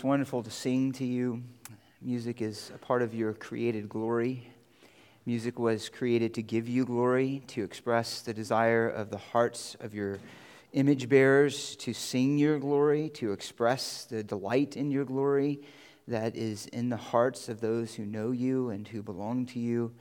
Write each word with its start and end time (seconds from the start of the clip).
It's 0.00 0.04
wonderful 0.06 0.42
to 0.42 0.50
sing 0.50 0.92
to 0.92 1.04
you. 1.04 1.42
Music 2.00 2.40
is 2.40 2.72
a 2.74 2.78
part 2.78 3.02
of 3.02 3.12
your 3.12 3.34
created 3.34 3.86
glory. 3.86 4.50
Music 5.26 5.58
was 5.58 5.90
created 5.90 6.32
to 6.32 6.42
give 6.42 6.70
you 6.70 6.86
glory, 6.86 7.42
to 7.48 7.62
express 7.62 8.22
the 8.22 8.32
desire 8.32 8.88
of 8.88 9.10
the 9.10 9.18
hearts 9.18 9.76
of 9.78 9.92
your 9.92 10.18
image 10.72 11.06
bearers, 11.10 11.76
to 11.76 11.92
sing 11.92 12.38
your 12.38 12.58
glory, 12.58 13.10
to 13.10 13.32
express 13.32 14.06
the 14.06 14.24
delight 14.24 14.74
in 14.74 14.90
your 14.90 15.04
glory 15.04 15.60
that 16.08 16.34
is 16.34 16.64
in 16.68 16.88
the 16.88 16.96
hearts 16.96 17.50
of 17.50 17.60
those 17.60 17.94
who 17.94 18.06
know 18.06 18.30
you 18.30 18.70
and 18.70 18.88
who 18.88 19.02
belong 19.02 19.44
to 19.44 19.58
you, 19.58 19.92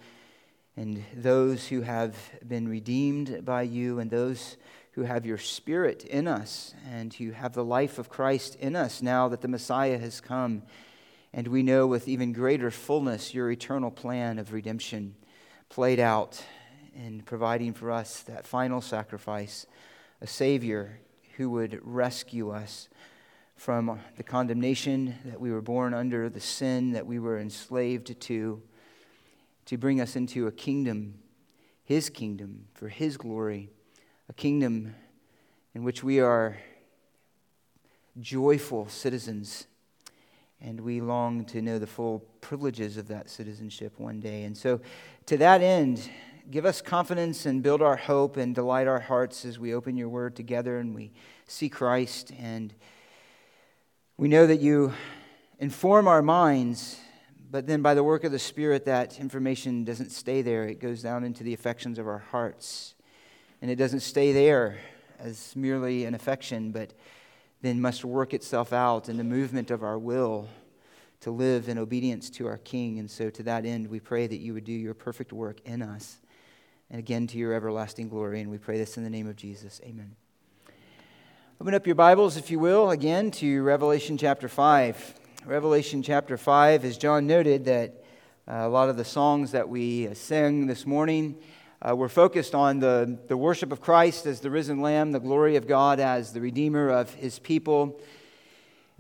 and 0.77 1.04
those 1.13 1.68
who 1.68 1.81
have 1.81 2.16
been 2.47 2.70
redeemed 2.70 3.43
by 3.43 3.63
you, 3.63 4.00
and 4.00 4.09
those 4.09 4.55
who 5.00 5.05
have 5.05 5.25
your 5.25 5.38
spirit 5.38 6.04
in 6.04 6.27
us 6.27 6.73
and 6.91 7.13
who 7.13 7.31
have 7.31 7.54
the 7.54 7.63
life 7.63 7.99
of 7.99 8.09
Christ 8.09 8.55
in 8.55 8.75
us 8.75 9.02
now 9.02 9.29
that 9.29 9.39
the 9.39 9.48
Messiah 9.48 9.98
has 9.98 10.20
come. 10.20 10.61
And 11.31 11.48
we 11.48 11.63
know 11.63 11.88
with 11.88 12.09
even 12.09 12.34
greater 12.34 12.70
fullness 12.70 13.34
your 13.34 13.49
eternal 13.49 13.91
plan 13.91 14.38
of 14.39 14.52
redemption 14.52 15.16
played 15.70 16.02
out 16.02 16.44
in 16.94 17.22
providing 17.22 17.72
for 17.73 17.91
us 17.91 18.23
that 18.23 18.45
final 18.45 18.81
sacrifice, 18.81 19.66
a 20.20 20.27
Savior 20.27 21.00
who 21.38 21.50
would 21.52 21.80
rescue 21.81 22.50
us 22.50 22.89
from 23.55 24.02
the 24.17 24.23
condemnation 24.23 25.16
that 25.23 25.39
we 25.39 25.50
were 25.50 25.61
born 25.61 25.94
under, 25.94 26.27
the 26.27 26.41
sin 26.41 26.91
that 26.91 27.08
we 27.08 27.20
were 27.20 27.39
enslaved 27.39 28.20
to, 28.20 28.61
to 29.63 29.77
bring 29.77 30.02
us 30.02 30.17
into 30.17 30.45
a 30.47 30.52
kingdom, 30.52 31.20
His 31.86 32.09
kingdom, 32.09 32.66
for 32.73 32.89
His 32.89 33.16
glory 33.16 33.70
a 34.29 34.33
kingdom 34.33 34.95
in 35.73 35.83
which 35.83 36.03
we 36.03 36.19
are 36.19 36.57
joyful 38.19 38.88
citizens 38.88 39.65
and 40.61 40.79
we 40.81 41.02
long 41.02 41.45
to 41.45 41.61
know 41.61 41.79
the 41.79 41.88
full 41.88 42.19
privileges 42.41 42.97
of 42.97 43.07
that 43.07 43.29
citizenship 43.29 43.93
one 43.97 44.19
day. 44.19 44.44
And 44.44 44.55
so, 44.55 44.81
to 45.25 45.38
that 45.38 45.61
end, 45.61 46.09
give 46.52 46.66
us 46.66 46.81
confidence 46.81 47.45
and 47.45 47.63
build 47.63 47.81
our 47.81 47.95
hope 47.95 48.38
and 48.38 48.53
delight 48.53 48.88
our 48.88 48.99
hearts 48.99 49.45
as 49.45 49.58
we 49.58 49.73
open 49.73 49.95
your 49.95 50.09
word 50.09 50.36
together 50.36 50.80
and 50.80 50.93
we 50.93 51.11
see 51.47 51.69
Christ. 51.69 52.31
And 52.38 52.73
we 54.17 54.27
know 54.27 54.45
that 54.47 54.59
you 54.59 54.93
inform 55.59 56.08
our 56.08 56.21
minds, 56.21 56.99
but 57.49 57.67
then 57.67 57.81
by 57.81 57.93
the 57.93 58.03
work 58.03 58.25
of 58.25 58.31
the 58.31 58.39
Spirit, 58.39 58.86
that 58.86 59.19
information 59.19 59.86
doesn't 59.86 60.11
stay 60.11 60.41
there, 60.41 60.66
it 60.66 60.80
goes 60.80 61.02
down 61.02 61.23
into 61.23 61.43
the 61.43 61.53
affections 61.53 61.97
of 61.97 62.08
our 62.08 62.19
hearts. 62.31 62.95
And 63.61 63.69
it 63.69 63.75
doesn't 63.75 63.99
stay 63.99 64.31
there 64.31 64.77
as 65.19 65.55
merely 65.55 66.05
an 66.05 66.13
affection, 66.13 66.71
but 66.71 66.93
then 67.61 67.81
must 67.81 68.05
work 68.05 68.33
itself 68.33 68.71
out 68.71 69.09
in 69.09 69.17
the 69.17 69.23
movement 69.23 69.69
of 69.69 69.83
our 69.83 69.99
will 69.99 70.47
to 71.21 71.31
live 71.31 71.67
in 71.67 71.77
obedience 71.77 72.30
to 72.30 72.47
our 72.47 72.57
King. 72.57 72.99
And 72.99 73.11
so, 73.11 73.30
to 73.30 73.43
that 73.43 73.65
end, 73.65 73.87
we 73.87 73.99
pray 73.99 74.27
that 74.27 74.37
you 74.37 74.53
would 74.53 74.63
do 74.63 74.71
your 74.71 74.93
perfect 74.93 75.33
work 75.33 75.59
in 75.65 75.81
us 75.81 76.19
and 76.89 76.99
again 76.99 77.27
to 77.27 77.37
your 77.37 77.53
everlasting 77.53 78.07
glory. 78.07 78.39
And 78.39 78.49
we 78.49 78.57
pray 78.57 78.77
this 78.77 78.97
in 78.97 79.03
the 79.03 79.09
name 79.09 79.27
of 79.27 79.35
Jesus. 79.35 79.81
Amen. 79.83 80.15
Open 81.59 81.73
up 81.73 81.85
your 81.85 81.95
Bibles, 81.95 82.37
if 82.37 82.49
you 82.49 82.57
will, 82.57 82.91
again 82.91 83.31
to 83.31 83.61
Revelation 83.63 84.17
chapter 84.17 84.47
5. 84.47 85.15
Revelation 85.45 86.02
chapter 86.02 86.37
5, 86.37 86.85
as 86.85 86.97
John 86.97 87.27
noted, 87.27 87.65
that 87.65 88.03
uh, 88.47 88.53
a 88.53 88.69
lot 88.69 88.87
of 88.87 88.95
the 88.95 89.03
songs 89.03 89.52
that 89.52 89.67
we 89.67 90.07
uh, 90.07 90.13
sing 90.13 90.67
this 90.67 90.85
morning 90.85 91.35
uh, 91.81 91.95
we're 91.95 92.09
focused 92.09 92.53
on 92.53 92.80
the, 92.80 93.17
the 93.30 93.38
worship 93.38 93.72
of 93.72 93.80
Christ 93.80 94.25
as 94.25 94.41
the 94.41 94.49
risen 94.49 94.81
Lamb, 94.81 95.13
the 95.13 95.19
glory 95.19 95.55
of 95.55 95.66
God 95.66 96.02
as 96.02 96.33
the 96.33 96.41
Redeemer 96.41 96.89
of 96.89 97.13
His 97.13 97.39
people. 97.39 98.02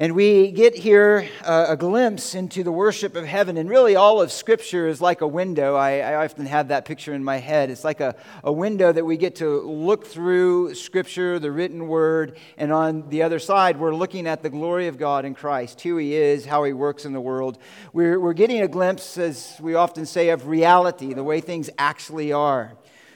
And 0.01 0.15
we 0.15 0.51
get 0.51 0.75
here 0.75 1.27
uh, 1.43 1.65
a 1.67 1.75
glimpse 1.75 2.33
into 2.33 2.63
the 2.63 2.71
worship 2.71 3.17
of 3.17 3.25
heaven. 3.25 3.57
And 3.57 3.69
really, 3.69 3.97
all 3.97 4.21
of 4.21 4.31
Scripture 4.31 4.87
is 4.87 5.01
like 5.01 5.19
a 5.19 5.27
window. 5.27 5.75
I, 5.75 5.99
I, 5.99 6.23
often 6.23 6.45
have 6.45 6.69
that 6.69 6.85
picture 6.85 7.13
in 7.13 7.21
my 7.21 7.35
head. 7.35 7.69
It's 7.69 7.83
like 7.83 7.99
a, 7.99 8.15
a 8.45 8.53
window 8.53 8.93
that 8.93 9.03
we 9.03 9.17
get 9.17 9.35
to 9.37 9.59
look 9.59 10.07
through 10.07 10.73
Scripture, 10.75 11.37
the 11.37 11.51
written 11.51 11.89
word. 11.89 12.37
And 12.57 12.71
on 12.71 13.09
the 13.09 13.23
other 13.23 13.39
side, 13.39 13.77
we're 13.77 13.93
looking 13.93 14.25
at 14.25 14.41
the 14.41 14.49
glory 14.49 14.87
of 14.87 14.97
God 14.97 15.25
in 15.25 15.35
Christ, 15.35 15.81
who 15.81 15.97
He 15.97 16.15
is, 16.15 16.45
how 16.45 16.63
He 16.63 16.71
works 16.71 17.03
in 17.03 17.11
the 17.11 17.19
world. 17.19 17.57
We're, 17.91 18.21
we're 18.21 18.31
getting 18.31 18.61
a 18.61 18.69
glimpse, 18.69 19.17
as 19.17 19.57
we 19.59 19.75
often 19.75 20.05
say, 20.05 20.29
of 20.29 20.47
reality, 20.47 21.13
the 21.13 21.25
way 21.25 21.41
things 21.41 21.69
actually 21.77 22.31
are 22.31 22.71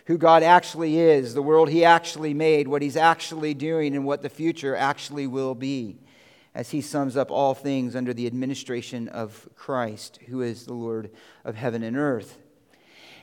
who 0.07 0.17
God 0.17 0.43
actually 0.43 0.99
is, 0.99 1.33
the 1.33 1.41
world 1.41 1.69
He 1.69 1.85
actually 1.85 2.33
made, 2.33 2.67
what 2.67 2.81
He's 2.81 2.97
actually 2.97 3.53
doing, 3.53 3.95
and 3.95 4.03
what 4.03 4.21
the 4.21 4.27
future 4.27 4.75
actually 4.75 5.27
will 5.27 5.55
be 5.55 5.95
as 6.55 6.71
he 6.71 6.81
sums 6.81 7.17
up 7.17 7.31
all 7.31 7.53
things 7.53 7.95
under 7.95 8.13
the 8.13 8.27
administration 8.27 9.07
of 9.07 9.49
Christ, 9.55 10.19
who 10.27 10.41
is 10.41 10.65
the 10.65 10.73
Lord 10.73 11.11
of 11.43 11.55
heaven 11.55 11.83
and 11.83 11.97
earth. 11.97 12.37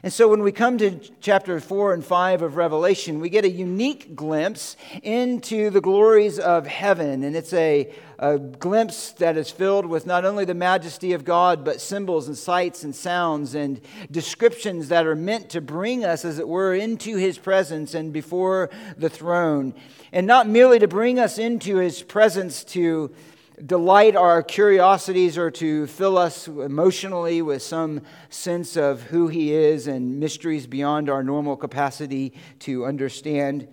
And 0.02 0.10
so 0.10 0.28
when 0.28 0.42
we 0.42 0.50
come 0.50 0.78
to 0.78 0.98
chapter 1.20 1.60
4 1.60 1.92
and 1.92 2.02
5 2.02 2.40
of 2.40 2.56
Revelation, 2.56 3.20
we 3.20 3.28
get 3.28 3.44
a 3.44 3.50
unique 3.50 4.16
glimpse 4.16 4.76
into 5.02 5.68
the 5.68 5.82
glories 5.82 6.38
of 6.38 6.66
heaven. 6.66 7.22
And 7.22 7.36
it's 7.36 7.52
a, 7.52 7.92
a, 8.18 8.38
glimpse 8.38 9.12
that 9.12 9.36
is 9.36 9.50
filled 9.50 9.84
with 9.84 10.06
not 10.06 10.24
only 10.24 10.46
the 10.46 10.54
majesty 10.54 11.12
of 11.12 11.26
God, 11.26 11.66
but 11.66 11.82
symbols 11.82 12.28
and 12.28 12.36
sights 12.36 12.82
and 12.82 12.96
sounds 12.96 13.54
and 13.54 13.78
descriptions 14.10 14.88
that 14.88 15.06
are 15.06 15.14
meant 15.14 15.50
to 15.50 15.60
bring 15.60 16.02
us, 16.02 16.24
as 16.24 16.38
it 16.38 16.48
were, 16.48 16.72
into 16.72 17.16
his 17.16 17.36
presence 17.36 17.92
and 17.92 18.10
before 18.10 18.70
the 18.96 19.10
throne. 19.10 19.74
And 20.12 20.26
not 20.26 20.48
merely 20.48 20.78
to 20.78 20.88
bring 20.88 21.18
us 21.18 21.36
into 21.36 21.76
his 21.76 22.02
presence 22.02 22.64
to 22.64 23.14
delight 23.66 24.16
our 24.16 24.42
curiosities 24.42 25.36
or 25.36 25.50
to 25.50 25.86
fill 25.86 26.16
us 26.16 26.48
emotionally 26.48 27.42
with 27.42 27.62
some 27.62 28.02
sense 28.28 28.76
of 28.76 29.02
who 29.02 29.28
He 29.28 29.52
is 29.52 29.86
and 29.86 30.18
mysteries 30.18 30.66
beyond 30.66 31.10
our 31.10 31.22
normal 31.22 31.56
capacity 31.56 32.32
to 32.60 32.86
understand. 32.86 33.68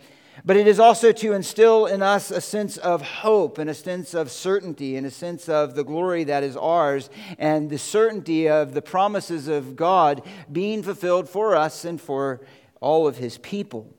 But 0.45 0.57
it 0.57 0.67
is 0.67 0.79
also 0.79 1.11
to 1.11 1.33
instill 1.33 1.87
in 1.87 2.03
us 2.03 2.29
a 2.29 2.41
sense 2.41 2.77
of 2.77 3.01
hope 3.01 3.57
and 3.57 3.69
a 3.69 3.73
sense 3.73 4.13
of 4.13 4.31
certainty 4.31 4.95
and 4.95 5.05
a 5.05 5.11
sense 5.11 5.49
of 5.49 5.75
the 5.75 5.83
glory 5.83 6.23
that 6.25 6.43
is 6.43 6.55
ours 6.55 7.09
and 7.39 7.69
the 7.69 7.79
certainty 7.79 8.47
of 8.47 8.73
the 8.73 8.81
promises 8.81 9.47
of 9.47 9.75
God 9.75 10.21
being 10.51 10.83
fulfilled 10.83 11.27
for 11.27 11.55
us 11.55 11.85
and 11.85 11.99
for 11.99 12.41
all 12.81 13.07
of 13.07 13.17
His 13.17 13.37
people. 13.39 13.93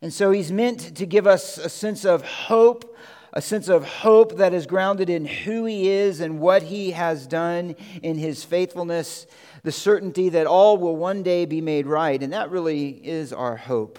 And 0.00 0.12
so 0.12 0.30
He's 0.30 0.52
meant 0.52 0.96
to 0.96 1.06
give 1.06 1.26
us 1.26 1.58
a 1.58 1.68
sense 1.68 2.04
of 2.04 2.24
hope 2.24 2.96
a 3.32 3.42
sense 3.42 3.68
of 3.68 3.84
hope 3.84 4.36
that 4.38 4.54
is 4.54 4.66
grounded 4.66 5.10
in 5.10 5.26
who 5.26 5.64
He 5.64 5.88
is 5.88 6.20
and 6.20 6.40
what 6.40 6.62
He 6.64 6.92
has 6.92 7.26
done 7.26 7.76
in 8.02 8.16
His 8.16 8.44
faithfulness, 8.44 9.26
the 9.62 9.72
certainty 9.72 10.28
that 10.30 10.46
all 10.46 10.78
will 10.78 10.96
one 10.96 11.22
day 11.22 11.44
be 11.44 11.60
made 11.60 11.86
right. 11.86 12.22
And 12.22 12.32
that 12.32 12.50
really 12.50 12.88
is 12.88 13.32
our 13.32 13.56
hope. 13.56 13.98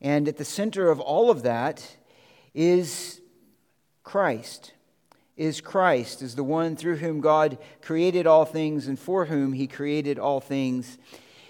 And 0.00 0.26
at 0.28 0.36
the 0.36 0.44
center 0.44 0.90
of 0.90 1.00
all 1.00 1.30
of 1.30 1.42
that 1.42 1.96
is 2.54 3.20
Christ. 4.02 4.72
Is 5.36 5.60
Christ, 5.62 6.20
is 6.20 6.34
the 6.34 6.44
one 6.44 6.76
through 6.76 6.96
whom 6.96 7.22
God 7.22 7.56
created 7.80 8.26
all 8.26 8.44
things 8.44 8.88
and 8.88 8.98
for 8.98 9.24
whom 9.24 9.54
He 9.54 9.66
created 9.66 10.18
all 10.18 10.40
things. 10.40 10.98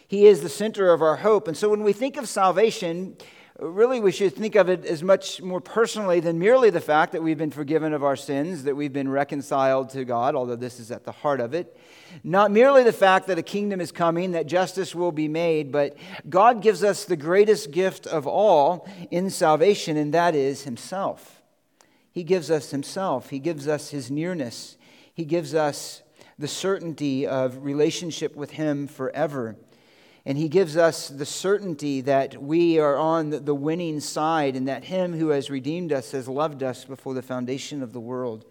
He 0.07 0.27
is 0.27 0.43
the 0.43 0.49
center 0.49 0.93
of 0.93 1.03
our 1.03 1.17
hope. 1.17 1.49
And 1.49 1.57
so 1.57 1.69
when 1.69 1.83
we 1.83 1.93
think 1.93 2.17
of 2.17 2.29
salvation, 2.29 3.17
really 3.61 4.01
we 4.01 4.13
should 4.13 4.35
think 4.35 4.55
of 4.55 4.69
it 4.69 4.85
as 4.87 5.03
much 5.03 5.43
more 5.43 5.61
personally 5.61 6.21
than 6.21 6.39
merely 6.39 6.71
the 6.71 6.81
fact 6.81 7.13
that 7.13 7.23
we've 7.23 7.39
been 7.39 7.51
forgiven 7.51 7.93
of 7.93 8.03
our 8.03 8.17
sins, 8.17 8.65
that 8.65 8.75
we've 8.75 8.93
been 8.93 9.09
reconciled 9.09 9.91
to 9.91 10.05
God, 10.05 10.35
although 10.35 10.57
this 10.57 10.81
is 10.81 10.91
at 10.91 11.05
the 11.05 11.13
heart 11.13 11.41
of 11.41 11.53
it. 11.53 11.77
Not 12.25 12.51
merely 12.51 12.83
the 12.83 12.93
fact 12.93 13.27
that 13.27 13.39
a 13.39 13.43
kingdom 13.43 13.81
is 13.81 13.93
coming, 13.93 14.33
that 14.33 14.47
justice 14.47 14.95
will 14.95 15.13
be 15.13 15.29
made, 15.29 15.71
but 15.71 15.97
God 16.29 16.63
gives 16.63 16.83
us 16.83 17.05
the 17.05 17.17
greatest 17.17 17.71
gift 17.71 18.07
of 18.07 18.27
all 18.27 18.89
in 19.11 19.31
salvation, 19.31 19.97
and 19.97 20.15
that 20.15 20.35
is 20.35 20.63
Himself. 20.63 21.43
He 22.13 22.25
gives 22.25 22.51
us 22.51 22.71
Himself, 22.71 23.31
He 23.31 23.39
gives 23.39 23.69
us 23.69 23.91
His 23.91 24.11
nearness, 24.11 24.77
He 25.13 25.25
gives 25.25 25.55
us 25.55 26.03
the 26.39 26.49
certainty 26.49 27.27
of 27.27 27.65
relationship 27.65 28.35
with 28.35 28.53
Him 28.53 28.87
forever. 28.87 29.57
And 30.27 30.37
he 30.37 30.49
gives 30.49 30.77
us 30.77 31.09
the 31.09 31.25
certainty 31.25 32.03
that 32.03 32.43
we 32.43 32.79
are 32.79 32.97
on 32.97 33.31
the 33.31 33.55
winning 33.55 34.01
side 34.01 34.55
and 34.55 34.69
that 34.69 34.85
him 34.85 35.15
who 35.15 35.29
has 35.29 35.51
redeemed 35.51 35.93
us 35.93 36.13
has 36.13 36.29
loved 36.29 36.63
us 36.63 36.85
before 36.85 37.15
the 37.15 37.23
foundation 37.23 37.83
of 37.83 37.93
the 37.93 38.01
world 38.01 38.45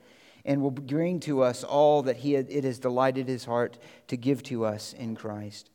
and 0.45 0.62
will 0.62 0.71
bring 0.71 1.19
to 1.21 1.44
us 1.44 1.63
all 1.63 2.01
that 2.04 2.18
he, 2.18 2.36
it 2.36 2.63
has 2.63 2.80
delighted 2.80 3.27
his 3.27 3.45
heart 3.45 3.77
to 4.07 4.18
give 4.18 4.42
to 4.44 4.66
us 4.66 4.94
in 4.94 5.16
Christ. 5.16 5.69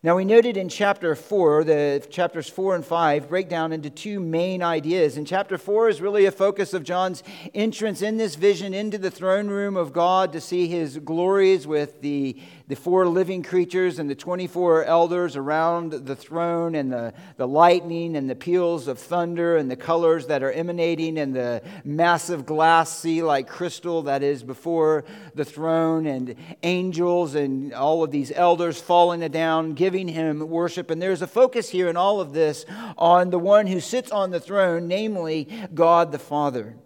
Now, 0.00 0.14
we 0.14 0.24
noted 0.24 0.56
in 0.56 0.68
chapter 0.68 1.16
4, 1.16 1.64
the 1.64 2.06
chapters 2.08 2.48
4 2.48 2.76
and 2.76 2.84
5 2.84 3.28
break 3.28 3.48
down 3.48 3.72
into 3.72 3.90
two 3.90 4.20
main 4.20 4.62
ideas. 4.62 5.16
And 5.16 5.26
chapter 5.26 5.58
4 5.58 5.88
is 5.88 6.00
really 6.00 6.26
a 6.26 6.30
focus 6.30 6.72
of 6.72 6.84
John's 6.84 7.24
entrance 7.52 8.00
in 8.00 8.16
this 8.16 8.36
vision 8.36 8.74
into 8.74 8.96
the 8.96 9.10
throne 9.10 9.48
room 9.48 9.76
of 9.76 9.92
God 9.92 10.32
to 10.34 10.40
see 10.40 10.68
his 10.68 10.98
glories 10.98 11.66
with 11.66 12.00
the 12.00 12.40
the 12.68 12.76
four 12.76 13.08
living 13.08 13.42
creatures 13.42 13.98
and 13.98 14.10
the 14.10 14.14
24 14.14 14.84
elders 14.84 15.36
around 15.36 15.92
the 15.92 16.14
throne, 16.14 16.74
and 16.74 16.92
the, 16.92 17.14
the 17.38 17.48
lightning 17.48 18.14
and 18.14 18.28
the 18.28 18.34
peals 18.34 18.88
of 18.88 18.98
thunder, 18.98 19.56
and 19.56 19.70
the 19.70 19.76
colors 19.76 20.26
that 20.26 20.42
are 20.42 20.52
emanating, 20.52 21.18
and 21.18 21.34
the 21.34 21.62
massive 21.82 22.44
glass 22.44 22.98
sea 22.98 23.22
like 23.22 23.48
crystal 23.48 24.02
that 24.02 24.22
is 24.22 24.42
before 24.42 25.06
the 25.34 25.46
throne, 25.46 26.06
and 26.06 26.34
angels 26.62 27.34
and 27.34 27.72
all 27.72 28.04
of 28.04 28.10
these 28.10 28.30
elders 28.32 28.78
falling 28.78 29.20
down, 29.30 29.72
giving 29.72 30.06
him 30.06 30.46
worship. 30.46 30.90
And 30.90 31.00
there's 31.00 31.22
a 31.22 31.26
focus 31.26 31.70
here 31.70 31.88
in 31.88 31.96
all 31.96 32.20
of 32.20 32.34
this 32.34 32.66
on 32.98 33.30
the 33.30 33.38
one 33.38 33.66
who 33.66 33.80
sits 33.80 34.10
on 34.10 34.30
the 34.30 34.40
throne, 34.40 34.88
namely 34.88 35.48
God 35.72 36.12
the 36.12 36.18
Father. 36.18 36.76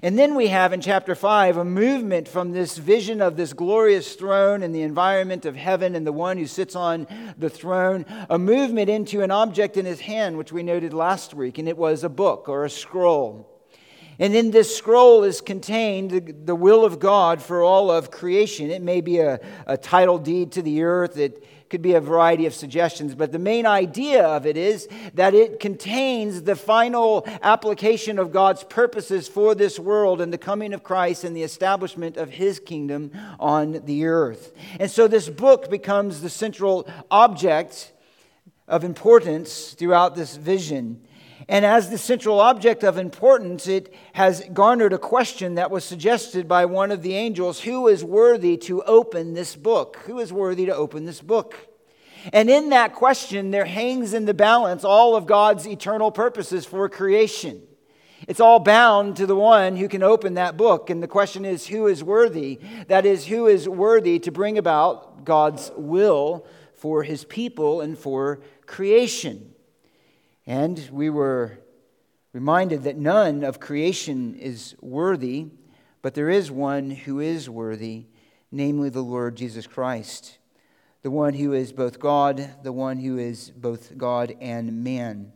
And 0.00 0.18
then 0.18 0.34
we 0.34 0.46
have 0.46 0.72
in 0.72 0.80
chapter 0.80 1.14
5 1.14 1.58
a 1.58 1.64
movement 1.64 2.26
from 2.26 2.52
this 2.52 2.78
vision 2.78 3.20
of 3.20 3.36
this 3.36 3.52
glorious 3.52 4.14
throne 4.14 4.62
and 4.62 4.74
the 4.74 4.82
environment 4.82 5.44
of 5.44 5.54
heaven 5.54 5.94
and 5.94 6.06
the 6.06 6.12
one 6.12 6.38
who 6.38 6.46
sits 6.46 6.74
on 6.74 7.06
the 7.36 7.50
throne, 7.50 8.06
a 8.30 8.38
movement 8.38 8.88
into 8.88 9.20
an 9.20 9.30
object 9.30 9.76
in 9.76 9.84
his 9.84 10.00
hand, 10.00 10.38
which 10.38 10.52
we 10.52 10.62
noted 10.62 10.94
last 10.94 11.34
week, 11.34 11.58
and 11.58 11.68
it 11.68 11.76
was 11.76 12.04
a 12.04 12.08
book 12.08 12.48
or 12.48 12.64
a 12.64 12.70
scroll. 12.70 13.48
And 14.18 14.34
in 14.34 14.50
this 14.50 14.74
scroll 14.74 15.24
is 15.24 15.40
contained 15.40 16.44
the, 16.46 16.54
will 16.54 16.84
of 16.84 16.98
God 16.98 17.42
for 17.42 17.62
all 17.62 17.90
of 17.90 18.10
creation. 18.10 18.70
It 18.70 18.82
may 18.82 19.00
be 19.00 19.18
a, 19.18 19.40
a 19.66 19.76
title 19.76 20.18
deed 20.18 20.52
to 20.52 20.62
the 20.62 20.82
earth. 20.82 21.18
It 21.18 21.44
could 21.72 21.82
be 21.82 21.94
a 21.94 22.00
variety 22.02 22.44
of 22.44 22.52
suggestions, 22.52 23.14
but 23.14 23.32
the 23.32 23.38
main 23.38 23.64
idea 23.64 24.22
of 24.22 24.44
it 24.44 24.58
is 24.58 24.86
that 25.14 25.32
it 25.32 25.58
contains 25.58 26.42
the 26.42 26.54
final 26.54 27.26
application 27.40 28.18
of 28.18 28.30
God's 28.30 28.62
purposes 28.62 29.26
for 29.26 29.54
this 29.54 29.78
world 29.78 30.20
and 30.20 30.30
the 30.30 30.36
coming 30.36 30.74
of 30.74 30.82
Christ 30.82 31.24
and 31.24 31.34
the 31.34 31.42
establishment 31.42 32.18
of 32.18 32.28
his 32.28 32.60
kingdom 32.60 33.10
on 33.40 33.80
the 33.86 34.04
earth. 34.04 34.52
And 34.78 34.90
so 34.90 35.08
this 35.08 35.30
book 35.30 35.70
becomes 35.70 36.20
the 36.20 36.28
central 36.28 36.86
object 37.10 37.92
of 38.68 38.84
importance 38.84 39.72
throughout 39.72 40.14
this 40.14 40.36
vision. 40.36 41.00
And 41.48 41.64
as 41.64 41.90
the 41.90 41.98
central 41.98 42.40
object 42.40 42.84
of 42.84 42.98
importance, 42.98 43.66
it 43.66 43.92
has 44.12 44.44
garnered 44.52 44.92
a 44.92 44.98
question 44.98 45.56
that 45.56 45.70
was 45.70 45.84
suggested 45.84 46.46
by 46.46 46.64
one 46.64 46.90
of 46.90 47.02
the 47.02 47.14
angels 47.14 47.60
who 47.60 47.88
is 47.88 48.04
worthy 48.04 48.56
to 48.58 48.82
open 48.82 49.34
this 49.34 49.56
book? 49.56 49.96
Who 50.06 50.18
is 50.18 50.32
worthy 50.32 50.66
to 50.66 50.74
open 50.74 51.04
this 51.04 51.20
book? 51.20 51.56
And 52.32 52.48
in 52.48 52.68
that 52.68 52.94
question, 52.94 53.50
there 53.50 53.64
hangs 53.64 54.14
in 54.14 54.26
the 54.26 54.34
balance 54.34 54.84
all 54.84 55.16
of 55.16 55.26
God's 55.26 55.66
eternal 55.66 56.12
purposes 56.12 56.64
for 56.64 56.88
creation. 56.88 57.62
It's 58.28 58.40
all 58.40 58.60
bound 58.60 59.16
to 59.16 59.26
the 59.26 59.34
one 59.34 59.76
who 59.76 59.88
can 59.88 60.04
open 60.04 60.34
that 60.34 60.56
book. 60.56 60.90
And 60.90 61.02
the 61.02 61.08
question 61.08 61.44
is, 61.44 61.66
who 61.66 61.88
is 61.88 62.04
worthy? 62.04 62.60
That 62.86 63.04
is, 63.04 63.26
who 63.26 63.48
is 63.48 63.68
worthy 63.68 64.20
to 64.20 64.30
bring 64.30 64.58
about 64.58 65.24
God's 65.24 65.72
will 65.76 66.46
for 66.76 67.02
his 67.02 67.24
people 67.24 67.80
and 67.80 67.98
for 67.98 68.40
creation? 68.66 69.51
And 70.46 70.88
we 70.90 71.10
were 71.10 71.58
reminded 72.32 72.82
that 72.84 72.96
none 72.96 73.44
of 73.44 73.60
creation 73.60 74.34
is 74.34 74.74
worthy, 74.80 75.46
but 76.00 76.14
there 76.14 76.30
is 76.30 76.50
one 76.50 76.90
who 76.90 77.20
is 77.20 77.48
worthy, 77.48 78.06
namely 78.50 78.88
the 78.88 79.02
Lord 79.02 79.36
Jesus 79.36 79.66
Christ, 79.66 80.38
the 81.02 81.10
one 81.10 81.34
who 81.34 81.52
is 81.52 81.72
both 81.72 82.00
God, 82.00 82.56
the 82.62 82.72
one 82.72 82.98
who 82.98 83.18
is 83.18 83.50
both 83.50 83.96
God 83.96 84.34
and 84.40 84.82
man. 84.82 85.32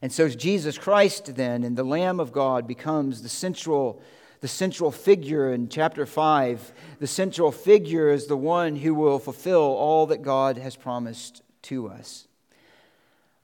And 0.00 0.12
so 0.12 0.28
Jesus 0.28 0.78
Christ 0.78 1.36
then 1.36 1.62
and 1.62 1.76
the 1.76 1.84
Lamb 1.84 2.18
of 2.18 2.32
God 2.32 2.66
becomes 2.66 3.22
the 3.22 3.28
central 3.28 4.02
the 4.40 4.48
central 4.48 4.90
figure 4.90 5.52
in 5.52 5.68
chapter 5.68 6.04
5. 6.04 6.72
The 6.98 7.06
central 7.06 7.52
figure 7.52 8.10
is 8.10 8.26
the 8.26 8.36
one 8.36 8.74
who 8.74 8.92
will 8.92 9.20
fulfill 9.20 9.60
all 9.60 10.06
that 10.06 10.22
God 10.22 10.58
has 10.58 10.74
promised 10.74 11.42
to 11.62 11.86
us. 11.86 12.26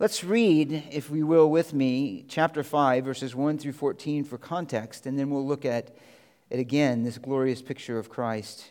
Let's 0.01 0.23
read, 0.23 0.85
if 0.93 1.11
we 1.11 1.25
will, 1.25 1.51
with 1.51 1.75
me, 1.75 2.25
chapter 2.29 2.63
5, 2.63 3.05
verses 3.05 3.35
1 3.35 3.59
through 3.59 3.73
14 3.73 4.23
for 4.23 4.39
context, 4.39 5.07
and 5.07 5.19
then 5.19 5.29
we'll 5.29 5.45
look 5.45 5.65
at 5.65 5.91
it 6.51 6.61
again, 6.61 7.03
this 7.03 7.19
glorious 7.19 7.61
picture 7.61 7.99
of 7.99 8.09
Christ 8.09 8.71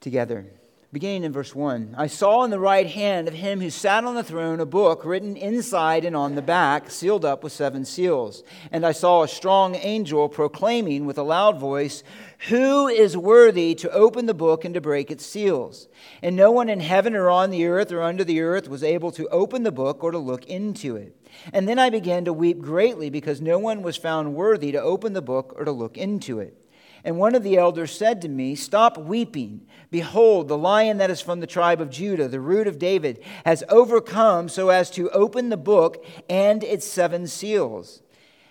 together. 0.00 0.44
Beginning 0.90 1.24
in 1.24 1.32
verse 1.32 1.54
1 1.54 1.96
I 1.98 2.06
saw 2.06 2.44
in 2.44 2.50
the 2.50 2.58
right 2.58 2.86
hand 2.86 3.28
of 3.28 3.34
him 3.34 3.60
who 3.60 3.68
sat 3.68 4.04
on 4.04 4.14
the 4.14 4.24
throne 4.24 4.58
a 4.58 4.64
book 4.64 5.04
written 5.04 5.36
inside 5.36 6.02
and 6.02 6.16
on 6.16 6.34
the 6.34 6.40
back, 6.40 6.90
sealed 6.90 7.26
up 7.26 7.44
with 7.44 7.52
seven 7.52 7.84
seals. 7.84 8.42
And 8.72 8.86
I 8.86 8.92
saw 8.92 9.22
a 9.22 9.28
strong 9.28 9.74
angel 9.74 10.30
proclaiming 10.30 11.04
with 11.04 11.18
a 11.18 11.22
loud 11.22 11.60
voice, 11.60 12.02
Who 12.48 12.88
is 12.88 13.18
worthy 13.18 13.74
to 13.74 13.90
open 13.90 14.24
the 14.24 14.32
book 14.32 14.64
and 14.64 14.72
to 14.72 14.80
break 14.80 15.10
its 15.10 15.26
seals? 15.26 15.88
And 16.22 16.34
no 16.34 16.50
one 16.50 16.70
in 16.70 16.80
heaven 16.80 17.14
or 17.14 17.28
on 17.28 17.50
the 17.50 17.66
earth 17.66 17.92
or 17.92 18.00
under 18.00 18.24
the 18.24 18.40
earth 18.40 18.66
was 18.66 18.82
able 18.82 19.10
to 19.12 19.28
open 19.28 19.64
the 19.64 19.70
book 19.70 20.02
or 20.02 20.10
to 20.10 20.18
look 20.18 20.46
into 20.46 20.96
it. 20.96 21.14
And 21.52 21.68
then 21.68 21.78
I 21.78 21.90
began 21.90 22.24
to 22.24 22.32
weep 22.32 22.60
greatly 22.60 23.10
because 23.10 23.42
no 23.42 23.58
one 23.58 23.82
was 23.82 23.98
found 23.98 24.34
worthy 24.34 24.72
to 24.72 24.80
open 24.80 25.12
the 25.12 25.20
book 25.20 25.52
or 25.54 25.66
to 25.66 25.70
look 25.70 25.98
into 25.98 26.40
it. 26.40 26.56
And 27.04 27.18
one 27.18 27.34
of 27.34 27.42
the 27.42 27.56
elders 27.56 27.96
said 27.96 28.20
to 28.22 28.28
me, 28.28 28.54
Stop 28.54 28.98
weeping. 28.98 29.66
Behold, 29.90 30.48
the 30.48 30.58
lion 30.58 30.98
that 30.98 31.10
is 31.10 31.20
from 31.20 31.40
the 31.40 31.46
tribe 31.46 31.80
of 31.80 31.90
Judah, 31.90 32.28
the 32.28 32.40
root 32.40 32.66
of 32.66 32.78
David, 32.78 33.22
has 33.44 33.64
overcome 33.68 34.48
so 34.48 34.68
as 34.68 34.90
to 34.90 35.10
open 35.10 35.48
the 35.48 35.56
book 35.56 36.04
and 36.28 36.62
its 36.62 36.86
seven 36.86 37.26
seals. 37.26 38.02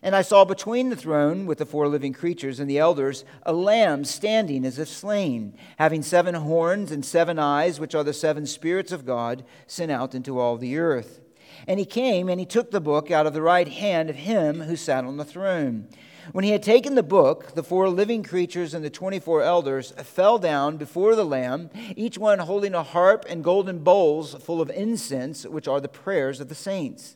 And 0.02 0.16
I 0.16 0.22
saw 0.22 0.46
between 0.46 0.90
the 0.90 0.96
throne 0.96 1.46
with 1.46 1.58
the 1.58 1.66
four 1.66 1.88
living 1.88 2.14
creatures 2.14 2.60
and 2.60 2.70
the 2.70 2.78
elders 2.78 3.26
a 3.44 3.54
lamb 3.54 4.06
standing 4.06 4.64
as 4.64 4.80
if 4.80 4.88
slain, 4.88 5.58
having 5.78 6.04
seven 6.04 6.36
horns 6.36 6.92
and 6.92 7.04
seven 7.04 7.40
eyes, 7.40 7.80
which 7.80 7.96
are 7.96 8.04
the 8.04 8.14
seven 8.14 8.46
spirits 8.46 8.92
of 8.92 9.06
God 9.06 9.44
sent 9.66 9.92
out 9.92 10.14
into 10.14 10.40
all 10.40 10.58
the 10.58 10.78
earth. 10.78 11.22
And 11.68 11.80
he 11.80 11.86
came 11.86 12.30
and 12.30 12.40
he 12.40 12.46
took 12.46 12.72
the 12.72 12.80
book 12.80 13.10
out 13.10 13.26
of 13.26 13.34
the 13.34 13.42
right 13.42 13.68
hand 13.68 14.10
of 14.10 14.16
him 14.16 14.62
who 14.62 14.76
sat 14.76 15.04
on 15.04 15.18
the 15.18 15.26
throne. 15.26 15.88
When 16.34 16.44
he 16.44 16.52
had 16.52 16.64
taken 16.64 16.96
the 16.96 17.04
book, 17.04 17.56
the 17.56 17.64
four 17.64 17.90
living 17.90 18.22
creatures 18.22 18.74
and 18.74 18.84
the 18.84 18.90
24 18.90 19.44
elders 19.44 19.92
fell 19.92 20.38
down 20.38 20.78
before 20.78 21.16
the 21.16 21.24
Lamb, 21.24 21.70
each 21.96 22.18
one 22.18 22.40
holding 22.40 22.74
a 22.74 22.84
harp 22.84 23.26
and 23.30 23.44
golden 23.44 23.80
bowls 23.80 24.34
full 24.36 24.60
of 24.60 24.70
incense, 24.70 25.46
which 25.46 25.68
are 25.68 25.80
the 25.80 25.88
prayers 25.88 26.40
of 26.40 26.50
the 26.50 26.56
saints. 26.56 27.16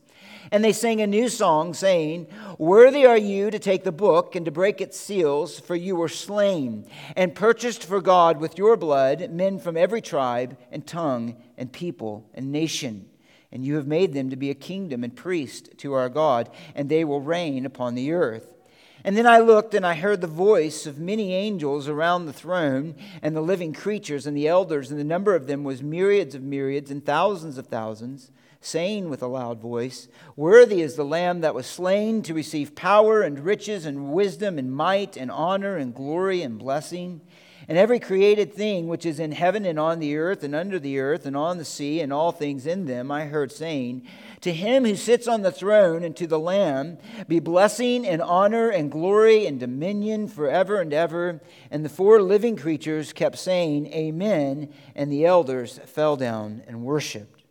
And 0.49 0.63
they 0.63 0.71
sang 0.71 1.01
a 1.01 1.07
new 1.07 1.29
song, 1.29 1.73
saying, 1.73 2.27
Worthy 2.57 3.05
are 3.05 3.17
you 3.17 3.51
to 3.51 3.59
take 3.59 3.83
the 3.83 3.91
book 3.91 4.35
and 4.35 4.45
to 4.45 4.51
break 4.51 4.81
its 4.81 4.99
seals, 4.99 5.59
for 5.59 5.75
you 5.75 5.95
were 5.95 6.09
slain 6.09 6.87
and 7.15 7.35
purchased 7.35 7.83
for 7.83 8.01
God 8.01 8.39
with 8.39 8.57
your 8.57 8.77
blood 8.77 9.29
men 9.31 9.59
from 9.59 9.77
every 9.77 10.01
tribe 10.01 10.57
and 10.71 10.87
tongue 10.87 11.35
and 11.57 11.71
people 11.71 12.29
and 12.33 12.51
nation. 12.51 13.07
And 13.51 13.65
you 13.65 13.75
have 13.75 13.87
made 13.87 14.13
them 14.13 14.29
to 14.29 14.37
be 14.37 14.49
a 14.49 14.55
kingdom 14.55 15.03
and 15.03 15.15
priest 15.15 15.77
to 15.79 15.93
our 15.93 16.07
God, 16.07 16.49
and 16.75 16.87
they 16.87 17.03
will 17.03 17.21
reign 17.21 17.65
upon 17.65 17.95
the 17.95 18.13
earth. 18.13 18.60
And 19.03 19.17
then 19.17 19.25
I 19.25 19.39
looked 19.39 19.73
and 19.73 19.85
I 19.85 19.95
heard 19.95 20.21
the 20.21 20.27
voice 20.27 20.85
of 20.85 20.99
many 20.99 21.33
angels 21.33 21.87
around 21.87 22.25
the 22.25 22.33
throne 22.33 22.95
and 23.21 23.35
the 23.35 23.41
living 23.41 23.73
creatures 23.73 24.27
and 24.27 24.37
the 24.37 24.47
elders, 24.47 24.91
and 24.91 24.99
the 24.99 25.03
number 25.03 25.35
of 25.35 25.47
them 25.47 25.63
was 25.63 25.81
myriads 25.81 26.35
of 26.35 26.43
myriads 26.43 26.91
and 26.91 27.03
thousands 27.03 27.57
of 27.57 27.67
thousands, 27.67 28.31
saying 28.59 29.09
with 29.09 29.23
a 29.23 29.27
loud 29.27 29.59
voice, 29.59 30.07
Worthy 30.35 30.81
is 30.81 30.95
the 30.95 31.03
Lamb 31.03 31.41
that 31.41 31.55
was 31.55 31.65
slain 31.65 32.21
to 32.23 32.33
receive 32.35 32.75
power 32.75 33.21
and 33.21 33.39
riches 33.39 33.87
and 33.87 34.13
wisdom 34.13 34.59
and 34.59 34.71
might 34.71 35.17
and 35.17 35.31
honor 35.31 35.77
and 35.77 35.95
glory 35.95 36.43
and 36.43 36.59
blessing. 36.59 37.21
And 37.71 37.77
every 37.77 38.01
created 38.01 38.53
thing 38.53 38.89
which 38.89 39.05
is 39.05 39.17
in 39.17 39.31
heaven 39.31 39.63
and 39.63 39.79
on 39.79 39.99
the 39.99 40.17
earth 40.17 40.43
and 40.43 40.53
under 40.53 40.77
the 40.77 40.99
earth 40.99 41.25
and 41.25 41.37
on 41.37 41.57
the 41.57 41.63
sea 41.63 42.01
and 42.01 42.11
all 42.11 42.33
things 42.33 42.67
in 42.67 42.83
them, 42.83 43.09
I 43.09 43.27
heard 43.27 43.49
saying, 43.49 44.05
To 44.41 44.51
him 44.51 44.83
who 44.83 44.97
sits 44.97 45.25
on 45.25 45.41
the 45.41 45.53
throne 45.53 46.03
and 46.03 46.13
to 46.17 46.27
the 46.27 46.37
Lamb 46.37 46.97
be 47.29 47.39
blessing 47.39 48.05
and 48.05 48.21
honor 48.21 48.67
and 48.67 48.91
glory 48.91 49.45
and 49.45 49.57
dominion 49.57 50.27
forever 50.27 50.81
and 50.81 50.91
ever. 50.91 51.39
And 51.71 51.85
the 51.85 51.89
four 51.89 52.21
living 52.21 52.57
creatures 52.57 53.13
kept 53.13 53.37
saying, 53.37 53.87
Amen. 53.93 54.73
And 54.93 55.09
the 55.09 55.25
elders 55.25 55.79
fell 55.85 56.17
down 56.17 56.63
and 56.67 56.83
worshiped. 56.83 57.41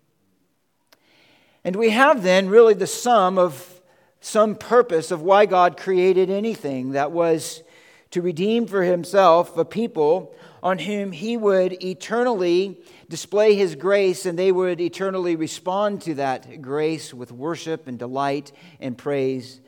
And 1.65 1.77
we 1.77 1.89
have 1.93 2.23
then 2.23 2.51
really 2.51 2.75
the 2.75 2.87
sum 2.87 3.39
of 3.39 3.81
some 4.21 4.55
purpose 4.55 5.11
of 5.11 5.23
why 5.23 5.47
God 5.47 5.79
created 5.79 6.29
anything 6.29 6.91
that 6.91 7.11
was 7.11 7.63
to 8.11 8.23
redeem 8.23 8.67
for 8.67 8.83
himself 8.83 9.57
a 9.57 9.65
people 9.65 10.35
on 10.63 10.79
whom 10.79 11.13
he 11.13 11.37
would 11.37 11.83
eternally 11.83 12.79
display 13.09 13.55
his 13.55 13.75
grace 13.75 14.27
and 14.27 14.39
they 14.39 14.53
would 14.53 14.81
eternally 14.81 15.37
respond 15.37 16.03
to 16.03 16.15
that 16.15 16.61
grace 16.61 17.15
with 17.15 17.33
worship 17.33 17.87
and 17.87 17.99
delight 17.99 18.53
and 18.81 18.99
praise 18.99 19.61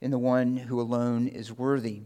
in 0.00 0.10
the 0.10 0.18
one 0.18 0.56
who 0.56 0.80
alone 0.80 1.26
is 1.26 1.52
worthy. 1.52 2.02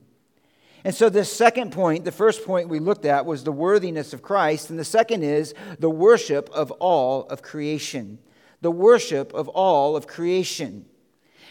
And 0.85 0.95
so, 0.95 1.09
this 1.09 1.33
second 1.33 1.71
point, 1.71 2.05
the 2.05 2.11
first 2.11 2.45
point 2.45 2.69
we 2.69 2.81
looked 2.81 3.05
at 3.05 3.25
was 3.25 3.45
the 3.45 3.53
worthiness 3.53 4.13
of 4.13 4.23
Christ, 4.23 4.69
and 4.69 4.79
the 4.79 4.85
second 4.85 5.23
is 5.23 5.55
the 5.79 5.91
worship 5.91 6.51
of 6.51 6.73
all 6.73 7.25
of 7.29 7.43
creation. 7.43 8.19
The 8.63 8.73
worship 8.73 9.33
of 9.33 9.49
all 9.49 9.95
of 9.95 10.09
creation. 10.09 10.87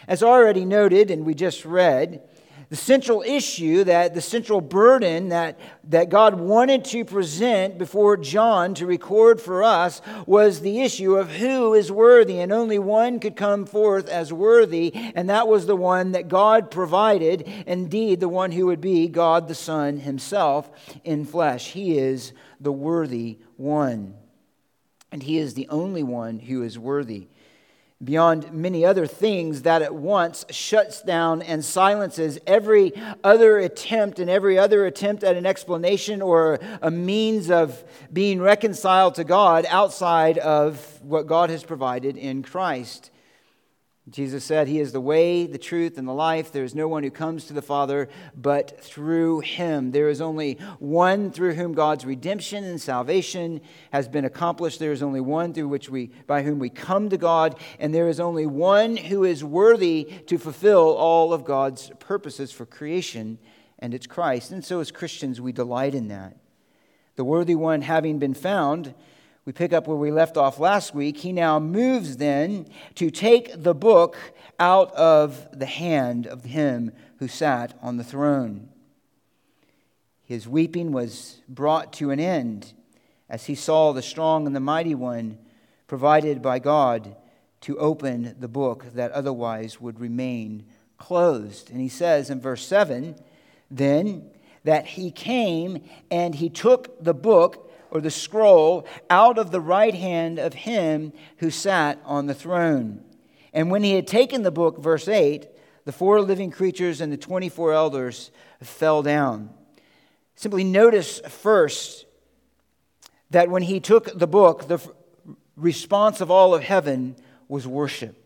As 0.06 0.22
already 0.22 0.66
noted, 0.66 1.10
and 1.10 1.24
we 1.24 1.34
just 1.34 1.64
read, 1.64 2.22
the 2.72 2.78
central 2.78 3.20
issue, 3.20 3.84
that 3.84 4.14
the 4.14 4.20
central 4.22 4.62
burden 4.62 5.28
that, 5.28 5.60
that 5.90 6.08
God 6.08 6.40
wanted 6.40 6.86
to 6.86 7.04
present 7.04 7.76
before 7.76 8.16
John 8.16 8.72
to 8.76 8.86
record 8.86 9.42
for 9.42 9.62
us 9.62 10.00
was 10.24 10.62
the 10.62 10.80
issue 10.80 11.16
of 11.16 11.30
who 11.30 11.74
is 11.74 11.92
worthy. 11.92 12.40
And 12.40 12.50
only 12.50 12.78
one 12.78 13.20
could 13.20 13.36
come 13.36 13.66
forth 13.66 14.08
as 14.08 14.32
worthy, 14.32 14.90
and 14.94 15.28
that 15.28 15.48
was 15.48 15.66
the 15.66 15.76
one 15.76 16.12
that 16.12 16.28
God 16.28 16.70
provided, 16.70 17.42
indeed, 17.66 18.20
the 18.20 18.28
one 18.30 18.52
who 18.52 18.64
would 18.64 18.80
be 18.80 19.06
God 19.06 19.48
the 19.48 19.54
Son 19.54 19.98
himself 19.98 20.70
in 21.04 21.26
flesh. 21.26 21.72
He 21.72 21.98
is 21.98 22.32
the 22.58 22.72
worthy 22.72 23.36
one. 23.58 24.14
And 25.10 25.22
he 25.22 25.36
is 25.36 25.52
the 25.52 25.68
only 25.68 26.02
one 26.02 26.38
who 26.38 26.62
is 26.62 26.78
worthy 26.78 27.28
beyond 28.04 28.52
many 28.52 28.84
other 28.84 29.06
things, 29.06 29.62
that 29.62 29.80
at 29.82 29.94
once 29.94 30.44
shuts 30.50 31.02
down 31.02 31.40
and 31.42 31.64
silences 31.64 32.38
every 32.46 32.92
other 33.22 33.58
attempt 33.58 34.18
and 34.18 34.28
every 34.28 34.58
other 34.58 34.86
attempt 34.86 35.22
at 35.22 35.36
an 35.36 35.46
explanation 35.46 36.20
or 36.20 36.58
a 36.82 36.90
means 36.90 37.50
of 37.50 37.84
being 38.12 38.40
reconciled 38.40 39.14
to 39.14 39.24
God 39.24 39.64
outside 39.68 40.38
of 40.38 41.00
what 41.02 41.28
God 41.28 41.50
has 41.50 41.62
provided 41.62 42.16
in 42.16 42.42
Christ. 42.42 43.11
Jesus 44.10 44.42
said, 44.44 44.66
He 44.66 44.80
is 44.80 44.90
the 44.90 45.00
way, 45.00 45.46
the 45.46 45.58
truth, 45.58 45.96
and 45.96 46.08
the 46.08 46.12
life. 46.12 46.50
There 46.50 46.64
is 46.64 46.74
no 46.74 46.88
one 46.88 47.04
who 47.04 47.10
comes 47.10 47.44
to 47.44 47.52
the 47.52 47.62
Father 47.62 48.08
but 48.34 48.82
through 48.82 49.40
Him. 49.40 49.92
There 49.92 50.08
is 50.08 50.20
only 50.20 50.54
one 50.80 51.30
through 51.30 51.54
whom 51.54 51.72
God's 51.72 52.04
redemption 52.04 52.64
and 52.64 52.80
salvation 52.80 53.60
has 53.92 54.08
been 54.08 54.24
accomplished. 54.24 54.80
There 54.80 54.90
is 54.90 55.04
only 55.04 55.20
one 55.20 55.54
through 55.54 55.68
which 55.68 55.88
we, 55.88 56.10
by 56.26 56.42
whom 56.42 56.58
we 56.58 56.68
come 56.68 57.10
to 57.10 57.16
God, 57.16 57.56
and 57.78 57.94
there 57.94 58.08
is 58.08 58.18
only 58.18 58.44
one 58.44 58.96
who 58.96 59.22
is 59.22 59.44
worthy 59.44 60.04
to 60.26 60.36
fulfill 60.36 60.96
all 60.96 61.32
of 61.32 61.44
God's 61.44 61.92
purposes 62.00 62.50
for 62.50 62.66
creation, 62.66 63.38
and 63.78 63.94
it's 63.94 64.08
Christ. 64.08 64.50
And 64.50 64.64
so, 64.64 64.80
as 64.80 64.90
Christians, 64.90 65.40
we 65.40 65.52
delight 65.52 65.94
in 65.94 66.08
that. 66.08 66.36
The 67.14 67.24
worthy 67.24 67.54
one 67.54 67.82
having 67.82 68.18
been 68.18 68.34
found, 68.34 68.94
we 69.44 69.52
pick 69.52 69.72
up 69.72 69.88
where 69.88 69.96
we 69.96 70.12
left 70.12 70.36
off 70.36 70.60
last 70.60 70.94
week. 70.94 71.16
He 71.16 71.32
now 71.32 71.58
moves 71.58 72.16
then 72.16 72.66
to 72.94 73.10
take 73.10 73.62
the 73.62 73.74
book 73.74 74.16
out 74.60 74.92
of 74.94 75.48
the 75.58 75.66
hand 75.66 76.26
of 76.26 76.44
him 76.44 76.92
who 77.18 77.26
sat 77.26 77.76
on 77.82 77.96
the 77.96 78.04
throne. 78.04 78.68
His 80.24 80.46
weeping 80.46 80.92
was 80.92 81.40
brought 81.48 81.92
to 81.94 82.10
an 82.10 82.20
end 82.20 82.72
as 83.28 83.46
he 83.46 83.54
saw 83.54 83.92
the 83.92 84.02
strong 84.02 84.46
and 84.46 84.54
the 84.54 84.60
mighty 84.60 84.94
one 84.94 85.38
provided 85.88 86.40
by 86.40 86.58
God 86.58 87.16
to 87.62 87.78
open 87.78 88.36
the 88.38 88.48
book 88.48 88.86
that 88.94 89.10
otherwise 89.10 89.80
would 89.80 89.98
remain 89.98 90.64
closed. 90.98 91.70
And 91.70 91.80
he 91.80 91.88
says 91.88 92.30
in 92.30 92.40
verse 92.40 92.64
7 92.64 93.16
then 93.70 94.30
that 94.64 94.86
he 94.86 95.10
came 95.10 95.82
and 96.10 96.34
he 96.34 96.48
took 96.48 97.02
the 97.02 97.14
book 97.14 97.71
or 97.92 98.00
the 98.00 98.10
scroll 98.10 98.86
out 99.10 99.36
of 99.36 99.50
the 99.50 99.60
right 99.60 99.94
hand 99.94 100.38
of 100.38 100.54
him 100.54 101.12
who 101.36 101.50
sat 101.50 102.00
on 102.06 102.26
the 102.26 102.34
throne. 102.34 103.04
And 103.52 103.70
when 103.70 103.82
he 103.82 103.92
had 103.92 104.06
taken 104.06 104.42
the 104.42 104.50
book, 104.50 104.78
verse 104.78 105.06
8, 105.06 105.46
the 105.84 105.92
four 105.92 106.22
living 106.22 106.50
creatures 106.50 107.02
and 107.02 107.12
the 107.12 107.18
24 107.18 107.74
elders 107.74 108.30
fell 108.62 109.02
down. 109.02 109.50
Simply 110.36 110.64
notice 110.64 111.20
first 111.28 112.06
that 113.30 113.50
when 113.50 113.62
he 113.62 113.78
took 113.78 114.18
the 114.18 114.26
book, 114.26 114.68
the 114.68 114.80
response 115.54 116.22
of 116.22 116.30
all 116.30 116.54
of 116.54 116.62
heaven 116.62 117.14
was 117.46 117.66
worship, 117.66 118.16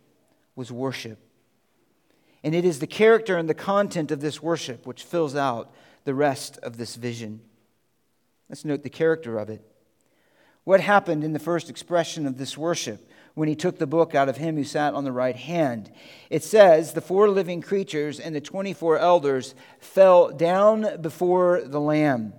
was 0.55 0.71
worship. 0.71 1.19
And 2.45 2.55
it 2.55 2.65
is 2.65 2.79
the 2.79 2.87
character 2.87 3.37
and 3.37 3.49
the 3.49 3.55
content 3.55 4.13
of 4.13 4.21
this 4.21 4.41
worship 4.41 4.87
which 4.87 5.03
fills 5.03 5.35
out 5.35 5.75
the 6.05 6.15
rest 6.15 6.57
of 6.59 6.77
this 6.77 6.95
vision. 6.95 7.41
Let's 8.49 8.65
note 8.65 8.83
the 8.83 8.91
character 8.91 9.39
of 9.39 9.51
it. 9.51 9.63
What 10.65 10.81
happened 10.81 11.23
in 11.23 11.33
the 11.33 11.39
first 11.39 11.71
expression 11.71 12.27
of 12.27 12.39
this 12.39 12.59
worship 12.59 13.09
when 13.35 13.49
he 13.49 13.55
took 13.55 13.79
the 13.79 13.87
book 13.87 14.15
out 14.15 14.29
of 14.29 14.37
him 14.37 14.57
who 14.57 14.65
sat 14.65 14.95
on 14.95 15.05
the 15.05 15.13
right 15.13 15.37
hand? 15.37 15.93
It 16.29 16.43
says, 16.43 16.93
The 16.93 17.01
four 17.01 17.29
living 17.29 17.61
creatures 17.61 18.19
and 18.19 18.35
the 18.35 18.41
24 18.41 18.99
elders 18.99 19.55
fell 19.79 20.31
down 20.31 21.01
before 21.01 21.63
the 21.63 21.81
Lamb. 21.81 22.33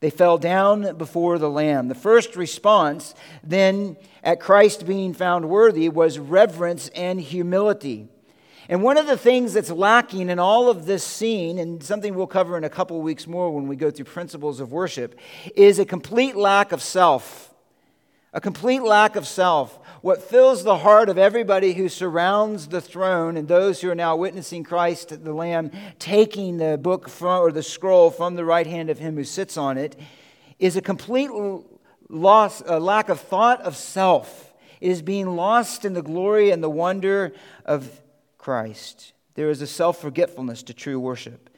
They 0.00 0.10
fell 0.10 0.38
down 0.38 0.96
before 0.96 1.38
the 1.38 1.50
Lamb. 1.50 1.88
The 1.88 1.94
first 1.94 2.36
response, 2.36 3.14
then, 3.42 3.96
at 4.22 4.40
Christ 4.40 4.86
being 4.86 5.14
found 5.14 5.48
worthy, 5.48 5.88
was 5.88 6.18
reverence 6.18 6.88
and 6.88 7.20
humility. 7.20 8.08
And 8.68 8.82
one 8.82 8.96
of 8.96 9.06
the 9.06 9.16
things 9.16 9.52
that's 9.52 9.70
lacking 9.70 10.28
in 10.28 10.38
all 10.38 10.68
of 10.68 10.86
this 10.86 11.04
scene, 11.04 11.58
and 11.58 11.82
something 11.82 12.14
we'll 12.14 12.26
cover 12.26 12.56
in 12.56 12.64
a 12.64 12.68
couple 12.68 13.00
weeks 13.00 13.26
more 13.26 13.50
when 13.50 13.68
we 13.68 13.76
go 13.76 13.90
through 13.90 14.06
principles 14.06 14.58
of 14.58 14.72
worship, 14.72 15.18
is 15.54 15.78
a 15.78 15.84
complete 15.84 16.34
lack 16.34 16.72
of 16.72 16.82
self. 16.82 17.54
A 18.32 18.40
complete 18.40 18.82
lack 18.82 19.16
of 19.16 19.26
self. 19.26 19.78
What 20.02 20.22
fills 20.22 20.62
the 20.62 20.78
heart 20.78 21.08
of 21.08 21.16
everybody 21.16 21.72
who 21.72 21.88
surrounds 21.88 22.68
the 22.68 22.80
throne 22.80 23.36
and 23.36 23.48
those 23.48 23.80
who 23.80 23.90
are 23.90 23.94
now 23.94 24.16
witnessing 24.16 24.62
Christ, 24.62 25.24
the 25.24 25.32
Lamb, 25.32 25.70
taking 25.98 26.58
the 26.58 26.76
book 26.76 27.08
from, 27.08 27.40
or 27.40 27.52
the 27.52 27.62
scroll 27.62 28.10
from 28.10 28.34
the 28.34 28.44
right 28.44 28.66
hand 28.66 28.90
of 28.90 28.98
him 28.98 29.14
who 29.14 29.24
sits 29.24 29.56
on 29.56 29.78
it, 29.78 29.98
is 30.58 30.76
a 30.76 30.82
complete 30.82 31.30
loss, 32.08 32.62
a 32.66 32.80
lack 32.80 33.08
of 33.08 33.20
thought 33.20 33.60
of 33.62 33.76
self. 33.76 34.52
It 34.80 34.90
is 34.90 35.02
being 35.02 35.34
lost 35.36 35.84
in 35.84 35.94
the 35.94 36.02
glory 36.02 36.50
and 36.50 36.62
the 36.62 36.70
wonder 36.70 37.32
of 37.64 38.02
Christ. 38.46 39.12
There 39.34 39.50
is 39.50 39.60
a 39.60 39.66
self 39.66 40.00
forgetfulness 40.00 40.62
to 40.62 40.72
true 40.72 41.00
worship. 41.00 41.50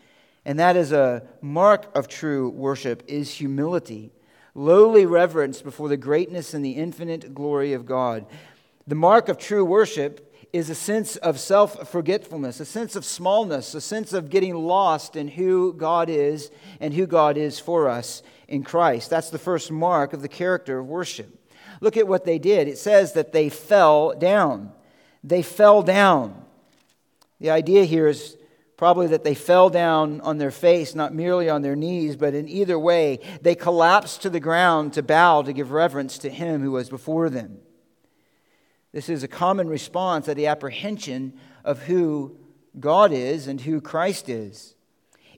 And 0.47 0.59
that 0.59 0.75
is 0.75 0.91
a 0.91 1.23
mark 1.43 1.95
of 1.95 2.09
true 2.09 2.49
worship 2.49 3.03
is 3.07 3.31
humility, 3.31 4.11
lowly 4.55 5.05
reverence 5.05 5.61
before 5.61 5.91
the 5.91 5.99
greatness 5.99 6.55
and 6.55 6.65
the 6.65 6.77
infinite 6.77 7.35
glory 7.35 7.75
of 7.75 7.85
God. 7.85 8.25
The 8.87 8.95
mark 8.95 9.29
of 9.29 9.37
true 9.37 9.67
worship 9.67 10.35
is 10.55 10.71
a 10.71 10.75
sense 10.75 11.17
of 11.17 11.39
self 11.39 11.91
forgetfulness, 11.91 12.59
a 12.59 12.65
sense 12.65 12.97
of 12.97 13.05
smallness, 13.05 13.75
a 13.75 13.83
sense 13.83 14.15
of 14.15 14.31
getting 14.31 14.55
lost 14.55 15.15
in 15.15 15.29
who 15.29 15.75
God 15.75 16.09
is 16.09 16.51
and 16.81 16.95
who 16.95 17.07
God 17.07 17.37
is 17.37 17.59
for 17.59 17.91
us 17.91 18.23
in 18.49 18.63
Christ. 18.63 19.11
That's 19.11 19.29
the 19.29 19.39
first 19.39 19.71
mark 19.71 20.15
of 20.15 20.23
the 20.23 20.27
character 20.27 20.79
of 20.79 20.87
worship. 20.87 21.53
Look 21.83 21.99
at 21.99 22.09
what 22.09 22.25
they 22.25 22.39
did. 22.39 22.67
It 22.67 22.79
says 22.79 23.13
that 23.13 23.33
they 23.33 23.51
fell 23.51 24.15
down. 24.19 24.73
They 25.23 25.43
fell 25.43 25.83
down. 25.83 26.47
The 27.41 27.51
idea 27.51 27.85
here 27.85 28.07
is 28.07 28.37
probably 28.77 29.09
that 29.09 29.25
they 29.25 29.35
fell 29.35 29.71
down 29.71 30.21
on 30.21 30.39
their 30.39 30.51
face, 30.51 30.95
not 30.95 31.13
merely 31.13 31.49
on 31.49 31.63
their 31.63 31.77
knees, 31.77 32.17
but 32.17 32.35
in 32.35 32.49
either 32.49 32.79
way, 32.79 33.19
they 33.43 33.55
collapsed 33.55 34.23
to 34.23 34.31
the 34.31 34.41
ground 34.41 34.93
to 34.93 35.03
bow 35.03 35.43
to 35.43 35.53
give 35.53 35.73
reverence 35.73 36.19
to 36.19 36.31
him 36.31 36.63
who 36.63 36.71
was 36.71 36.89
before 36.89 37.29
them. 37.29 37.59
This 38.93 39.09
is 39.09 39.23
a 39.23 39.29
common 39.29 39.69
response 39.69 40.29
at 40.29 40.37
the 40.37 40.47
apprehension 40.47 41.35
of 41.65 41.83
who 41.83 42.39
God 42.79 43.13
is 43.13 43.47
and 43.47 43.61
who 43.61 43.81
Christ 43.81 44.29
is. 44.29 44.75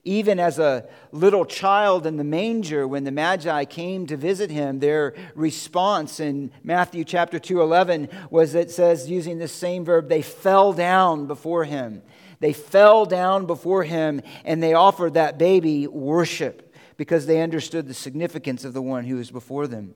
Even 0.03 0.39
as 0.39 0.57
a 0.57 0.87
little 1.11 1.45
child 1.45 2.07
in 2.07 2.17
the 2.17 2.23
manger, 2.23 2.87
when 2.87 3.03
the 3.03 3.11
Magi 3.11 3.65
came 3.65 4.07
to 4.07 4.17
visit 4.17 4.49
him, 4.49 4.79
their 4.79 5.13
response 5.35 6.19
in 6.19 6.51
Matthew 6.63 7.03
chapter 7.03 7.37
2 7.37 7.61
11 7.61 8.09
was 8.31 8.53
that 8.53 8.61
it 8.61 8.71
says, 8.71 9.09
using 9.09 9.37
this 9.37 9.53
same 9.53 9.85
verb, 9.85 10.09
they 10.09 10.23
fell 10.23 10.73
down 10.73 11.27
before 11.27 11.65
him. 11.65 12.01
They 12.39 12.53
fell 12.53 13.05
down 13.05 13.45
before 13.45 13.83
him 13.83 14.21
and 14.43 14.63
they 14.63 14.73
offered 14.73 15.13
that 15.13 15.37
baby 15.37 15.85
worship 15.85 16.73
because 16.97 17.27
they 17.27 17.41
understood 17.41 17.87
the 17.87 17.93
significance 17.93 18.65
of 18.65 18.73
the 18.73 18.81
one 18.81 19.05
who 19.05 19.17
was 19.17 19.29
before 19.29 19.67
them. 19.67 19.93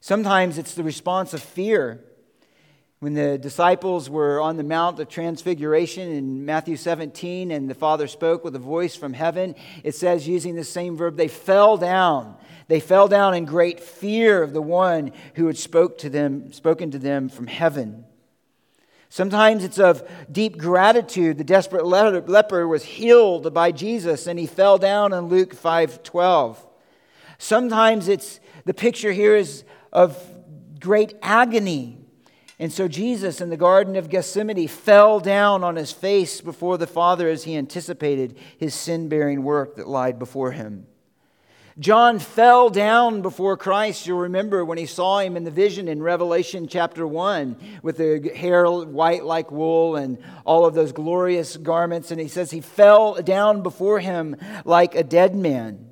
Sometimes 0.00 0.56
it's 0.56 0.74
the 0.74 0.82
response 0.82 1.34
of 1.34 1.42
fear 1.42 2.02
when 3.02 3.14
the 3.14 3.36
disciples 3.36 4.08
were 4.08 4.40
on 4.40 4.56
the 4.56 4.62
Mount 4.62 5.00
of 5.00 5.08
Transfiguration 5.08 6.12
in 6.12 6.44
Matthew 6.44 6.76
17 6.76 7.50
and 7.50 7.68
the 7.68 7.74
Father 7.74 8.06
spoke 8.06 8.44
with 8.44 8.54
a 8.54 8.60
voice 8.60 8.94
from 8.94 9.12
heaven, 9.12 9.56
it 9.82 9.96
says, 9.96 10.28
using 10.28 10.54
the 10.54 10.62
same 10.62 10.96
verb, 10.96 11.16
they 11.16 11.26
fell 11.26 11.76
down. 11.76 12.36
They 12.68 12.78
fell 12.78 13.08
down 13.08 13.34
in 13.34 13.44
great 13.44 13.80
fear 13.80 14.40
of 14.40 14.52
the 14.52 14.62
one 14.62 15.10
who 15.34 15.48
had 15.48 15.58
spoke 15.58 15.98
to 15.98 16.10
them, 16.10 16.52
spoken 16.52 16.92
to 16.92 16.98
them 17.00 17.28
from 17.28 17.48
heaven. 17.48 18.04
Sometimes 19.08 19.64
it's 19.64 19.80
of 19.80 20.08
deep 20.30 20.56
gratitude. 20.56 21.38
The 21.38 21.44
desperate 21.44 21.84
leper 21.84 22.68
was 22.68 22.84
healed 22.84 23.52
by 23.52 23.72
Jesus 23.72 24.28
and 24.28 24.38
he 24.38 24.46
fell 24.46 24.78
down 24.78 25.12
in 25.12 25.26
Luke 25.26 25.56
5:12. 25.56 26.56
Sometimes 27.36 28.06
it's 28.06 28.38
the 28.64 28.74
picture 28.74 29.10
here 29.10 29.34
is 29.34 29.64
of 29.92 30.16
great 30.78 31.14
agony 31.20 31.98
And 32.62 32.72
so 32.72 32.86
Jesus 32.86 33.40
in 33.40 33.50
the 33.50 33.56
Garden 33.56 33.96
of 33.96 34.08
Gethsemane 34.08 34.68
fell 34.68 35.18
down 35.18 35.64
on 35.64 35.74
his 35.74 35.90
face 35.90 36.40
before 36.40 36.78
the 36.78 36.86
Father 36.86 37.28
as 37.28 37.42
he 37.42 37.56
anticipated 37.56 38.38
his 38.56 38.72
sin 38.72 39.08
bearing 39.08 39.42
work 39.42 39.74
that 39.74 39.88
lied 39.88 40.16
before 40.20 40.52
him. 40.52 40.86
John 41.80 42.20
fell 42.20 42.70
down 42.70 43.20
before 43.20 43.56
Christ. 43.56 44.06
You'll 44.06 44.20
remember 44.20 44.64
when 44.64 44.78
he 44.78 44.86
saw 44.86 45.18
him 45.18 45.36
in 45.36 45.42
the 45.42 45.50
vision 45.50 45.88
in 45.88 46.04
Revelation 46.04 46.68
chapter 46.68 47.04
1 47.04 47.56
with 47.82 47.96
the 47.96 48.30
hair 48.32 48.70
white 48.70 49.24
like 49.24 49.50
wool 49.50 49.96
and 49.96 50.18
all 50.44 50.64
of 50.64 50.74
those 50.74 50.92
glorious 50.92 51.56
garments. 51.56 52.12
And 52.12 52.20
he 52.20 52.28
says 52.28 52.52
he 52.52 52.60
fell 52.60 53.20
down 53.22 53.64
before 53.64 53.98
him 53.98 54.36
like 54.64 54.94
a 54.94 55.02
dead 55.02 55.34
man. 55.34 55.91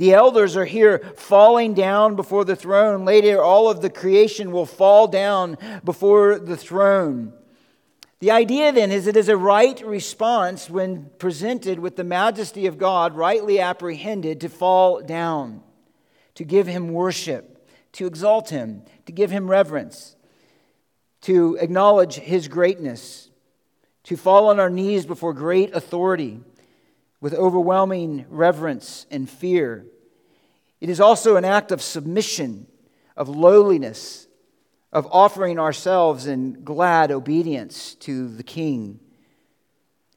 The 0.00 0.14
elders 0.14 0.56
are 0.56 0.64
here 0.64 1.00
falling 1.14 1.74
down 1.74 2.16
before 2.16 2.46
the 2.46 2.56
throne. 2.56 3.04
Later, 3.04 3.42
all 3.42 3.68
of 3.68 3.82
the 3.82 3.90
creation 3.90 4.50
will 4.50 4.64
fall 4.64 5.06
down 5.06 5.58
before 5.84 6.38
the 6.38 6.56
throne. 6.56 7.34
The 8.20 8.30
idea 8.30 8.72
then 8.72 8.92
is 8.92 9.06
it 9.06 9.14
is 9.14 9.28
a 9.28 9.36
right 9.36 9.78
response 9.84 10.70
when 10.70 11.10
presented 11.18 11.80
with 11.80 11.96
the 11.96 12.04
majesty 12.04 12.64
of 12.64 12.78
God, 12.78 13.14
rightly 13.14 13.60
apprehended, 13.60 14.40
to 14.40 14.48
fall 14.48 15.02
down, 15.02 15.60
to 16.34 16.44
give 16.44 16.66
him 16.66 16.94
worship, 16.94 17.68
to 17.92 18.06
exalt 18.06 18.48
him, 18.48 18.84
to 19.04 19.12
give 19.12 19.30
him 19.30 19.50
reverence, 19.50 20.16
to 21.20 21.58
acknowledge 21.60 22.14
his 22.14 22.48
greatness, 22.48 23.28
to 24.04 24.16
fall 24.16 24.48
on 24.48 24.60
our 24.60 24.70
knees 24.70 25.04
before 25.04 25.34
great 25.34 25.76
authority 25.76 26.40
with 27.20 27.34
overwhelming 27.34 28.26
reverence 28.28 29.06
and 29.10 29.28
fear. 29.28 29.86
It 30.80 30.88
is 30.88 31.00
also 31.00 31.36
an 31.36 31.44
act 31.44 31.72
of 31.72 31.82
submission, 31.82 32.66
of 33.16 33.28
lowliness, 33.28 34.26
of 34.92 35.06
offering 35.10 35.58
ourselves 35.58 36.26
in 36.26 36.64
glad 36.64 37.10
obedience 37.10 37.94
to 37.96 38.28
the 38.28 38.42
King. 38.42 38.98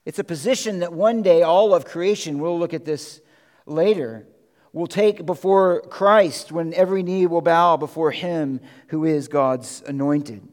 It's 0.06 0.20
a 0.20 0.24
position 0.24 0.80
that 0.80 0.94
one 0.94 1.22
day 1.22 1.44
all 1.44 1.74
of 1.74 1.86
creation, 1.86 2.40
we'll 2.40 2.58
look 2.58 2.74
at 2.74 2.86
this 2.86 3.22
later, 3.66 4.28
will 4.72 4.88
take 4.88 5.26
before 5.26 5.82
Christ 5.82 6.52
when 6.52 6.74
every 6.74 7.04
knee 7.04 7.28
will 7.28 7.42
bow 7.42 7.78
before 7.78 8.12
him 8.12 8.60
who 8.88 9.06
is 9.06 9.28
God's 9.28 9.84
anointed. 9.88 10.48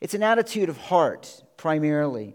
It's 0.00 0.14
an 0.14 0.22
attitude 0.22 0.68
of 0.68 0.76
heart, 0.76 1.42
primarily. 1.56 2.34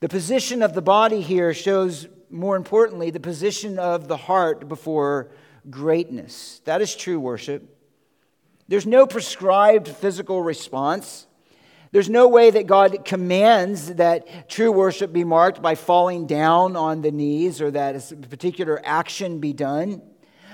The 0.00 0.08
position 0.08 0.62
of 0.62 0.74
the 0.74 0.82
body 0.82 1.22
here 1.22 1.54
shows, 1.54 2.06
more 2.30 2.56
importantly, 2.56 3.10
the 3.10 3.20
position 3.20 3.78
of 3.78 4.08
the 4.08 4.16
heart 4.16 4.68
before 4.68 5.30
greatness. 5.70 6.60
That 6.64 6.82
is 6.82 6.94
true 6.94 7.18
worship. 7.18 7.74
There's 8.68 8.86
no 8.86 9.06
prescribed 9.06 9.88
physical 9.88 10.42
response. 10.42 11.26
There's 11.92 12.10
no 12.10 12.28
way 12.28 12.50
that 12.50 12.66
God 12.66 13.04
commands 13.04 13.94
that 13.94 14.50
true 14.50 14.70
worship 14.70 15.14
be 15.14 15.24
marked 15.24 15.62
by 15.62 15.76
falling 15.76 16.26
down 16.26 16.76
on 16.76 17.00
the 17.00 17.10
knees 17.10 17.62
or 17.62 17.70
that 17.70 18.12
a 18.12 18.16
particular 18.16 18.80
action 18.84 19.38
be 19.38 19.54
done. 19.54 20.02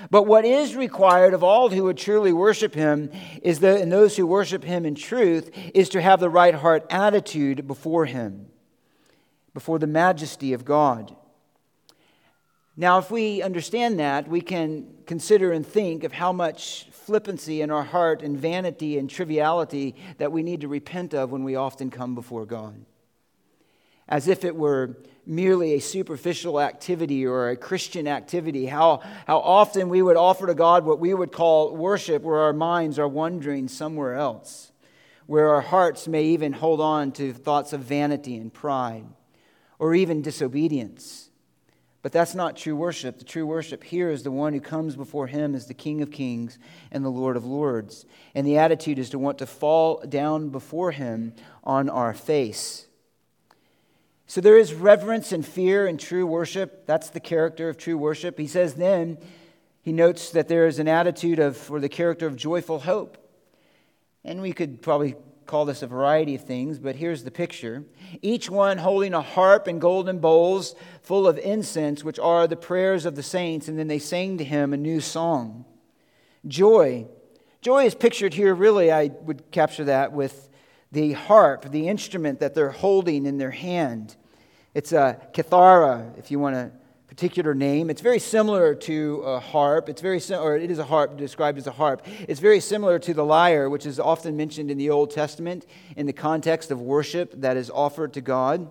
But 0.08 0.24
what 0.24 0.44
is 0.44 0.76
required 0.76 1.34
of 1.34 1.42
all 1.42 1.68
who 1.68 1.84
would 1.84 1.96
truly 1.96 2.32
worship 2.32 2.74
him 2.74 3.10
is 3.42 3.60
that, 3.60 3.80
and 3.80 3.90
those 3.90 4.16
who 4.16 4.26
worship 4.26 4.62
him 4.62 4.84
in 4.84 4.94
truth, 4.94 5.50
is 5.74 5.88
to 5.90 6.00
have 6.00 6.20
the 6.20 6.30
right 6.30 6.54
heart 6.54 6.86
attitude 6.90 7.66
before 7.66 8.04
him, 8.04 8.46
before 9.54 9.78
the 9.78 9.86
majesty 9.86 10.52
of 10.52 10.64
God. 10.64 11.14
Now, 12.76 12.98
if 12.98 13.10
we 13.10 13.42
understand 13.42 13.98
that, 13.98 14.28
we 14.28 14.40
can 14.40 14.86
consider 15.06 15.52
and 15.52 15.66
think 15.66 16.04
of 16.04 16.12
how 16.12 16.32
much 16.32 16.86
flippancy 16.90 17.60
in 17.60 17.70
our 17.70 17.82
heart 17.82 18.22
and 18.22 18.36
vanity 18.36 18.96
and 18.98 19.10
triviality 19.10 19.94
that 20.18 20.32
we 20.32 20.42
need 20.42 20.62
to 20.62 20.68
repent 20.68 21.12
of 21.12 21.30
when 21.30 21.44
we 21.44 21.54
often 21.54 21.90
come 21.90 22.14
before 22.14 22.46
God. 22.46 22.84
As 24.08 24.26
if 24.26 24.44
it 24.44 24.56
were 24.56 24.96
merely 25.26 25.74
a 25.74 25.80
superficial 25.80 26.60
activity 26.60 27.26
or 27.26 27.50
a 27.50 27.56
Christian 27.56 28.08
activity. 28.08 28.66
How, 28.66 29.00
how 29.26 29.38
often 29.38 29.88
we 29.88 30.02
would 30.02 30.16
offer 30.16 30.46
to 30.46 30.54
God 30.54 30.84
what 30.84 30.98
we 30.98 31.14
would 31.14 31.32
call 31.32 31.76
worship, 31.76 32.22
where 32.22 32.40
our 32.40 32.52
minds 32.52 32.98
are 32.98 33.08
wandering 33.08 33.68
somewhere 33.68 34.14
else, 34.14 34.72
where 35.26 35.50
our 35.50 35.60
hearts 35.60 36.08
may 36.08 36.24
even 36.24 36.52
hold 36.52 36.80
on 36.80 37.12
to 37.12 37.32
thoughts 37.32 37.72
of 37.72 37.80
vanity 37.80 38.36
and 38.36 38.52
pride, 38.52 39.04
or 39.82 39.96
even 39.96 40.22
disobedience. 40.22 41.28
But 42.02 42.12
that's 42.12 42.36
not 42.36 42.56
true 42.56 42.76
worship. 42.76 43.18
The 43.18 43.24
true 43.24 43.44
worship 43.44 43.82
here 43.82 44.10
is 44.10 44.22
the 44.22 44.30
one 44.30 44.52
who 44.52 44.60
comes 44.60 44.94
before 44.94 45.26
him 45.26 45.56
as 45.56 45.66
the 45.66 45.74
King 45.74 46.02
of 46.02 46.12
Kings 46.12 46.56
and 46.92 47.04
the 47.04 47.08
Lord 47.08 47.36
of 47.36 47.44
Lords. 47.44 48.06
And 48.32 48.46
the 48.46 48.58
attitude 48.58 49.00
is 49.00 49.10
to 49.10 49.18
want 49.18 49.38
to 49.38 49.46
fall 49.46 50.00
down 50.08 50.50
before 50.50 50.92
him 50.92 51.34
on 51.64 51.90
our 51.90 52.14
face. 52.14 52.86
So 54.28 54.40
there 54.40 54.56
is 54.56 54.72
reverence 54.72 55.32
and 55.32 55.44
fear 55.44 55.88
in 55.88 55.98
true 55.98 56.28
worship. 56.28 56.86
That's 56.86 57.10
the 57.10 57.18
character 57.18 57.68
of 57.68 57.76
true 57.76 57.98
worship. 57.98 58.38
He 58.38 58.46
says 58.46 58.74
then, 58.74 59.18
he 59.82 59.92
notes 59.92 60.30
that 60.30 60.46
there 60.46 60.68
is 60.68 60.78
an 60.78 60.86
attitude 60.86 61.40
of, 61.40 61.68
or 61.72 61.80
the 61.80 61.88
character 61.88 62.28
of 62.28 62.36
joyful 62.36 62.78
hope. 62.78 63.18
And 64.24 64.40
we 64.42 64.52
could 64.52 64.80
probably 64.80 65.16
call 65.46 65.64
this 65.64 65.82
a 65.82 65.86
variety 65.86 66.34
of 66.34 66.44
things, 66.44 66.78
but 66.78 66.96
here's 66.96 67.24
the 67.24 67.30
picture. 67.30 67.84
Each 68.20 68.48
one 68.50 68.78
holding 68.78 69.14
a 69.14 69.20
harp 69.22 69.66
and 69.66 69.80
golden 69.80 70.18
bowls 70.18 70.74
full 71.02 71.26
of 71.26 71.38
incense, 71.38 72.04
which 72.04 72.18
are 72.18 72.46
the 72.46 72.56
prayers 72.56 73.06
of 73.06 73.14
the 73.14 73.22
saints, 73.22 73.68
and 73.68 73.78
then 73.78 73.88
they 73.88 73.98
sang 73.98 74.38
to 74.38 74.44
him 74.44 74.72
a 74.72 74.76
new 74.76 75.00
song. 75.00 75.64
Joy. 76.46 77.06
Joy 77.60 77.84
is 77.84 77.94
pictured 77.94 78.34
here, 78.34 78.54
really, 78.54 78.90
I 78.90 79.06
would 79.22 79.50
capture 79.50 79.84
that 79.84 80.12
with 80.12 80.48
the 80.90 81.12
harp, 81.12 81.70
the 81.70 81.88
instrument 81.88 82.40
that 82.40 82.54
they're 82.54 82.70
holding 82.70 83.24
in 83.24 83.38
their 83.38 83.50
hand. 83.50 84.16
It's 84.74 84.92
a 84.92 85.20
kithara, 85.32 86.18
if 86.18 86.30
you 86.30 86.38
want 86.38 86.56
to 86.56 86.72
particular 87.12 87.54
name. 87.54 87.90
It's 87.90 88.00
very 88.00 88.18
similar 88.18 88.74
to 88.74 89.20
a 89.26 89.38
harp. 89.38 89.90
It's 89.90 90.00
very 90.00 90.18
sim- 90.18 90.40
or 90.40 90.56
it 90.56 90.70
is 90.70 90.78
a 90.78 90.84
harp 90.84 91.18
described 91.18 91.58
as 91.58 91.66
a 91.66 91.70
harp. 91.70 92.06
It's 92.26 92.40
very 92.40 92.58
similar 92.58 92.98
to 93.00 93.12
the 93.12 93.22
lyre, 93.22 93.68
which 93.68 93.84
is 93.84 94.00
often 94.00 94.34
mentioned 94.34 94.70
in 94.70 94.78
the 94.78 94.88
Old 94.88 95.10
Testament 95.10 95.66
in 95.94 96.06
the 96.06 96.14
context 96.14 96.70
of 96.70 96.80
worship 96.80 97.30
that 97.42 97.58
is 97.58 97.68
offered 97.68 98.14
to 98.14 98.22
God. 98.22 98.66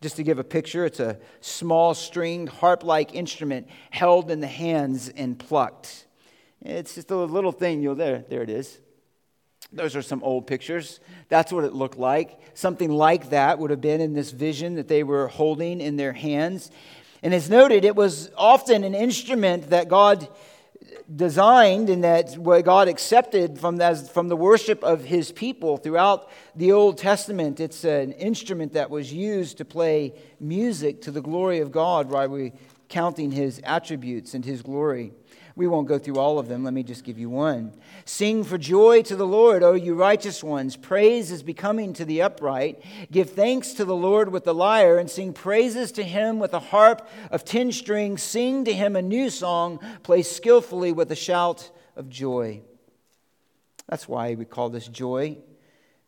Just 0.00 0.14
to 0.16 0.22
give 0.22 0.38
a 0.38 0.44
picture, 0.44 0.84
it's 0.84 1.00
a 1.00 1.18
small 1.40 1.94
stringed 1.94 2.48
harp-like 2.48 3.12
instrument 3.16 3.66
held 3.90 4.30
in 4.30 4.38
the 4.38 4.46
hands 4.46 5.08
and 5.08 5.36
plucked. 5.36 6.06
It's 6.64 6.94
just 6.94 7.10
a 7.10 7.16
little 7.16 7.50
thing. 7.50 7.82
You'll 7.82 7.96
there, 7.96 8.24
there 8.28 8.42
it 8.42 8.50
is. 8.50 8.78
Those 9.72 9.96
are 9.96 10.02
some 10.02 10.22
old 10.22 10.46
pictures. 10.46 11.00
That's 11.28 11.52
what 11.52 11.64
it 11.64 11.72
looked 11.72 11.98
like. 11.98 12.38
Something 12.54 12.92
like 12.92 13.30
that 13.30 13.58
would 13.58 13.70
have 13.70 13.80
been 13.80 14.00
in 14.00 14.14
this 14.14 14.30
vision 14.30 14.76
that 14.76 14.86
they 14.86 15.02
were 15.02 15.26
holding 15.26 15.80
in 15.80 15.96
their 15.96 16.12
hands. 16.12 16.70
And 17.22 17.34
as 17.34 17.50
noted, 17.50 17.84
it 17.84 17.96
was 17.96 18.30
often 18.36 18.84
an 18.84 18.94
instrument 18.94 19.70
that 19.70 19.88
God 19.88 20.28
designed 21.14 21.88
and 21.88 22.04
that 22.04 22.36
what 22.36 22.64
God 22.64 22.88
accepted 22.88 23.58
from, 23.58 23.80
as, 23.80 24.10
from 24.10 24.28
the 24.28 24.36
worship 24.36 24.82
of 24.84 25.04
his 25.04 25.32
people 25.32 25.78
throughout 25.78 26.28
the 26.54 26.72
Old 26.72 26.98
Testament. 26.98 27.60
It's 27.60 27.84
an 27.84 28.12
instrument 28.12 28.74
that 28.74 28.90
was 28.90 29.12
used 29.12 29.58
to 29.58 29.64
play 29.64 30.14
music 30.38 31.02
to 31.02 31.10
the 31.10 31.22
glory 31.22 31.60
of 31.60 31.72
God 31.72 32.10
while 32.10 32.28
we 32.28 32.52
counting 32.88 33.30
his 33.30 33.60
attributes 33.64 34.34
and 34.34 34.44
his 34.44 34.62
glory. 34.62 35.12
We 35.58 35.66
won't 35.66 35.88
go 35.88 35.98
through 35.98 36.20
all 36.20 36.38
of 36.38 36.46
them. 36.46 36.62
Let 36.62 36.72
me 36.72 36.84
just 36.84 37.02
give 37.02 37.18
you 37.18 37.28
one. 37.28 37.72
Sing 38.04 38.44
for 38.44 38.58
joy 38.58 39.02
to 39.02 39.16
the 39.16 39.26
Lord, 39.26 39.64
O 39.64 39.72
you 39.72 39.96
righteous 39.96 40.44
ones. 40.44 40.76
Praise 40.76 41.32
is 41.32 41.42
becoming 41.42 41.92
to 41.94 42.04
the 42.04 42.22
upright. 42.22 42.80
Give 43.10 43.28
thanks 43.28 43.72
to 43.72 43.84
the 43.84 43.96
Lord 43.96 44.30
with 44.30 44.44
the 44.44 44.54
lyre, 44.54 44.98
and 44.98 45.10
sing 45.10 45.32
praises 45.32 45.90
to 45.92 46.04
him 46.04 46.38
with 46.38 46.54
a 46.54 46.60
harp 46.60 47.08
of 47.32 47.44
ten 47.44 47.72
strings. 47.72 48.22
Sing 48.22 48.64
to 48.66 48.72
him 48.72 48.94
a 48.94 49.02
new 49.02 49.30
song. 49.30 49.80
Play 50.04 50.22
skillfully 50.22 50.92
with 50.92 51.10
a 51.10 51.16
shout 51.16 51.72
of 51.96 52.08
joy. 52.08 52.60
That's 53.88 54.06
why 54.06 54.36
we 54.36 54.44
call 54.44 54.68
this 54.68 54.86
joy. 54.86 55.38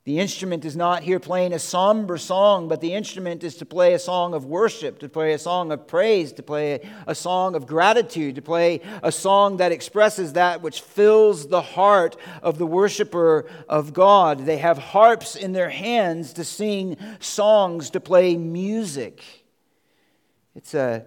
The 0.05 0.19
instrument 0.19 0.65
is 0.65 0.77
not 0.77 1.03
here 1.03 1.21
playing 1.21 1.53
a 1.53 1.59
somber 1.59 2.17
song, 2.17 2.69
but 2.69 2.81
the 2.81 2.95
instrument 2.95 3.45
is 3.45 3.57
to 3.57 3.67
play 3.67 3.93
a 3.93 3.99
song 3.99 4.33
of 4.33 4.47
worship, 4.47 4.99
to 5.01 5.11
play 5.11 5.35
a 5.35 5.39
song 5.39 5.73
of 5.73 5.87
praise, 5.87 6.33
to 6.33 6.43
play 6.43 6.81
a 7.07 7.15
song 7.15 7.55
of 7.55 7.67
gratitude, 7.67 8.37
to 8.37 8.43
play 8.43 8.81
a 9.03 9.13
song 9.13 9.59
that 9.59 9.73
expresses 9.73 10.33
that 10.33 10.63
which 10.63 10.81
fills 10.81 11.49
the 11.49 11.61
heart 11.61 12.17
of 12.43 12.57
the 12.57 12.67
worshiper 12.67 13.45
of 13.69 13.93
God. 13.93 14.47
They 14.47 14.57
have 14.57 14.79
harps 14.79 15.37
in 15.37 15.53
their 15.53 15.69
hands 15.69 16.33
to 16.35 16.45
sing 16.45 16.97
songs, 17.19 17.91
to 17.91 18.01
play 18.01 18.39
music. 18.39 19.23
It's 20.55 20.73
a, 20.73 21.05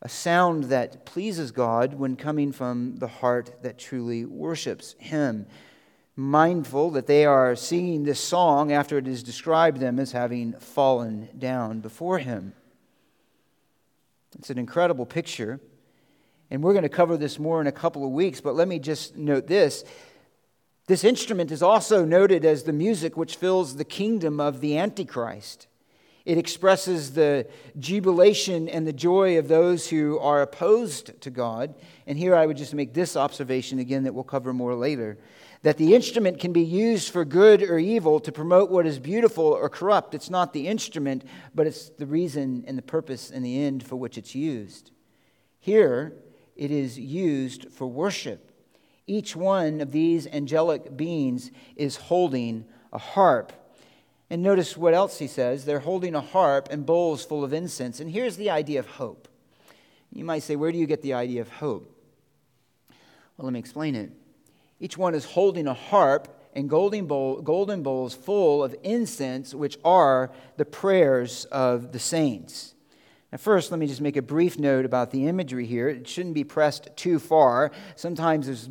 a 0.00 0.08
sound 0.08 0.64
that 0.64 1.04
pleases 1.04 1.50
God 1.50 1.92
when 1.92 2.16
coming 2.16 2.52
from 2.52 2.96
the 2.96 3.06
heart 3.06 3.62
that 3.62 3.78
truly 3.78 4.24
worships 4.24 4.94
Him 4.98 5.46
mindful 6.16 6.90
that 6.90 7.06
they 7.06 7.24
are 7.24 7.56
singing 7.56 8.04
this 8.04 8.20
song 8.20 8.72
after 8.72 8.98
it 8.98 9.08
is 9.08 9.22
described 9.22 9.78
them 9.78 9.98
as 9.98 10.12
having 10.12 10.52
fallen 10.54 11.28
down 11.38 11.80
before 11.80 12.18
him. 12.18 12.52
It's 14.38 14.50
an 14.50 14.58
incredible 14.58 15.06
picture. 15.06 15.60
And 16.50 16.62
we're 16.62 16.72
going 16.72 16.82
to 16.82 16.88
cover 16.88 17.16
this 17.16 17.38
more 17.38 17.60
in 17.60 17.68
a 17.68 17.72
couple 17.72 18.04
of 18.04 18.10
weeks, 18.10 18.40
but 18.40 18.56
let 18.56 18.66
me 18.66 18.78
just 18.80 19.16
note 19.16 19.46
this 19.46 19.84
This 20.86 21.04
instrument 21.04 21.52
is 21.52 21.62
also 21.62 22.04
noted 22.04 22.44
as 22.44 22.64
the 22.64 22.72
music 22.72 23.16
which 23.16 23.36
fills 23.36 23.76
the 23.76 23.84
kingdom 23.84 24.40
of 24.40 24.60
the 24.60 24.76
Antichrist. 24.76 25.68
It 26.24 26.38
expresses 26.38 27.12
the 27.12 27.48
jubilation 27.78 28.68
and 28.68 28.86
the 28.86 28.92
joy 28.92 29.38
of 29.38 29.48
those 29.48 29.88
who 29.88 30.18
are 30.18 30.42
opposed 30.42 31.20
to 31.22 31.30
God. 31.30 31.74
And 32.06 32.18
here 32.18 32.34
I 32.34 32.46
would 32.46 32.56
just 32.56 32.74
make 32.74 32.94
this 32.94 33.16
observation 33.16 33.78
again 33.78 34.04
that 34.04 34.14
we'll 34.14 34.24
cover 34.24 34.52
more 34.52 34.74
later 34.74 35.18
that 35.62 35.76
the 35.76 35.94
instrument 35.94 36.40
can 36.40 36.52
be 36.52 36.62
used 36.62 37.10
for 37.10 37.24
good 37.24 37.62
or 37.62 37.78
evil 37.78 38.18
to 38.20 38.32
promote 38.32 38.70
what 38.70 38.86
is 38.86 38.98
beautiful 38.98 39.44
or 39.44 39.68
corrupt. 39.68 40.14
It's 40.14 40.30
not 40.30 40.52
the 40.52 40.66
instrument, 40.66 41.24
but 41.54 41.66
it's 41.66 41.90
the 41.90 42.06
reason 42.06 42.64
and 42.66 42.78
the 42.78 42.82
purpose 42.82 43.30
and 43.30 43.44
the 43.44 43.62
end 43.62 43.82
for 43.86 43.96
which 43.96 44.16
it's 44.16 44.34
used. 44.34 44.90
Here, 45.58 46.14
it 46.56 46.70
is 46.70 46.98
used 46.98 47.70
for 47.72 47.86
worship. 47.86 48.52
Each 49.06 49.36
one 49.36 49.80
of 49.80 49.92
these 49.92 50.26
angelic 50.26 50.96
beings 50.96 51.50
is 51.76 51.96
holding 51.96 52.64
a 52.92 52.98
harp. 52.98 53.52
And 54.30 54.42
notice 54.42 54.76
what 54.76 54.94
else 54.94 55.18
he 55.18 55.26
says. 55.26 55.64
They're 55.64 55.80
holding 55.80 56.14
a 56.14 56.20
harp 56.20 56.68
and 56.70 56.86
bowls 56.86 57.24
full 57.24 57.42
of 57.42 57.52
incense. 57.52 57.98
And 57.98 58.10
here's 58.10 58.36
the 58.36 58.50
idea 58.50 58.78
of 58.78 58.86
hope. 58.86 59.26
You 60.12 60.24
might 60.24 60.44
say, 60.44 60.56
where 60.56 60.70
do 60.70 60.78
you 60.78 60.86
get 60.86 61.02
the 61.02 61.14
idea 61.14 61.40
of 61.40 61.48
hope? 61.48 61.96
Well, 63.36 63.46
let 63.46 63.52
me 63.52 63.58
explain 63.58 63.94
it. 63.96 64.12
Each 64.78 64.96
one 64.96 65.14
is 65.14 65.24
holding 65.24 65.66
a 65.66 65.74
harp 65.74 66.36
and 66.54 66.68
golden, 66.68 67.06
bowl, 67.06 67.40
golden 67.40 67.82
bowls 67.82 68.14
full 68.14 68.62
of 68.62 68.74
incense, 68.82 69.54
which 69.54 69.78
are 69.84 70.30
the 70.56 70.64
prayers 70.64 71.44
of 71.46 71.92
the 71.92 71.98
saints. 71.98 72.74
Now, 73.30 73.38
first, 73.38 73.70
let 73.70 73.78
me 73.78 73.86
just 73.86 74.00
make 74.00 74.16
a 74.16 74.22
brief 74.22 74.58
note 74.58 74.84
about 74.84 75.12
the 75.12 75.26
imagery 75.26 75.66
here. 75.66 75.88
It 75.88 76.08
shouldn't 76.08 76.34
be 76.34 76.42
pressed 76.42 76.88
too 76.96 77.18
far. 77.18 77.70
Sometimes 77.94 78.46
there's 78.46 78.68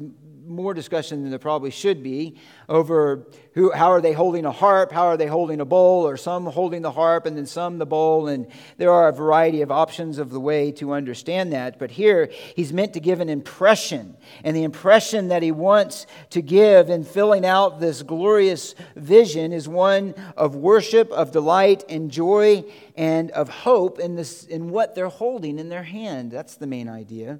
more 0.50 0.74
discussion 0.74 1.22
than 1.22 1.30
there 1.30 1.40
probably 1.40 1.70
should 1.70 2.02
be 2.02 2.36
over 2.68 3.28
who, 3.54 3.72
how 3.72 3.92
are 3.92 4.02
they 4.02 4.14
holding 4.14 4.46
a 4.46 4.52
harp, 4.52 4.92
how 4.92 5.06
are 5.06 5.18
they 5.18 5.28
holding 5.28 5.60
a 5.60 5.66
bowl, 5.66 6.08
or 6.08 6.18
some 6.18 6.46
holding 6.46 6.82
the 6.82 6.92
harp 6.92 7.26
and 7.26 7.38
then 7.38 7.46
some 7.46 7.78
the 7.78 7.86
bowl. 7.86 8.28
And 8.28 8.48
there 8.78 8.92
are 8.92 9.10
a 9.10 9.14
variety 9.14 9.62
of 9.62 9.72
options 9.72 10.18
of 10.18 10.30
the 10.30 10.40
way 10.40 10.72
to 10.74 10.94
understand 10.94 11.54
that. 11.54 11.78
But 11.78 11.92
here, 11.92 12.30
he's 12.56 12.74
meant 12.74 12.94
to 12.94 13.00
give 13.00 13.20
an 13.20 13.30
impression. 13.30 14.18
And 14.44 14.56
the 14.56 14.64
impression 14.64 15.28
that 15.28 15.44
he 15.44 15.52
wants 15.52 16.08
to 16.32 16.42
give 16.42 16.90
in 16.90 17.04
filling 17.04 17.46
out 17.46 17.80
this 17.80 18.02
glorious 18.02 18.76
vision 18.96 19.54
is 19.54 19.68
one 19.68 20.16
of 20.36 20.56
worship, 20.56 21.12
of 21.12 21.32
delight, 21.32 21.84
and 21.90 22.10
joy, 22.10 22.64
and 22.96 23.30
of 23.32 23.50
hope 23.50 24.00
in, 24.00 24.16
this, 24.16 24.46
in 24.46 24.70
what 24.70 24.96
they're 24.96 25.10
holding 25.10 25.60
in 25.60 25.70
their 25.70 25.84
hand. 25.84 26.32
That's 26.32 26.56
the 26.56 26.68
main 26.68 26.90
idea. 26.90 27.40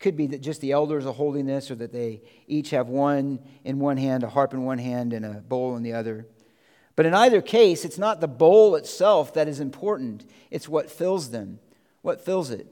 Could 0.00 0.16
be 0.16 0.26
that 0.28 0.40
just 0.40 0.60
the 0.60 0.72
elders 0.72 1.06
are 1.06 1.14
holding 1.14 1.46
this, 1.46 1.70
or 1.70 1.76
that 1.76 1.92
they 1.92 2.22
each 2.46 2.70
have 2.70 2.88
one 2.88 3.38
in 3.64 3.78
one 3.78 3.98
hand, 3.98 4.24
a 4.24 4.28
harp 4.28 4.52
in 4.52 4.64
one 4.64 4.78
hand, 4.78 5.12
and 5.12 5.24
a 5.24 5.34
bowl 5.34 5.76
in 5.76 5.82
the 5.82 5.92
other. 5.92 6.26
But 6.96 7.06
in 7.06 7.14
either 7.14 7.40
case, 7.40 7.84
it's 7.84 7.98
not 7.98 8.20
the 8.20 8.28
bowl 8.28 8.74
itself 8.76 9.34
that 9.34 9.46
is 9.46 9.60
important, 9.60 10.24
it's 10.50 10.68
what 10.68 10.90
fills 10.90 11.30
them. 11.30 11.60
What 12.02 12.24
fills 12.24 12.50
it? 12.50 12.66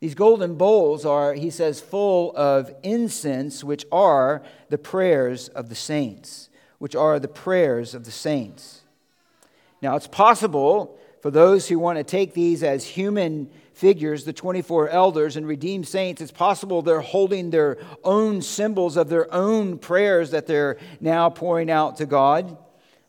These 0.00 0.14
golden 0.14 0.56
bowls 0.56 1.04
are, 1.04 1.34
he 1.34 1.50
says, 1.50 1.80
full 1.80 2.36
of 2.36 2.72
incense, 2.82 3.64
which 3.64 3.84
are 3.90 4.42
the 4.68 4.78
prayers 4.78 5.48
of 5.48 5.68
the 5.68 5.74
saints. 5.74 6.50
Which 6.78 6.94
are 6.94 7.18
the 7.18 7.28
prayers 7.28 7.94
of 7.94 8.04
the 8.04 8.12
saints. 8.12 8.82
Now, 9.82 9.96
it's 9.96 10.06
possible 10.06 10.98
for 11.20 11.30
those 11.30 11.68
who 11.68 11.78
want 11.80 11.98
to 11.98 12.04
take 12.04 12.34
these 12.34 12.62
as 12.62 12.84
human 12.84 13.50
figures, 13.78 14.24
the 14.24 14.32
24 14.32 14.88
elders 14.88 15.36
and 15.36 15.46
redeemed 15.46 15.86
saints, 15.86 16.20
it's 16.20 16.32
possible 16.32 16.82
they're 16.82 17.00
holding 17.00 17.50
their 17.50 17.78
own 18.02 18.42
symbols 18.42 18.96
of 18.96 19.08
their 19.08 19.32
own 19.32 19.78
prayers 19.78 20.32
that 20.32 20.48
they're 20.48 20.78
now 21.00 21.30
pouring 21.30 21.70
out 21.70 21.96
to 21.96 22.04
God. 22.04 22.58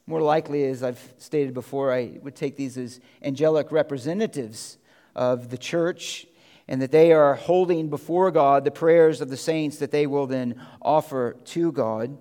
More 0.06 0.22
likely, 0.22 0.64
as 0.66 0.84
I've 0.84 1.14
stated 1.18 1.56
before, 1.56 1.92
I 1.92 2.20
would 2.22 2.36
take 2.36 2.56
these 2.56 2.78
as 2.78 3.00
angelic 3.24 3.72
representatives 3.72 4.78
of 5.16 5.50
the 5.50 5.58
church 5.58 6.28
and 6.68 6.80
that 6.84 6.92
they 6.92 7.14
are 7.14 7.34
holding 7.34 7.90
before 7.90 8.30
God 8.30 8.64
the 8.64 8.70
prayers 8.70 9.22
of 9.22 9.30
the 9.30 9.38
saints 9.38 9.78
that 9.80 9.90
they 9.90 10.06
will 10.06 10.28
then 10.28 10.62
offer 10.84 11.36
to 11.46 11.72
God. 11.72 12.16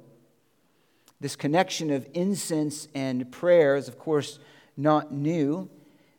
This 1.21 1.37
connection 1.37 1.91
of 1.91 2.09
incense 2.15 2.89
and 2.95 3.31
prayer 3.31 3.77
is, 3.77 3.89
of 3.89 3.99
course, 3.99 4.39
not 4.75 5.13
new. 5.13 5.69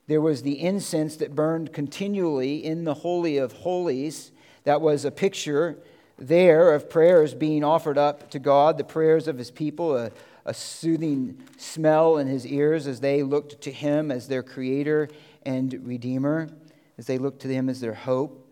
There 0.10 0.22
was 0.22 0.42
the 0.42 0.60
incense 0.60 1.18
that 1.18 1.36
burned 1.36 1.72
continually 1.72 2.66
in 2.66 2.84
the 2.84 2.96
Holy 2.96 3.38
of 3.38 3.52
Holies. 3.52 4.32
That 4.64 4.82
was 4.82 5.06
a 5.06 5.12
picture 5.12 5.78
there 6.18 6.74
of 6.74 6.90
prayers 6.90 7.36
being 7.36 7.64
offered 7.64 8.00
up 8.00 8.32
to 8.32 8.40
God, 8.40 8.80
the 8.80 8.84
prayers 8.84 9.28
of 9.28 9.38
his 9.38 9.52
people, 9.52 9.96
a, 9.96 10.10
a 10.46 10.54
soothing 10.56 11.38
smell 11.58 12.18
in 12.18 12.26
his 12.26 12.48
ears 12.48 12.88
as 12.88 13.02
they 13.02 13.22
looked 13.22 13.62
to 13.62 13.72
him 13.72 14.10
as 14.10 14.28
their 14.28 14.42
creator 14.42 15.10
and 15.46 15.80
redeemer, 15.86 16.50
as 16.98 17.06
they 17.06 17.20
looked 17.20 17.44
to 17.44 17.48
him 17.48 17.70
as 17.70 17.80
their 17.80 17.94
hope. 17.94 18.48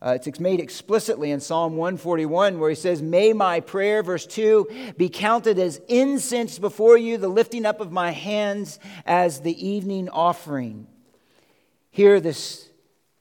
Uh, 0.00 0.16
it's 0.24 0.40
made 0.40 0.60
explicitly 0.60 1.30
in 1.30 1.40
Psalm 1.40 1.76
141 1.76 2.58
where 2.58 2.70
he 2.70 2.74
says, 2.74 3.02
May 3.02 3.34
my 3.34 3.60
prayer, 3.60 4.02
verse 4.02 4.24
2, 4.24 4.94
be 4.96 5.10
counted 5.10 5.58
as 5.58 5.78
incense 5.88 6.58
before 6.58 6.96
you, 6.96 7.18
the 7.18 7.28
lifting 7.28 7.66
up 7.66 7.82
of 7.82 7.92
my 7.92 8.12
hands 8.12 8.78
as 9.04 9.42
the 9.42 9.68
evening 9.68 10.08
offering. 10.08 10.86
Here, 11.94 12.20
this, 12.20 12.70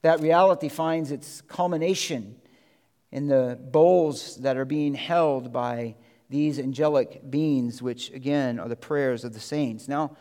that 0.02 0.22
reality 0.22 0.70
finds 0.70 1.12
its 1.12 1.42
culmination 1.42 2.38
in 3.12 3.28
the 3.28 3.60
bowls 3.62 4.38
that 4.38 4.56
are 4.56 4.64
being 4.64 4.96
held 4.96 5.52
by 5.52 5.96
these 6.30 6.58
angelic 6.58 7.30
beings, 7.30 7.82
which 7.82 8.12
again 8.12 8.60
are 8.60 8.70
the 8.70 8.78
prayers 8.78 9.26
of 9.26 9.34
the 9.34 9.42
saints. 9.42 9.90
Now, 9.90 10.16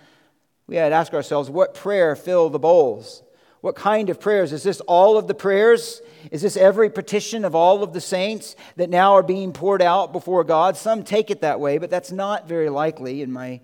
we 0.66 0.74
had 0.74 0.88
to 0.88 0.96
ask 0.96 1.14
ourselves 1.14 1.48
what 1.48 1.74
prayer 1.74 2.16
fill 2.16 2.50
the 2.50 2.58
bowls? 2.58 3.22
What 3.60 3.76
kind 3.76 4.10
of 4.10 4.18
prayers? 4.18 4.52
Is 4.52 4.64
this 4.64 4.80
all 4.80 5.16
of 5.16 5.28
the 5.28 5.34
prayers? 5.34 6.02
Is 6.32 6.42
this 6.42 6.56
every 6.56 6.90
petition 6.90 7.44
of 7.44 7.54
all 7.54 7.84
of 7.84 7.92
the 7.92 8.00
saints 8.00 8.56
that 8.74 8.90
now 8.90 9.12
are 9.12 9.22
being 9.22 9.52
poured 9.52 9.80
out 9.80 10.12
before 10.12 10.42
God? 10.42 10.76
Some 10.76 11.04
take 11.04 11.30
it 11.30 11.42
that 11.42 11.60
way, 11.60 11.78
but 11.78 11.88
that's 11.88 12.10
not 12.10 12.48
very 12.48 12.68
likely 12.68 13.22
in 13.22 13.30
my, 13.30 13.60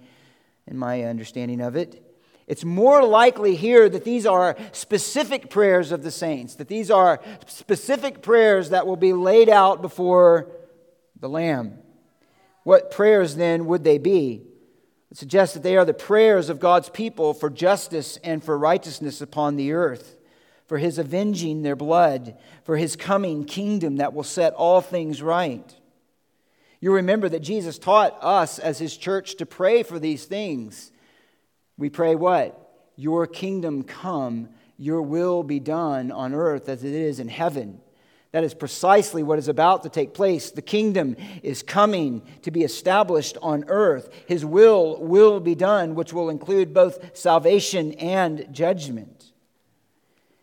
in 0.69 0.79
my 0.79 1.03
understanding 1.03 1.61
of 1.61 1.75
it. 1.75 2.06
It's 2.47 2.65
more 2.65 3.05
likely 3.05 3.57
here 3.57 3.89
that 3.89 4.05
these 4.05 4.25
are 4.25 4.57
specific 4.71 5.51
prayers 5.51 5.91
of 5.91 6.05
the 6.05 6.13
saints, 6.13 6.55
that 6.57 6.69
these 6.69 6.91
are 6.91 7.21
specific 7.47 8.23
prayers 8.23 8.71
that 8.71 8.87
will 8.87 8.97
be 8.97 9.13
laid 9.13 9.49
out 9.49 9.83
before 9.83 10.49
the 11.19 11.29
Lamb. 11.29 11.79
What 12.63 12.91
prayers 12.91 13.35
then 13.35 13.67
would 13.67 13.83
they 13.83 13.99
be? 13.99 14.43
It 15.11 15.17
suggests 15.17 15.55
that 15.55 15.63
they 15.63 15.77
are 15.77 15.85
the 15.85 15.95
prayers 15.95 16.49
of 16.49 16.61
God's 16.61 16.89
people 16.89 17.35
for 17.35 17.51
justice 17.51 18.19
and 18.23 18.43
for 18.43 18.57
righteousness 18.57 19.21
upon 19.21 19.57
the 19.57 19.73
earth, 19.73 20.17
for 20.67 20.79
his 20.79 20.99
avenging 20.99 21.63
their 21.63 21.77
blood, 21.77 22.37
for 22.65 22.77
his 22.77 22.97
coming 22.97 23.45
kingdom 23.45 23.97
that 23.97 24.15
will 24.15 24.25
set 24.25 24.53
all 24.53 24.81
things 24.81 25.23
right. 25.23 25.75
You 26.81 26.93
remember 26.93 27.29
that 27.29 27.41
Jesus 27.41 27.79
taught 27.79 28.17
us 28.21 28.59
as 28.59 28.79
his 28.79 28.97
church 28.97 29.37
to 29.37 29.47
pray 29.47 29.83
for 29.83 29.99
these 29.99 30.27
things. 30.27 30.93
We 31.79 31.91
pray 31.91 32.15
what? 32.15 32.63
Your 32.97 33.27
kingdom 33.27 33.83
come, 33.83 34.49
your 34.79 35.03
will 35.03 35.43
be 35.43 35.61
done 35.61 36.11
on 36.11 36.35
earth 36.35 36.69
as 36.69 36.85
it 36.85 36.93
is 36.93 37.21
in 37.21 37.29
heaven. 37.29 37.81
That 38.33 38.45
is 38.45 38.55
precisely 38.55 39.23
what 39.23 39.39
is 39.39 39.49
about 39.49 39.83
to 39.85 39.89
take 39.89 40.13
place. 40.13 40.51
The 40.51 40.63
kingdom 40.63 41.17
is 41.43 41.63
coming 41.63 42.23
to 42.43 42.51
be 42.51 42.65
established 42.65 43.39
on 43.41 43.65
earth. 43.69 44.11
His 44.27 44.45
will 44.45 44.99
will 45.01 45.41
be 45.41 45.55
done, 45.55 45.95
which 45.95 46.13
will 46.13 46.29
include 46.29 46.75
both 46.75 47.17
salvation 47.17 47.93
and 47.93 48.47
judgment. 48.51 49.33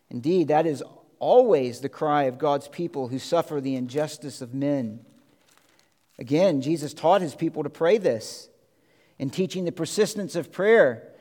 Indeed, 0.10 0.48
that 0.48 0.66
is 0.66 0.84
always 1.20 1.82
the 1.82 1.90
cry 1.90 2.24
of 2.24 2.38
God's 2.38 2.68
people 2.68 3.10
who 3.10 3.20
suffer 3.20 3.62
the 3.62 3.76
injustice 3.76 4.42
of 4.42 4.54
men. 4.54 5.06
Again, 6.18 6.62
Jesus 6.62 6.94
taught 6.94 7.22
his 7.22 7.36
people 7.36 7.64
to 7.64 7.70
pray 7.70 7.98
this 7.98 8.50
in 9.20 9.30
teaching 9.30 9.66
the 9.66 9.72
persistence 9.72 10.36
of 10.36 10.52
prayer. 10.52 11.13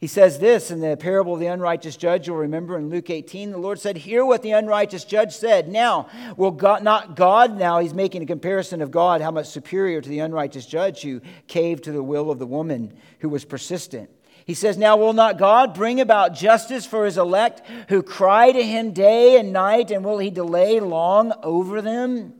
He 0.00 0.06
says 0.06 0.38
this 0.38 0.70
in 0.70 0.80
the 0.80 0.96
parable 0.96 1.34
of 1.34 1.40
the 1.40 1.48
unrighteous 1.48 1.94
judge, 1.94 2.26
you'll 2.26 2.38
remember 2.38 2.78
in 2.78 2.88
Luke 2.88 3.10
18, 3.10 3.50
the 3.50 3.58
Lord 3.58 3.78
said, 3.78 3.98
Hear 3.98 4.24
what 4.24 4.40
the 4.40 4.52
unrighteous 4.52 5.04
judge 5.04 5.34
said. 5.34 5.68
Now, 5.68 6.08
will 6.38 6.52
God, 6.52 6.82
not 6.82 7.16
God, 7.16 7.58
now 7.58 7.80
he's 7.80 7.92
making 7.92 8.22
a 8.22 8.26
comparison 8.26 8.80
of 8.80 8.90
God, 8.90 9.20
how 9.20 9.30
much 9.30 9.48
superior 9.48 10.00
to 10.00 10.08
the 10.08 10.20
unrighteous 10.20 10.64
judge 10.64 11.02
who 11.02 11.20
caved 11.48 11.84
to 11.84 11.92
the 11.92 12.02
will 12.02 12.30
of 12.30 12.38
the 12.38 12.46
woman 12.46 12.94
who 13.18 13.28
was 13.28 13.44
persistent. 13.44 14.08
He 14.46 14.54
says, 14.54 14.78
Now 14.78 14.96
will 14.96 15.12
not 15.12 15.36
God 15.36 15.74
bring 15.74 16.00
about 16.00 16.34
justice 16.34 16.86
for 16.86 17.04
his 17.04 17.18
elect 17.18 17.60
who 17.90 18.02
cry 18.02 18.52
to 18.52 18.62
him 18.62 18.94
day 18.94 19.38
and 19.38 19.52
night, 19.52 19.90
and 19.90 20.02
will 20.02 20.18
he 20.18 20.30
delay 20.30 20.80
long 20.80 21.34
over 21.42 21.82
them? 21.82 22.32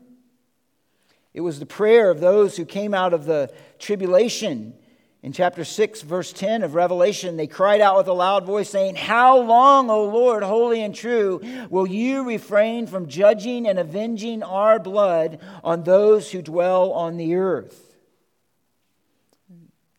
It 1.34 1.42
was 1.42 1.58
the 1.58 1.66
prayer 1.66 2.10
of 2.10 2.20
those 2.20 2.56
who 2.56 2.64
came 2.64 2.94
out 2.94 3.12
of 3.12 3.26
the 3.26 3.52
tribulation 3.78 4.72
in 5.22 5.32
chapter 5.32 5.64
6, 5.64 6.00
verse 6.00 6.32
10 6.32 6.62
of 6.62 6.74
Revelation, 6.74 7.36
they 7.36 7.46
cried 7.46 7.82
out 7.82 7.98
with 7.98 8.08
a 8.08 8.12
loud 8.12 8.46
voice, 8.46 8.70
saying, 8.70 8.96
How 8.96 9.38
long, 9.38 9.90
O 9.90 10.04
Lord, 10.04 10.42
holy 10.42 10.82
and 10.82 10.94
true, 10.94 11.42
will 11.68 11.86
you 11.86 12.26
refrain 12.26 12.86
from 12.86 13.06
judging 13.06 13.68
and 13.68 13.78
avenging 13.78 14.42
our 14.42 14.78
blood 14.78 15.38
on 15.62 15.82
those 15.82 16.30
who 16.30 16.40
dwell 16.40 16.92
on 16.92 17.18
the 17.18 17.34
earth? 17.34 17.98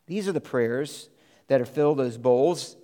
These 0.07 0.27
are 0.27 0.31
the 0.31 0.41
prayers 0.41 1.07
that 1.47 1.62
are 1.62 1.65
filled 1.65 1.99
those 1.99 2.17
bowls. 2.17 2.75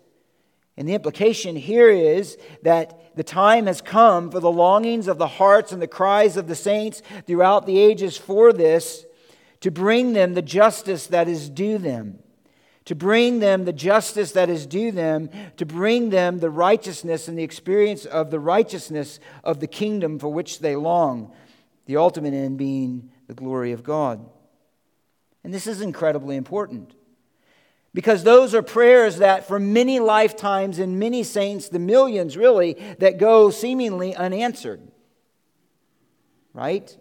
And 0.77 0.87
the 0.87 0.93
implication 0.93 1.55
here 1.55 1.89
is 1.89 2.37
that 2.61 3.15
the 3.15 3.23
time 3.23 3.65
has 3.65 3.81
come 3.81 4.29
for 4.29 4.39
the 4.39 4.51
longings 4.51 5.07
of 5.07 5.17
the 5.17 5.27
hearts 5.27 5.71
and 5.71 5.81
the 5.81 5.87
cries 5.87 6.37
of 6.37 6.47
the 6.47 6.53
saints 6.53 7.01
throughout 7.25 7.65
the 7.65 7.79
ages 7.79 8.15
for 8.15 8.53
this 8.53 9.07
to 9.61 9.71
bring 9.71 10.13
them 10.13 10.35
the 10.35 10.43
justice 10.43 11.07
that 11.07 11.27
is 11.27 11.49
due 11.49 11.79
them. 11.79 12.19
To 12.87 12.95
bring 12.95 13.39
them 13.39 13.65
the 13.65 13.73
justice 13.73 14.31
that 14.31 14.49
is 14.49 14.65
due 14.65 14.93
them, 14.93 15.29
to 15.57 15.65
bring 15.65 16.09
them 16.09 16.39
the 16.39 16.49
righteousness 16.49 17.27
and 17.27 17.37
the 17.37 17.43
experience 17.43 18.05
of 18.05 18.31
the 18.31 18.39
righteousness 18.39 19.19
of 19.43 19.59
the 19.59 19.67
kingdom 19.67 20.19
for 20.19 20.29
which 20.29 20.59
they 20.59 20.77
long, 20.77 21.33
the 21.85 21.97
ultimate 21.97 22.33
end 22.33 22.57
being 22.57 23.11
the 23.27 23.33
glory 23.33 23.73
of 23.73 23.83
God. 23.83 24.25
And 25.43 25.53
this 25.53 25.67
is 25.67 25.81
incredibly 25.81 26.37
important. 26.37 26.95
Because 27.93 28.23
those 28.23 28.55
are 28.55 28.61
prayers 28.61 29.17
that 29.17 29.49
for 29.49 29.59
many 29.59 29.99
lifetimes 29.99 30.79
and 30.79 30.97
many 30.97 31.23
saints, 31.23 31.67
the 31.67 31.79
millions 31.79 32.37
really, 32.37 32.77
that 32.99 33.17
go 33.17 33.49
seemingly 33.49 34.15
unanswered. 34.15 34.79
Right? 36.53 36.97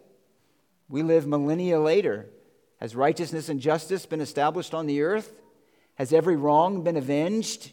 We 0.88 1.04
live 1.04 1.28
millennia 1.28 1.78
later. 1.78 2.28
Has 2.80 2.96
righteousness 2.96 3.48
and 3.48 3.60
justice 3.60 4.04
been 4.04 4.20
established 4.20 4.74
on 4.74 4.86
the 4.86 5.02
earth? 5.02 5.32
Has 5.96 6.12
every 6.12 6.36
wrong 6.36 6.82
been 6.82 6.96
avenged? 6.96 7.72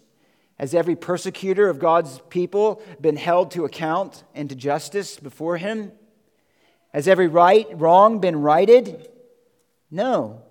Has 0.60 0.74
every 0.74 0.96
persecutor 0.96 1.70
of 1.70 1.80
God's 1.80 2.20
people 2.30 2.82
been 3.00 3.18
held 3.18 3.52
to 3.52 3.66
account 3.66 4.24
and 4.36 4.50
to 4.50 4.56
justice 4.56 5.18
before 5.18 5.58
him? 5.58 5.92
Has 6.94 7.08
every 7.08 7.28
right 7.28 7.68
wrong 7.74 8.20
been 8.20 8.42
righted? 8.42 9.10
No. 9.90 10.42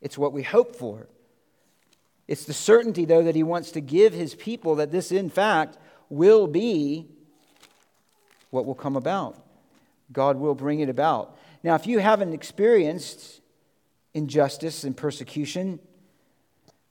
It's 0.00 0.18
what 0.18 0.32
we 0.32 0.42
hope 0.42 0.76
for. 0.76 1.08
It's 2.26 2.44
the 2.44 2.54
certainty, 2.54 3.04
though, 3.04 3.22
that 3.22 3.34
he 3.34 3.42
wants 3.42 3.72
to 3.72 3.80
give 3.80 4.12
his 4.12 4.34
people 4.34 4.76
that 4.76 4.92
this, 4.92 5.12
in 5.12 5.30
fact, 5.30 5.76
will 6.08 6.46
be 6.46 7.08
what 8.50 8.66
will 8.66 8.74
come 8.74 8.96
about. 8.96 9.44
God 10.12 10.36
will 10.36 10.54
bring 10.54 10.80
it 10.80 10.88
about. 10.88 11.36
Now, 11.62 11.74
if 11.74 11.86
you 11.86 11.98
haven't 11.98 12.32
experienced 12.32 13.40
injustice 14.14 14.84
and 14.84 14.96
persecution, 14.96 15.80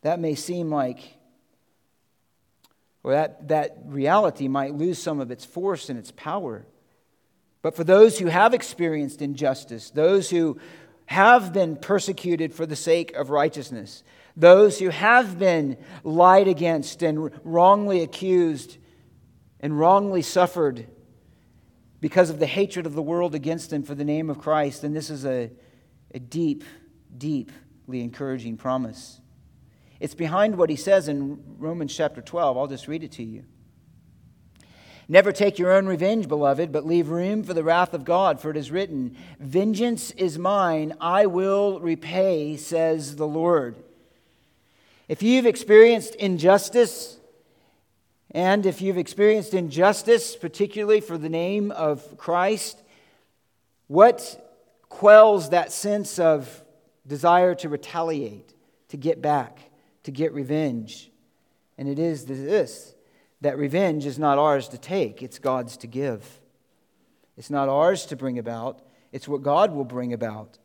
that 0.03 0.19
may 0.19 0.35
seem 0.35 0.69
like, 0.69 0.99
or 3.03 3.13
that, 3.13 3.47
that 3.47 3.77
reality 3.85 4.47
might 4.47 4.75
lose 4.75 5.01
some 5.01 5.19
of 5.19 5.31
its 5.31 5.43
force 5.43 5.89
and 5.89 5.97
its 5.97 6.11
power. 6.11 6.65
But 7.61 7.75
for 7.75 7.83
those 7.83 8.19
who 8.19 8.27
have 8.27 8.53
experienced 8.53 9.21
injustice, 9.21 9.89
those 9.89 10.29
who 10.29 10.59
have 11.05 11.51
been 11.51 11.77
persecuted 11.77 12.53
for 12.53 12.65
the 12.65 12.75
sake 12.75 13.13
of 13.13 13.29
righteousness, 13.29 14.03
those 14.35 14.79
who 14.79 14.89
have 14.89 15.39
been 15.39 15.77
lied 16.03 16.47
against 16.47 17.01
and 17.01 17.31
wrongly 17.43 18.01
accused 18.01 18.77
and 19.59 19.77
wrongly 19.79 20.21
suffered 20.21 20.87
because 22.01 22.29
of 22.29 22.39
the 22.39 22.45
hatred 22.45 22.85
of 22.85 22.95
the 22.95 23.01
world 23.01 23.33
against 23.33 23.69
them 23.69 23.83
for 23.83 23.95
the 23.95 24.03
name 24.03 24.29
of 24.29 24.39
Christ, 24.39 24.81
then 24.81 24.93
this 24.93 25.09
is 25.09 25.25
a, 25.25 25.49
a 26.13 26.19
deep, 26.19 26.65
deeply 27.17 28.01
encouraging 28.01 28.57
promise. 28.57 29.21
It's 30.03 30.15
behind 30.15 30.57
what 30.57 30.69
he 30.69 30.75
says 30.75 31.07
in 31.07 31.41
Romans 31.57 31.95
chapter 31.95 32.21
12. 32.21 32.57
I'll 32.57 32.67
just 32.67 32.89
read 32.89 33.05
it 33.05 33.13
to 33.13 33.23
you. 33.23 33.45
Never 35.07 35.31
take 35.31 35.57
your 35.57 35.71
own 35.71 35.85
revenge, 35.85 36.27
beloved, 36.27 36.73
but 36.73 36.85
leave 36.85 37.07
room 37.07 37.41
for 37.41 37.53
the 37.53 37.63
wrath 37.63 37.93
of 37.93 38.03
God, 38.03 38.41
for 38.41 38.51
it 38.51 38.57
is 38.57 38.69
written, 38.69 39.15
Vengeance 39.39 40.11
is 40.11 40.37
mine, 40.37 40.93
I 40.99 41.27
will 41.27 41.79
repay, 41.79 42.57
says 42.57 43.15
the 43.15 43.25
Lord. 43.25 43.77
If 45.07 45.23
you've 45.23 45.45
experienced 45.45 46.15
injustice, 46.15 47.17
and 48.31 48.65
if 48.65 48.81
you've 48.81 48.97
experienced 48.97 49.53
injustice, 49.53 50.35
particularly 50.35 50.99
for 50.99 51.17
the 51.17 51.29
name 51.29 51.71
of 51.71 52.17
Christ, 52.17 52.77
what 53.87 54.53
quells 54.89 55.51
that 55.51 55.71
sense 55.71 56.19
of 56.19 56.61
desire 57.07 57.55
to 57.55 57.69
retaliate, 57.69 58.53
to 58.89 58.97
get 58.97 59.21
back, 59.21 59.69
to 60.03 60.11
get 60.11 60.33
revenge? 60.33 61.11
And 61.77 61.87
it 61.87 61.99
is 61.99 62.25
this 62.25 62.95
that 63.41 63.57
revenge 63.57 64.05
is 64.05 64.17
not 64.17 64.37
ours 64.37 64.69
to 64.69 64.77
take, 64.77 65.21
it's 65.21 65.37
God's 65.37 65.75
to 65.77 65.87
give. 65.87 66.39
It's 67.35 67.49
not 67.49 67.67
ours 67.67 68.05
to 68.05 68.15
bring 68.15 68.39
about, 68.39 68.81
it's 69.11 69.27
what 69.27 69.43
God 69.43 69.73
will 69.73 69.83
bring 69.83 70.13
about. 70.13 70.59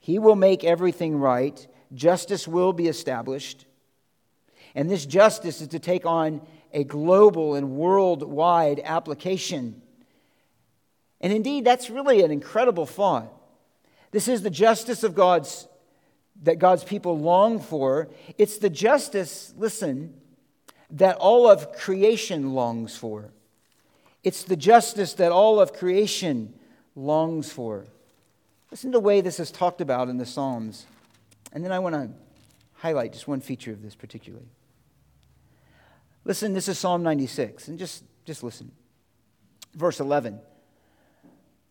He 0.00 0.18
will 0.18 0.34
make 0.34 0.64
everything 0.64 1.18
right, 1.18 1.66
justice 1.94 2.48
will 2.48 2.72
be 2.72 2.88
established. 2.88 3.66
And 4.74 4.90
this 4.90 5.06
justice 5.06 5.60
is 5.60 5.68
to 5.68 5.78
take 5.78 6.04
on 6.04 6.42
a 6.72 6.84
global 6.84 7.54
and 7.54 7.70
worldwide 7.72 8.80
application. 8.84 9.80
And 11.20 11.32
indeed, 11.32 11.64
that's 11.64 11.90
really 11.90 12.22
an 12.22 12.30
incredible 12.30 12.86
thought. 12.86 13.32
This 14.10 14.28
is 14.28 14.42
the 14.42 14.50
justice 14.50 15.02
of 15.02 15.14
God's 15.14 15.68
that 16.42 16.58
God's 16.58 16.84
people 16.84 17.18
long 17.18 17.60
for. 17.60 18.08
It's 18.38 18.58
the 18.58 18.70
justice, 18.70 19.52
listen, 19.56 20.14
that 20.90 21.16
all 21.16 21.50
of 21.50 21.72
creation 21.72 22.54
longs 22.54 22.96
for. 22.96 23.30
It's 24.22 24.42
the 24.42 24.56
justice 24.56 25.14
that 25.14 25.32
all 25.32 25.60
of 25.60 25.72
creation 25.72 26.54
longs 26.94 27.50
for. 27.50 27.86
Listen 28.70 28.90
to 28.92 28.98
the 28.98 29.00
way 29.00 29.20
this 29.20 29.38
is 29.38 29.50
talked 29.50 29.80
about 29.80 30.08
in 30.08 30.16
the 30.16 30.26
Psalms. 30.26 30.86
And 31.52 31.64
then 31.64 31.72
I 31.72 31.78
want 31.78 31.94
to 31.94 32.10
highlight 32.74 33.12
just 33.12 33.28
one 33.28 33.40
feature 33.40 33.72
of 33.72 33.82
this 33.82 33.94
particularly. 33.94 34.48
Listen, 36.24 36.54
this 36.54 36.66
is 36.66 36.76
Psalm 36.76 37.04
96, 37.04 37.68
and 37.68 37.78
just, 37.78 38.02
just 38.24 38.42
listen. 38.42 38.72
Verse 39.74 40.00
11. 40.00 40.40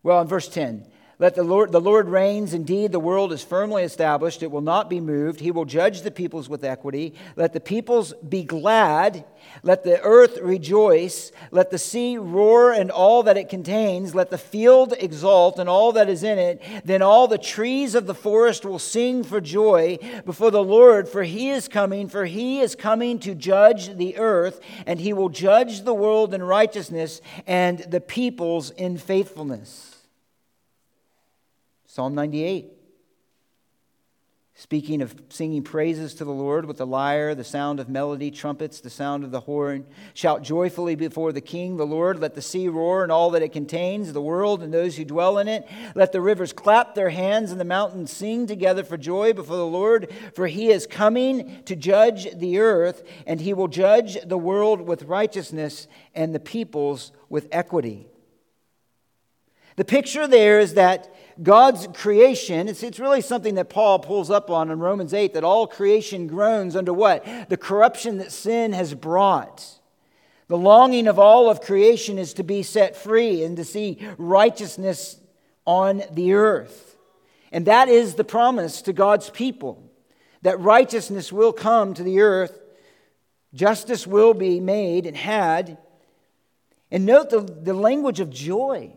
Well, 0.02 0.22
in 0.22 0.28
verse 0.28 0.48
10, 0.48 0.88
let 1.18 1.36
the 1.36 1.44
Lord, 1.44 1.72
the 1.72 1.80
Lord 1.80 2.10
reigns. 2.10 2.54
Indeed, 2.54 2.92
the 2.92 3.00
world 3.00 3.32
is 3.32 3.42
firmly 3.42 3.84
established. 3.84 4.44
It 4.44 4.52
will 4.52 4.60
not 4.60 4.90
be 4.90 5.00
moved. 5.00 5.40
He 5.40 5.52
will 5.52 5.64
judge 5.64 6.02
the 6.02 6.12
peoples 6.12 6.50
with 6.50 6.66
equity. 6.66 7.14
Let 7.38 7.54
the 7.54 7.62
peoples 7.62 8.14
be 8.28 8.44
glad. 8.44 9.24
Let 9.64 9.86
the 9.86 10.02
earth 10.02 10.38
rejoice. 10.42 11.32
Let 11.52 11.72
the 11.72 11.78
sea 11.78 12.18
roar 12.18 12.74
and 12.74 12.92
all 12.92 13.24
that 13.24 13.38
it 13.38 13.48
contains. 13.48 14.14
Let 14.14 14.30
the 14.30 14.38
field 14.38 14.94
exult 15.00 15.58
and 15.58 15.70
all 15.70 15.94
that 15.94 16.10
is 16.10 16.24
in 16.24 16.38
it. 16.38 16.62
Then 16.84 17.02
all 17.02 17.30
the 17.30 17.38
trees 17.38 17.96
of 17.96 18.08
the 18.08 18.16
forest 18.16 18.66
will 18.66 18.80
sing 18.80 19.24
for 19.24 19.40
joy 19.40 19.98
before 20.26 20.52
the 20.52 20.64
Lord, 20.64 21.08
for 21.08 21.24
he 21.24 21.50
is 21.50 21.70
coming, 21.70 22.10
for 22.10 22.26
he 22.26 22.60
is 22.60 22.76
coming 22.76 23.20
to 23.20 23.34
judge 23.36 23.96
the 23.96 24.18
earth, 24.18 24.60
and 24.86 25.00
he 25.00 25.14
will 25.14 25.30
judge 25.30 25.84
the 25.84 25.94
world 25.94 26.34
in 26.34 26.44
righteousness 26.44 27.22
and 27.48 27.80
the 27.80 28.02
peoples 28.02 28.72
in 28.72 28.98
faithfulness. 28.98 29.95
Psalm 31.96 32.14
98. 32.14 32.74
Speaking 34.54 35.02
of 35.02 35.16
singing 35.30 35.64
praises 35.64 36.14
to 36.16 36.26
the 36.26 36.32
Lord 36.32 36.66
with 36.66 36.76
the 36.76 36.86
lyre, 36.86 37.34
the 37.34 37.46
sound 37.46 37.80
of 37.80 37.88
melody, 37.88 38.32
trumpets, 38.32 38.82
the 38.82 38.90
sound 38.90 39.24
of 39.24 39.32
the 39.32 39.40
horn. 39.40 39.86
Shout 40.14 40.42
joyfully 40.42 40.96
before 40.96 41.32
the 41.32 41.40
King, 41.40 41.78
the 41.78 41.86
Lord. 41.86 42.20
Let 42.20 42.36
the 42.36 42.42
sea 42.42 42.68
roar 42.68 43.04
and 43.04 43.14
all 43.14 43.32
that 43.32 43.44
it 43.44 43.54
contains, 43.54 44.12
the 44.12 44.22
world 44.22 44.62
and 44.62 44.74
those 44.74 44.98
who 44.98 45.06
dwell 45.06 45.38
in 45.38 45.48
it. 45.48 45.66
Let 45.96 46.12
the 46.12 46.20
rivers 46.20 46.52
clap 46.52 46.96
their 46.96 47.12
hands 47.12 47.52
and 47.52 47.62
the 47.62 47.64
mountains 47.64 48.12
sing 48.12 48.46
together 48.46 48.84
for 48.84 48.98
joy 48.98 49.32
before 49.32 49.56
the 49.56 49.66
Lord. 49.66 50.12
For 50.34 50.48
he 50.48 50.72
is 50.72 50.86
coming 50.86 51.64
to 51.64 51.78
judge 51.78 52.28
the 52.38 52.60
earth, 52.60 53.04
and 53.26 53.40
he 53.40 53.54
will 53.54 53.70
judge 53.70 54.18
the 54.22 54.38
world 54.38 54.82
with 54.82 55.04
righteousness 55.04 55.88
and 56.14 56.36
the 56.36 56.42
peoples 56.42 57.14
with 57.30 57.48
equity. 57.54 58.10
The 59.76 59.86
picture 59.86 60.28
there 60.28 60.60
is 60.60 60.76
that 60.76 61.14
God's 61.42 61.88
creation, 61.94 62.70
it's, 62.70 62.82
it's 62.82 63.00
really 63.00 63.22
something 63.22 63.56
that 63.56 63.70
Paul 63.70 64.00
pulls 64.00 64.32
up 64.32 64.50
on 64.50 64.72
in 64.72 64.80
Romans 64.80 65.14
8 65.14 65.34
that 65.34 65.44
all 65.44 65.68
creation 65.68 66.28
groans 66.28 66.76
under 66.76 66.94
what? 66.94 67.26
The 67.50 67.58
corruption 67.58 68.20
that 68.20 68.32
sin 68.32 68.72
has 68.72 68.94
brought. 68.94 69.80
The 70.48 70.58
longing 70.58 71.08
of 71.08 71.20
all 71.20 71.50
of 71.50 71.60
creation 71.60 72.18
is 72.18 72.34
to 72.36 72.44
be 72.44 72.64
set 72.64 72.96
free 72.96 73.44
and 73.44 73.58
to 73.58 73.66
see 73.66 73.98
righteousness 74.18 75.18
on 75.66 76.04
the 76.12 76.34
earth. 76.34 76.96
And 77.52 77.66
that 77.66 77.90
is 77.90 78.16
the 78.16 78.24
promise 78.24 78.82
to 78.84 78.94
God's 78.94 79.30
people 79.30 79.82
that 80.44 80.60
righteousness 80.60 81.34
will 81.34 81.52
come 81.52 81.96
to 81.96 82.04
the 82.04 82.20
earth, 82.22 82.62
justice 83.56 84.06
will 84.06 84.36
be 84.36 84.60
made 84.60 85.08
and 85.08 85.18
had. 85.18 85.80
And 86.92 87.06
note 87.06 87.32
the, 87.32 87.40
the 87.40 87.74
language 87.74 88.20
of 88.20 88.30
joy. 88.30 88.96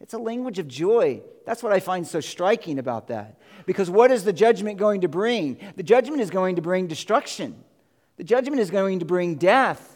It's 0.00 0.14
a 0.14 0.18
language 0.18 0.58
of 0.58 0.68
joy. 0.68 1.22
That's 1.46 1.62
what 1.62 1.72
I 1.72 1.80
find 1.80 2.06
so 2.06 2.20
striking 2.20 2.78
about 2.78 3.08
that. 3.08 3.38
Because 3.64 3.90
what 3.90 4.10
is 4.10 4.24
the 4.24 4.32
judgment 4.32 4.78
going 4.78 5.00
to 5.00 5.08
bring? 5.08 5.58
The 5.76 5.82
judgment 5.82 6.20
is 6.20 6.30
going 6.30 6.56
to 6.56 6.62
bring 6.62 6.86
destruction, 6.86 7.64
the 8.16 8.24
judgment 8.24 8.60
is 8.60 8.70
going 8.70 9.00
to 9.00 9.04
bring 9.04 9.36
death. 9.36 9.92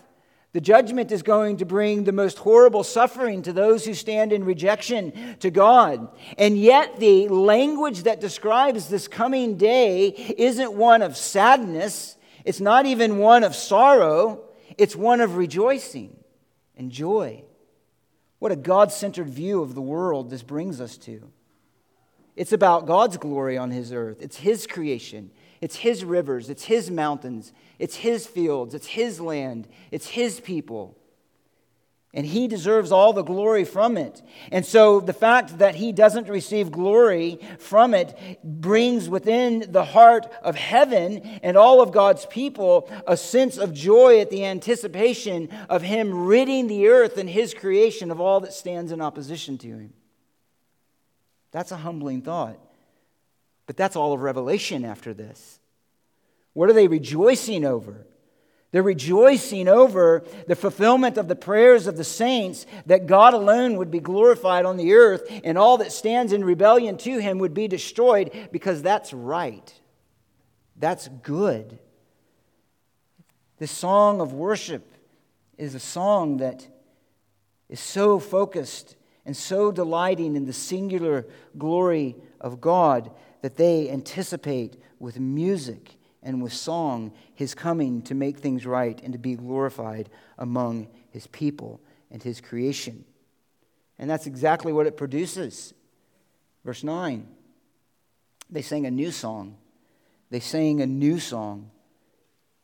The 0.52 0.60
judgment 0.60 1.12
is 1.12 1.22
going 1.22 1.58
to 1.58 1.64
bring 1.64 2.02
the 2.02 2.12
most 2.12 2.38
horrible 2.38 2.82
suffering 2.82 3.42
to 3.42 3.52
those 3.52 3.84
who 3.84 3.94
stand 3.94 4.32
in 4.32 4.42
rejection 4.42 5.36
to 5.38 5.48
God. 5.48 6.08
And 6.38 6.58
yet, 6.58 6.98
the 6.98 7.28
language 7.28 8.02
that 8.02 8.20
describes 8.20 8.88
this 8.88 9.06
coming 9.06 9.56
day 9.56 10.08
isn't 10.08 10.72
one 10.72 11.02
of 11.02 11.16
sadness, 11.16 12.16
it's 12.44 12.58
not 12.58 12.84
even 12.84 13.18
one 13.18 13.44
of 13.44 13.54
sorrow, 13.54 14.42
it's 14.76 14.96
one 14.96 15.20
of 15.20 15.36
rejoicing 15.36 16.16
and 16.76 16.90
joy. 16.90 17.44
What 18.40 18.50
a 18.50 18.56
God 18.56 18.90
centered 18.90 19.28
view 19.28 19.62
of 19.62 19.74
the 19.74 19.82
world 19.82 20.30
this 20.30 20.42
brings 20.42 20.80
us 20.80 20.96
to. 20.98 21.30
It's 22.34 22.52
about 22.52 22.86
God's 22.86 23.18
glory 23.18 23.56
on 23.56 23.70
His 23.70 23.92
earth, 23.92 24.20
it's 24.20 24.38
His 24.38 24.66
creation, 24.66 25.30
it's 25.60 25.76
His 25.76 26.04
rivers, 26.04 26.50
it's 26.50 26.64
His 26.64 26.90
mountains, 26.90 27.52
it's 27.78 27.96
His 27.96 28.26
fields, 28.26 28.74
it's 28.74 28.88
His 28.88 29.20
land, 29.20 29.68
it's 29.90 30.08
His 30.08 30.40
people. 30.40 30.96
And 32.12 32.26
He 32.26 32.48
deserves 32.48 32.90
all 32.90 33.12
the 33.12 33.22
glory 33.22 33.64
from 33.64 33.96
it. 33.96 34.20
And 34.50 34.66
so 34.66 34.98
the 34.98 35.12
fact 35.12 35.58
that 35.58 35.76
He 35.76 35.92
doesn't 35.92 36.28
receive 36.28 36.72
glory 36.72 37.38
from 37.58 37.94
it 37.94 38.40
brings 38.42 39.08
within 39.08 39.70
the 39.70 39.84
heart 39.84 40.26
of 40.42 40.56
heaven 40.56 41.18
and 41.42 41.56
all 41.56 41.80
of 41.80 41.92
God's 41.92 42.26
people 42.26 42.90
a 43.06 43.16
sense 43.16 43.58
of 43.58 43.72
joy 43.72 44.20
at 44.20 44.30
the 44.30 44.44
anticipation 44.44 45.48
of 45.68 45.82
Him 45.82 46.26
ridding 46.26 46.66
the 46.66 46.88
earth 46.88 47.16
and 47.16 47.30
His 47.30 47.54
creation 47.54 48.10
of 48.10 48.20
all 48.20 48.40
that 48.40 48.52
stands 48.52 48.90
in 48.90 49.00
opposition 49.00 49.56
to 49.58 49.68
Him. 49.68 49.92
That's 51.52 51.72
a 51.72 51.76
humbling 51.76 52.22
thought. 52.22 52.58
But 53.66 53.76
that's 53.76 53.94
all 53.94 54.12
of 54.12 54.20
Revelation 54.20 54.84
after 54.84 55.14
this. 55.14 55.60
What 56.54 56.68
are 56.68 56.72
they 56.72 56.88
rejoicing 56.88 57.64
over? 57.64 58.04
They're 58.72 58.82
rejoicing 58.82 59.66
over 59.66 60.22
the 60.46 60.54
fulfillment 60.54 61.18
of 61.18 61.26
the 61.26 61.34
prayers 61.34 61.88
of 61.88 61.96
the 61.96 62.04
saints 62.04 62.66
that 62.86 63.06
God 63.06 63.34
alone 63.34 63.76
would 63.76 63.90
be 63.90 63.98
glorified 63.98 64.64
on 64.64 64.76
the 64.76 64.92
earth 64.92 65.28
and 65.42 65.58
all 65.58 65.78
that 65.78 65.92
stands 65.92 66.32
in 66.32 66.44
rebellion 66.44 66.96
to 66.98 67.18
him 67.18 67.38
would 67.38 67.54
be 67.54 67.66
destroyed 67.66 68.48
because 68.52 68.80
that's 68.80 69.12
right. 69.12 69.74
That's 70.76 71.08
good. 71.22 71.78
This 73.58 73.72
song 73.72 74.20
of 74.20 74.32
worship 74.32 74.94
is 75.58 75.74
a 75.74 75.80
song 75.80 76.38
that 76.38 76.66
is 77.68 77.80
so 77.80 78.18
focused 78.20 78.96
and 79.26 79.36
so 79.36 79.72
delighting 79.72 80.36
in 80.36 80.46
the 80.46 80.52
singular 80.52 81.26
glory 81.58 82.16
of 82.40 82.60
God 82.60 83.10
that 83.42 83.56
they 83.56 83.90
anticipate 83.90 84.80
with 84.98 85.18
music 85.18 85.96
and 86.22 86.42
with 86.42 86.52
song 86.52 87.12
his 87.34 87.54
coming 87.54 88.02
to 88.02 88.14
make 88.14 88.38
things 88.38 88.66
right 88.66 89.00
and 89.02 89.12
to 89.12 89.18
be 89.18 89.34
glorified 89.34 90.10
among 90.38 90.88
his 91.10 91.26
people 91.28 91.80
and 92.10 92.22
his 92.22 92.40
creation. 92.40 93.04
And 93.98 94.08
that's 94.08 94.26
exactly 94.26 94.72
what 94.72 94.86
it 94.86 94.96
produces. 94.96 95.74
Verse 96.64 96.84
9 96.84 97.26
they 98.50 98.62
sang 98.62 98.84
a 98.86 98.90
new 98.90 99.12
song. 99.12 99.56
They 100.30 100.40
sang 100.40 100.80
a 100.80 100.86
new 100.86 101.20
song. 101.20 101.70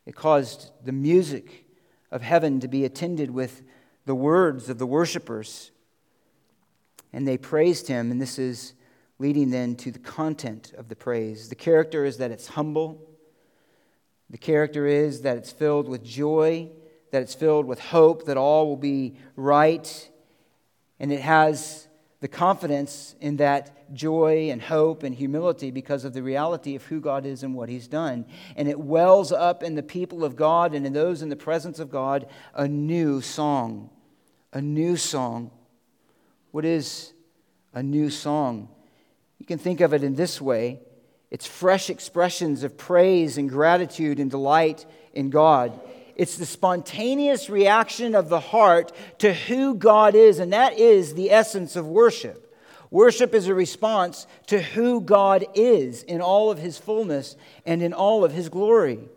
It 0.04 0.14
caused 0.14 0.70
the 0.84 0.92
music 0.92 1.66
of 2.10 2.22
heaven 2.22 2.60
to 2.60 2.68
be 2.68 2.84
attended 2.84 3.30
with 3.30 3.62
the 4.04 4.14
words 4.14 4.68
of 4.68 4.78
the 4.78 4.86
worshipers. 4.86 5.70
And 7.12 7.26
they 7.26 7.38
praised 7.38 7.88
him, 7.88 8.10
and 8.10 8.20
this 8.20 8.38
is 8.38 8.74
leading 9.18 9.50
then 9.50 9.76
to 9.76 9.90
the 9.90 9.98
content 9.98 10.72
of 10.76 10.88
the 10.88 10.96
praise. 10.96 11.48
The 11.48 11.54
character 11.54 12.04
is 12.04 12.18
that 12.18 12.30
it's 12.30 12.48
humble, 12.48 13.00
the 14.30 14.38
character 14.38 14.86
is 14.86 15.22
that 15.22 15.36
it's 15.36 15.52
filled 15.52 15.88
with 15.88 16.04
joy, 16.04 16.68
that 17.12 17.22
it's 17.22 17.34
filled 17.34 17.66
with 17.66 17.78
hope, 17.78 18.26
that 18.26 18.36
all 18.36 18.66
will 18.66 18.76
be 18.76 19.16
right, 19.36 20.10
and 20.98 21.12
it 21.12 21.20
has 21.20 21.86
the 22.20 22.28
confidence 22.28 23.14
in 23.20 23.36
that 23.36 23.94
joy 23.94 24.48
and 24.50 24.60
hope 24.60 25.02
and 25.02 25.14
humility 25.14 25.70
because 25.70 26.04
of 26.04 26.12
the 26.12 26.22
reality 26.22 26.74
of 26.74 26.84
who 26.86 27.00
God 27.00 27.26
is 27.26 27.42
and 27.42 27.54
what 27.54 27.68
He's 27.68 27.86
done. 27.86 28.24
And 28.56 28.68
it 28.68 28.80
wells 28.80 29.32
up 29.32 29.62
in 29.62 29.74
the 29.74 29.82
people 29.82 30.24
of 30.24 30.34
God 30.34 30.74
and 30.74 30.86
in 30.86 30.92
those 30.92 31.22
in 31.22 31.28
the 31.28 31.36
presence 31.36 31.78
of 31.78 31.90
God 31.90 32.26
a 32.54 32.66
new 32.66 33.20
song. 33.20 33.90
A 34.52 34.60
new 34.60 34.96
song. 34.96 35.50
What 36.50 36.64
is 36.64 37.12
a 37.74 37.82
new 37.82 38.08
song? 38.08 38.70
You 39.38 39.46
can 39.46 39.58
think 39.58 39.80
of 39.80 39.92
it 39.92 40.02
in 40.02 40.14
this 40.14 40.40
way 40.40 40.80
it's 41.30 41.46
fresh 41.46 41.90
expressions 41.90 42.62
of 42.62 42.78
praise 42.78 43.38
and 43.38 43.48
gratitude 43.48 44.20
and 44.20 44.30
delight 44.30 44.86
in 45.12 45.30
God. 45.30 45.78
It's 46.14 46.38
the 46.38 46.46
spontaneous 46.46 47.50
reaction 47.50 48.14
of 48.14 48.28
the 48.28 48.40
heart 48.40 48.92
to 49.18 49.34
who 49.34 49.74
God 49.74 50.14
is, 50.14 50.38
and 50.38 50.52
that 50.52 50.78
is 50.78 51.14
the 51.14 51.30
essence 51.30 51.76
of 51.76 51.86
worship. 51.86 52.42
Worship 52.90 53.34
is 53.34 53.48
a 53.48 53.54
response 53.54 54.26
to 54.46 54.62
who 54.62 55.00
God 55.00 55.44
is 55.54 56.02
in 56.04 56.20
all 56.20 56.50
of 56.50 56.58
his 56.58 56.78
fullness 56.78 57.36
and 57.66 57.82
in 57.82 57.92
all 57.92 58.24
of 58.24 58.32
his 58.32 58.48
glory. 58.48 59.08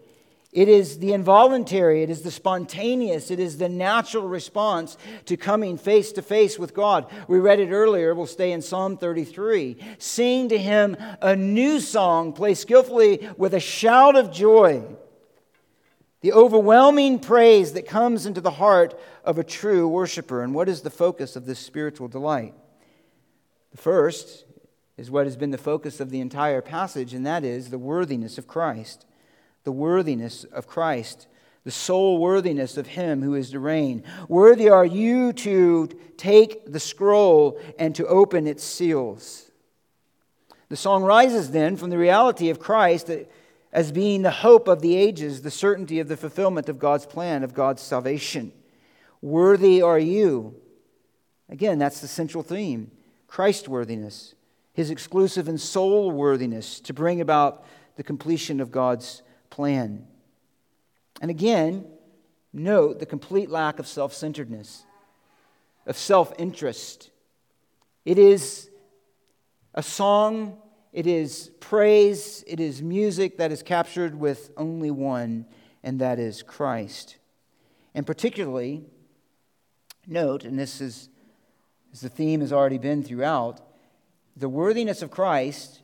It 0.51 0.67
is 0.67 0.97
the 0.97 1.13
involuntary, 1.13 2.01
it 2.01 2.09
is 2.09 2.23
the 2.23 2.31
spontaneous, 2.31 3.29
it 3.29 3.39
is 3.39 3.59
the 3.59 3.69
natural 3.69 4.27
response 4.27 4.97
to 5.25 5.37
coming 5.37 5.77
face 5.77 6.11
to 6.13 6.23
face 6.23 6.57
with 6.57 6.73
God. 6.73 7.05
We 7.27 7.37
read 7.37 7.59
it 7.59 7.69
earlier, 7.69 8.15
we'll 8.15 8.25
stay 8.25 8.51
in 8.51 8.63
Psalm 8.63 8.97
33. 8.97 9.77
Sing 9.99 10.49
to 10.49 10.57
him 10.57 10.97
a 11.21 11.35
new 11.35 11.79
song, 11.79 12.33
play 12.33 12.55
skillfully 12.55 13.29
with 13.37 13.53
a 13.53 13.59
shout 13.59 14.15
of 14.15 14.31
joy. 14.31 14.83
The 16.21 16.33
overwhelming 16.33 17.19
praise 17.19 17.73
that 17.73 17.87
comes 17.87 18.25
into 18.25 18.41
the 18.41 18.51
heart 18.51 18.99
of 19.23 19.37
a 19.37 19.43
true 19.43 19.87
worshiper. 19.87 20.43
And 20.43 20.55
what 20.55 20.67
is 20.67 20.81
the 20.81 20.89
focus 20.89 21.35
of 21.35 21.45
this 21.45 21.59
spiritual 21.59 22.07
delight? 22.07 22.55
The 23.71 23.77
first 23.77 24.45
is 24.97 25.11
what 25.11 25.27
has 25.27 25.37
been 25.37 25.51
the 25.51 25.59
focus 25.59 25.99
of 25.99 26.09
the 26.09 26.19
entire 26.19 26.61
passage, 26.61 27.13
and 27.13 27.25
that 27.27 27.45
is 27.45 27.69
the 27.69 27.77
worthiness 27.77 28.39
of 28.39 28.47
Christ 28.47 29.05
the 29.69 29.73
worthiness 29.73 30.45
of 30.45 30.65
Christ, 30.65 31.27
the 31.63 31.69
sole 31.69 32.17
worthiness 32.17 32.75
of 32.75 32.87
Him 32.87 33.21
who 33.21 33.35
is 33.35 33.51
to 33.51 33.59
reign. 33.59 34.03
Worthy 34.27 34.67
are 34.67 34.83
you 34.83 35.31
to 35.33 35.87
take 36.17 36.65
the 36.65 36.79
scroll 36.79 37.61
and 37.77 37.93
to 37.93 38.07
open 38.07 38.47
its 38.47 38.63
seals. 38.63 39.51
The 40.69 40.75
song 40.75 41.03
rises 41.03 41.51
then 41.51 41.77
from 41.77 41.91
the 41.91 41.99
reality 41.99 42.49
of 42.49 42.57
Christ 42.57 43.11
as 43.71 43.91
being 43.91 44.23
the 44.23 44.31
hope 44.31 44.67
of 44.67 44.81
the 44.81 44.95
ages, 44.95 45.43
the 45.43 45.51
certainty 45.51 45.99
of 45.99 46.07
the 46.07 46.17
fulfillment 46.17 46.67
of 46.67 46.79
God's 46.79 47.05
plan, 47.05 47.43
of 47.43 47.53
God's 47.53 47.83
salvation. 47.83 48.51
Worthy 49.21 49.83
are 49.83 49.99
you. 49.99 50.55
Again, 51.47 51.77
that's 51.77 52.01
the 52.01 52.07
central 52.07 52.41
theme 52.41 52.89
Christ 53.27 53.69
worthiness, 53.69 54.33
his 54.73 54.89
exclusive 54.89 55.47
and 55.47 55.61
sole 55.61 56.09
worthiness 56.09 56.79
to 56.79 56.91
bring 56.91 57.21
about 57.21 57.63
the 57.97 58.03
completion 58.03 58.59
of 58.59 58.71
God's 58.71 59.21
plan. 59.49 60.07
And 61.21 61.29
again, 61.29 61.85
note 62.53 62.99
the 62.99 63.05
complete 63.05 63.49
lack 63.49 63.79
of 63.79 63.87
self 63.87 64.13
centeredness, 64.13 64.83
of 65.85 65.97
self 65.97 66.33
interest. 66.37 67.09
It 68.05 68.17
is 68.17 68.69
a 69.73 69.83
song, 69.83 70.57
it 70.93 71.05
is 71.05 71.51
praise, 71.59 72.43
it 72.47 72.59
is 72.59 72.81
music 72.81 73.37
that 73.37 73.51
is 73.51 73.61
captured 73.61 74.15
with 74.15 74.51
only 74.57 74.91
one, 74.91 75.45
and 75.83 75.99
that 75.99 76.19
is 76.19 76.41
Christ. 76.41 77.17
And 77.93 78.05
particularly, 78.05 78.83
note, 80.07 80.43
and 80.43 80.57
this 80.57 80.81
is 80.81 81.09
as 81.91 82.01
the 82.01 82.09
theme 82.09 82.41
has 82.41 82.53
already 82.53 82.77
been 82.77 83.03
throughout, 83.03 83.61
the 84.35 84.49
worthiness 84.49 85.01
of 85.01 85.11
Christ 85.11 85.78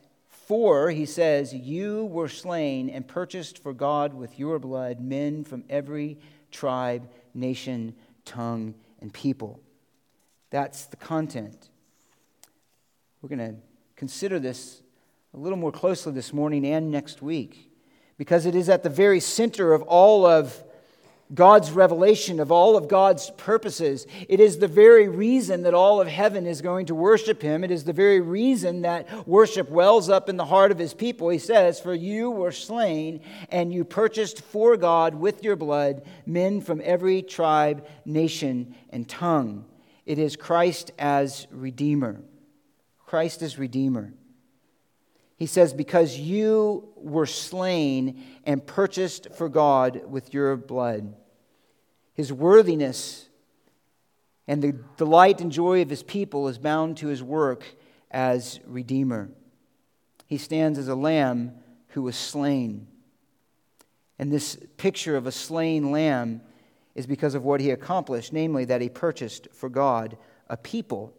for, 0.46 0.90
he 0.90 1.06
says, 1.06 1.52
you 1.52 2.06
were 2.06 2.28
slain 2.28 2.88
and 2.88 3.06
purchased 3.06 3.62
for 3.62 3.72
God 3.72 4.14
with 4.14 4.38
your 4.38 4.58
blood 4.58 5.00
men 5.00 5.42
from 5.42 5.64
every 5.68 6.18
tribe, 6.52 7.10
nation, 7.34 7.94
tongue, 8.24 8.74
and 9.00 9.12
people. 9.12 9.60
That's 10.50 10.86
the 10.86 10.96
content. 10.96 11.68
We're 13.20 13.28
going 13.28 13.54
to 13.54 13.56
consider 13.96 14.38
this 14.38 14.82
a 15.34 15.38
little 15.38 15.58
more 15.58 15.72
closely 15.72 16.12
this 16.12 16.32
morning 16.32 16.64
and 16.64 16.90
next 16.90 17.20
week 17.20 17.72
because 18.16 18.46
it 18.46 18.54
is 18.54 18.68
at 18.68 18.82
the 18.82 18.88
very 18.88 19.20
center 19.20 19.72
of 19.72 19.82
all 19.82 20.24
of 20.24 20.62
God's 21.34 21.72
revelation 21.72 22.38
of 22.38 22.52
all 22.52 22.76
of 22.76 22.86
God's 22.86 23.30
purposes. 23.36 24.06
It 24.28 24.38
is 24.38 24.58
the 24.58 24.68
very 24.68 25.08
reason 25.08 25.62
that 25.62 25.74
all 25.74 26.00
of 26.00 26.06
heaven 26.06 26.46
is 26.46 26.60
going 26.60 26.86
to 26.86 26.94
worship 26.94 27.42
him. 27.42 27.64
It 27.64 27.72
is 27.72 27.82
the 27.82 27.92
very 27.92 28.20
reason 28.20 28.82
that 28.82 29.26
worship 29.26 29.68
wells 29.68 30.08
up 30.08 30.28
in 30.28 30.36
the 30.36 30.44
heart 30.44 30.70
of 30.70 30.78
his 30.78 30.94
people. 30.94 31.28
He 31.28 31.38
says, 31.38 31.80
For 31.80 31.94
you 31.94 32.30
were 32.30 32.52
slain, 32.52 33.22
and 33.50 33.72
you 33.72 33.84
purchased 33.84 34.40
for 34.42 34.76
God 34.76 35.16
with 35.16 35.42
your 35.42 35.56
blood 35.56 36.02
men 36.26 36.60
from 36.60 36.80
every 36.84 37.22
tribe, 37.22 37.86
nation, 38.04 38.76
and 38.90 39.08
tongue. 39.08 39.64
It 40.04 40.20
is 40.20 40.36
Christ 40.36 40.92
as 40.96 41.48
Redeemer. 41.50 42.22
Christ 43.04 43.42
as 43.42 43.58
Redeemer. 43.58 44.12
He 45.36 45.46
says, 45.46 45.74
Because 45.74 46.18
you 46.18 46.88
were 46.96 47.26
slain 47.26 48.24
and 48.44 48.66
purchased 48.66 49.34
for 49.34 49.48
God 49.48 50.02
with 50.06 50.32
your 50.32 50.56
blood. 50.56 51.14
His 52.16 52.32
worthiness, 52.32 53.28
and 54.48 54.62
the 54.62 54.72
delight 54.96 55.42
and 55.42 55.52
joy 55.52 55.82
of 55.82 55.90
his 55.90 56.02
people 56.02 56.48
is 56.48 56.56
bound 56.56 56.96
to 56.96 57.08
his 57.08 57.22
work 57.22 57.62
as 58.10 58.58
Redeemer. 58.64 59.28
He 60.26 60.38
stands 60.38 60.78
as 60.78 60.88
a 60.88 60.94
lamb 60.94 61.52
who 61.88 62.02
was 62.02 62.16
slain. 62.16 62.86
And 64.18 64.32
this 64.32 64.56
picture 64.78 65.16
of 65.16 65.26
a 65.26 65.32
slain 65.32 65.92
lamb 65.92 66.40
is 66.94 67.06
because 67.06 67.34
of 67.34 67.44
what 67.44 67.60
he 67.60 67.70
accomplished, 67.70 68.32
namely, 68.32 68.64
that 68.64 68.80
he 68.80 68.88
purchased 68.88 69.48
for 69.52 69.68
God 69.68 70.16
a 70.48 70.56
people. 70.56 71.12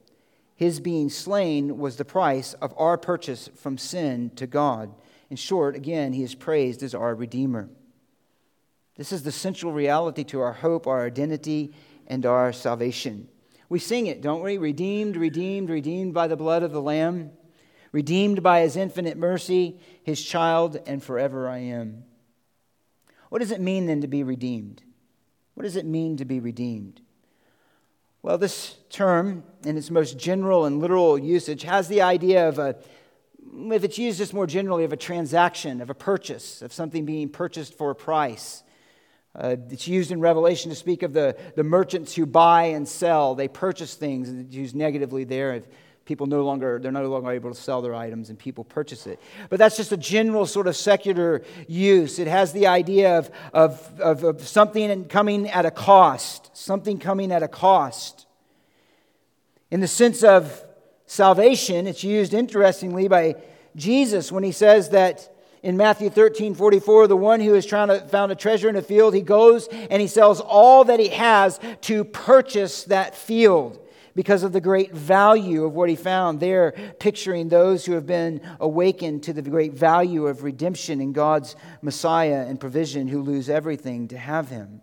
His 0.55 0.79
being 0.79 1.09
slain 1.09 1.77
was 1.77 1.97
the 1.97 2.05
price 2.05 2.53
of 2.53 2.73
our 2.75 2.97
purchase 2.97 3.51
from 3.55 3.77
sin 3.77 4.31
to 4.37 4.47
God. 4.47 4.95
In 5.29 5.37
short, 5.37 5.75
again, 5.75 6.13
he 6.13 6.23
is 6.23 6.33
praised 6.33 6.81
as 6.81 6.95
our 6.95 7.13
Redeemer. 7.13 7.69
This 8.97 9.11
is 9.11 9.23
the 9.23 9.31
central 9.31 9.71
reality 9.71 10.23
to 10.25 10.41
our 10.41 10.53
hope, 10.53 10.87
our 10.87 11.05
identity, 11.05 11.73
and 12.07 12.25
our 12.25 12.51
salvation. 12.51 13.27
We 13.69 13.79
sing 13.79 14.07
it, 14.07 14.21
don't 14.21 14.41
we? 14.41 14.57
Redeemed, 14.57 15.15
redeemed, 15.15 15.69
redeemed 15.69 16.13
by 16.13 16.27
the 16.27 16.35
blood 16.35 16.63
of 16.63 16.71
the 16.71 16.81
Lamb, 16.81 17.31
redeemed 17.91 18.41
by 18.41 18.61
his 18.61 18.75
infinite 18.75 19.17
mercy, 19.17 19.79
his 20.03 20.23
child, 20.23 20.81
and 20.87 21.03
forever 21.03 21.47
I 21.47 21.59
am. 21.59 22.05
What 23.29 23.39
does 23.39 23.51
it 23.51 23.61
mean 23.61 23.85
then 23.85 24.01
to 24.01 24.07
be 24.07 24.23
redeemed? 24.23 24.81
What 25.53 25.63
does 25.63 25.75
it 25.75 25.85
mean 25.85 26.17
to 26.17 26.25
be 26.25 26.39
redeemed? 26.39 27.01
Well, 28.23 28.37
this 28.37 28.77
term, 28.89 29.43
in 29.65 29.77
its 29.77 29.91
most 29.91 30.17
general 30.17 30.65
and 30.65 30.79
literal 30.79 31.19
usage, 31.19 31.63
has 31.63 31.87
the 31.87 32.01
idea 32.01 32.47
of 32.47 32.57
a, 32.57 32.75
if 33.71 33.83
it's 33.83 33.97
used 33.97 34.17
just 34.17 34.33
more 34.33 34.47
generally, 34.47 34.83
of 34.85 34.93
a 34.93 34.97
transaction, 34.97 35.81
of 35.81 35.89
a 35.89 35.93
purchase, 35.93 36.61
of 36.61 36.73
something 36.73 37.05
being 37.05 37.29
purchased 37.29 37.77
for 37.77 37.91
a 37.91 37.95
price. 37.95 38.63
Uh, 39.37 39.55
it's 39.69 39.87
used 39.87 40.11
in 40.11 40.19
Revelation 40.19 40.71
to 40.71 40.75
speak 40.75 41.03
of 41.03 41.13
the, 41.13 41.37
the 41.55 41.63
merchants 41.63 42.15
who 42.15 42.25
buy 42.25 42.63
and 42.63 42.87
sell. 42.87 43.35
They 43.35 43.47
purchase 43.47 43.93
things, 43.93 44.29
and 44.29 44.45
it's 44.47 44.55
used 44.55 44.75
negatively 44.75 45.25
there. 45.25 45.53
If 45.53 45.67
people 46.05 46.25
no 46.25 46.43
longer, 46.43 46.79
they're 46.81 46.91
no 46.91 47.07
longer 47.07 47.31
able 47.31 47.53
to 47.53 47.61
sell 47.61 47.83
their 47.83 47.93
items, 47.93 48.29
and 48.29 48.39
people 48.39 48.63
purchase 48.63 49.05
it. 49.05 49.19
But 49.49 49.59
that's 49.59 49.77
just 49.77 49.91
a 49.91 49.97
general 49.97 50.47
sort 50.47 50.65
of 50.65 50.75
secular 50.75 51.43
use. 51.67 52.17
It 52.17 52.27
has 52.27 52.51
the 52.51 52.65
idea 52.65 53.19
of, 53.19 53.29
of, 53.53 53.99
of, 53.99 54.23
of 54.23 54.47
something 54.47 55.05
coming 55.05 55.47
at 55.49 55.65
a 55.65 55.71
cost, 55.71 56.49
something 56.57 56.97
coming 56.97 57.31
at 57.31 57.43
a 57.43 57.47
cost. 57.47 58.25
In 59.69 59.81
the 59.81 59.87
sense 59.87 60.23
of 60.23 60.63
salvation, 61.05 61.85
it's 61.85 62.03
used 62.03 62.33
interestingly 62.33 63.07
by 63.07 63.35
Jesus 63.75 64.31
when 64.31 64.43
he 64.43 64.51
says 64.51 64.89
that 64.89 65.29
in 65.63 65.77
Matthew 65.77 66.09
13, 66.09 66.53
44, 66.55 67.07
the 67.07 67.15
one 67.15 67.41
who 67.41 67.55
is 67.55 67.65
trying 67.65 67.87
to 67.87 67.99
found 68.07 68.31
a 68.31 68.35
treasure 68.35 68.69
in 68.69 68.75
a 68.75 68.81
field, 68.81 69.13
he 69.13 69.21
goes 69.21 69.67
and 69.67 70.01
he 70.01 70.07
sells 70.07 70.39
all 70.39 70.83
that 70.85 70.99
he 70.99 71.09
has 71.09 71.59
to 71.81 72.03
purchase 72.03 72.83
that 72.85 73.15
field 73.15 73.79
because 74.15 74.41
of 74.41 74.51
the 74.51 74.61
great 74.61 74.93
value 74.93 75.63
of 75.63 75.73
what 75.73 75.89
he 75.89 75.95
found 75.95 76.39
there, 76.39 76.71
picturing 76.99 77.49
those 77.49 77.85
who 77.85 77.93
have 77.93 78.07
been 78.07 78.41
awakened 78.59 79.21
to 79.21 79.31
the 79.31 79.43
great 79.43 79.73
value 79.73 80.25
of 80.25 80.41
redemption 80.41 80.99
in 81.01 81.13
God's 81.13 81.55
Messiah 81.83 82.45
and 82.47 82.59
provision 82.59 83.07
who 83.07 83.21
lose 83.21 83.47
everything 83.47 84.07
to 84.07 84.17
have 84.17 84.49
him. 84.49 84.81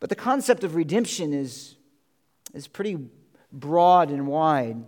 But 0.00 0.10
the 0.10 0.16
concept 0.16 0.64
of 0.64 0.74
redemption 0.74 1.32
is, 1.32 1.76
is 2.52 2.68
pretty 2.68 2.98
broad 3.50 4.10
and 4.10 4.26
wide 4.26 4.84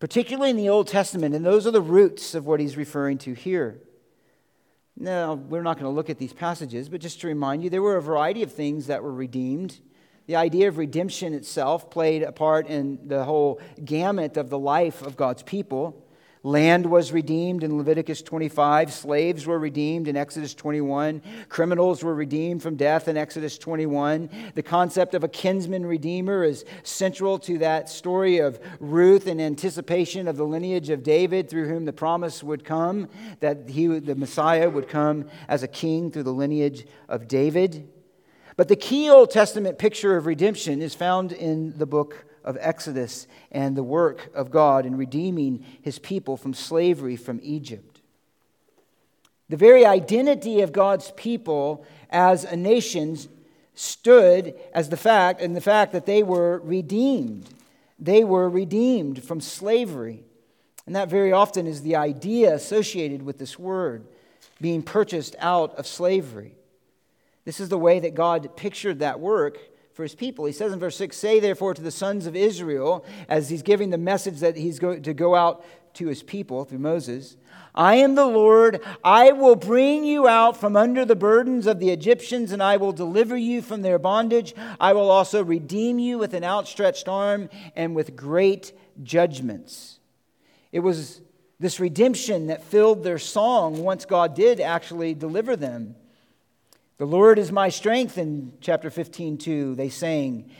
particularly 0.00 0.50
in 0.50 0.56
the 0.56 0.70
Old 0.70 0.88
Testament, 0.88 1.34
and 1.34 1.44
those 1.44 1.66
are 1.66 1.70
the 1.70 1.80
roots 1.80 2.34
of 2.34 2.46
what 2.46 2.58
he's 2.58 2.76
referring 2.76 3.18
to 3.18 3.34
here. 3.34 3.78
Now, 4.96 5.34
we're 5.34 5.62
not 5.62 5.76
going 5.76 5.90
to 5.90 5.94
look 5.94 6.10
at 6.10 6.18
these 6.18 6.32
passages, 6.32 6.88
but 6.88 7.00
just 7.00 7.20
to 7.20 7.26
remind 7.26 7.62
you, 7.62 7.70
there 7.70 7.82
were 7.82 7.96
a 7.96 8.02
variety 8.02 8.42
of 8.42 8.52
things 8.52 8.88
that 8.88 9.02
were 9.02 9.12
redeemed. 9.12 9.78
The 10.26 10.36
idea 10.36 10.68
of 10.68 10.78
redemption 10.78 11.34
itself 11.34 11.90
played 11.90 12.22
a 12.22 12.32
part 12.32 12.66
in 12.66 12.98
the 13.08 13.24
whole 13.24 13.60
gamut 13.84 14.36
of 14.36 14.50
the 14.50 14.58
life 14.58 15.02
of 15.02 15.16
God's 15.16 15.42
people. 15.42 16.06
Land 16.42 16.86
was 16.86 17.12
redeemed 17.12 17.62
in 17.62 17.76
Leviticus 17.76 18.22
25. 18.22 18.94
Slaves 18.94 19.46
were 19.46 19.58
redeemed 19.58 20.08
in 20.08 20.16
Exodus 20.16 20.54
21. 20.54 21.20
Criminals 21.50 22.02
were 22.02 22.14
redeemed 22.14 22.62
from 22.62 22.76
death 22.76 23.08
in 23.08 23.18
Exodus 23.18 23.58
21. 23.58 24.30
The 24.54 24.62
concept 24.62 25.14
of 25.14 25.22
a 25.22 25.28
kinsman 25.28 25.84
redeemer 25.84 26.42
is 26.42 26.64
central 26.82 27.38
to 27.40 27.58
that 27.58 27.90
story 27.90 28.38
of 28.38 28.58
Ruth 28.80 29.26
in 29.26 29.38
anticipation 29.38 30.26
of 30.26 30.38
the 30.38 30.44
lineage 30.44 30.88
of 30.88 31.02
David 31.02 31.50
through 31.50 31.68
whom 31.68 31.84
the 31.84 31.92
promise 31.92 32.42
would 32.42 32.64
come, 32.64 33.08
that 33.40 33.68
he, 33.68 33.86
the 33.86 34.14
Messiah 34.14 34.70
would 34.70 34.88
come 34.88 35.28
as 35.46 35.62
a 35.62 35.68
king 35.68 36.10
through 36.10 36.22
the 36.22 36.32
lineage 36.32 36.86
of 37.10 37.28
David. 37.28 37.86
But 38.56 38.68
the 38.68 38.76
key 38.76 39.10
Old 39.10 39.30
Testament 39.30 39.78
picture 39.78 40.16
of 40.16 40.24
redemption 40.24 40.80
is 40.80 40.94
found 40.94 41.32
in 41.32 41.76
the 41.76 41.86
book 41.86 42.24
of 42.44 42.56
Exodus 42.60 43.26
and 43.50 43.76
the 43.76 43.82
work 43.82 44.30
of 44.34 44.50
God 44.50 44.86
in 44.86 44.96
redeeming 44.96 45.64
his 45.82 45.98
people 45.98 46.36
from 46.36 46.54
slavery 46.54 47.16
from 47.16 47.40
Egypt. 47.42 48.00
The 49.48 49.56
very 49.56 49.84
identity 49.84 50.60
of 50.60 50.72
God's 50.72 51.12
people 51.16 51.84
as 52.08 52.44
a 52.44 52.56
nation 52.56 53.18
stood 53.74 54.54
as 54.72 54.88
the 54.88 54.96
fact 54.96 55.40
and 55.40 55.56
the 55.56 55.60
fact 55.60 55.92
that 55.92 56.06
they 56.06 56.22
were 56.22 56.60
redeemed. 56.60 57.48
They 57.98 58.24
were 58.24 58.48
redeemed 58.48 59.24
from 59.24 59.40
slavery. 59.40 60.24
And 60.86 60.96
that 60.96 61.08
very 61.08 61.32
often 61.32 61.66
is 61.66 61.82
the 61.82 61.96
idea 61.96 62.54
associated 62.54 63.22
with 63.22 63.38
this 63.38 63.58
word, 63.58 64.06
being 64.60 64.82
purchased 64.82 65.36
out 65.38 65.74
of 65.76 65.86
slavery. 65.86 66.54
This 67.44 67.60
is 67.60 67.68
the 67.68 67.78
way 67.78 68.00
that 68.00 68.14
God 68.14 68.56
pictured 68.56 69.00
that 69.00 69.20
work 69.20 69.58
for 70.00 70.04
his 70.04 70.14
people. 70.14 70.46
He 70.46 70.52
says 70.52 70.72
in 70.72 70.78
verse 70.78 70.96
6 70.96 71.14
Say 71.14 71.40
therefore 71.40 71.74
to 71.74 71.82
the 71.82 71.90
sons 71.90 72.26
of 72.26 72.34
Israel, 72.34 73.04
as 73.28 73.50
he's 73.50 73.60
giving 73.60 73.90
the 73.90 73.98
message 73.98 74.40
that 74.40 74.56
he's 74.56 74.78
going 74.78 75.02
to 75.02 75.12
go 75.12 75.34
out 75.34 75.62
to 75.92 76.06
his 76.06 76.22
people 76.22 76.64
through 76.64 76.78
Moses 76.78 77.36
I 77.74 77.96
am 77.96 78.14
the 78.14 78.24
Lord. 78.24 78.80
I 79.04 79.32
will 79.32 79.56
bring 79.56 80.04
you 80.04 80.26
out 80.26 80.56
from 80.56 80.74
under 80.74 81.04
the 81.04 81.14
burdens 81.14 81.66
of 81.66 81.80
the 81.80 81.90
Egyptians, 81.90 82.50
and 82.50 82.62
I 82.62 82.78
will 82.78 82.92
deliver 82.92 83.36
you 83.36 83.60
from 83.60 83.82
their 83.82 83.98
bondage. 83.98 84.54
I 84.80 84.94
will 84.94 85.10
also 85.10 85.44
redeem 85.44 85.98
you 85.98 86.16
with 86.16 86.32
an 86.32 86.44
outstretched 86.44 87.06
arm 87.06 87.50
and 87.76 87.94
with 87.94 88.16
great 88.16 88.72
judgments. 89.02 89.98
It 90.72 90.80
was 90.80 91.20
this 91.58 91.78
redemption 91.78 92.46
that 92.46 92.64
filled 92.64 93.04
their 93.04 93.18
song 93.18 93.82
once 93.82 94.06
God 94.06 94.34
did 94.34 94.60
actually 94.60 95.12
deliver 95.12 95.56
them. 95.56 95.94
The 97.00 97.06
Lord 97.06 97.38
is 97.38 97.50
my 97.50 97.70
strength 97.70 98.18
in 98.18 98.52
chapter 98.60 98.90
15, 98.90 99.38
2, 99.38 99.74
they 99.74 99.88
sang 99.88 100.50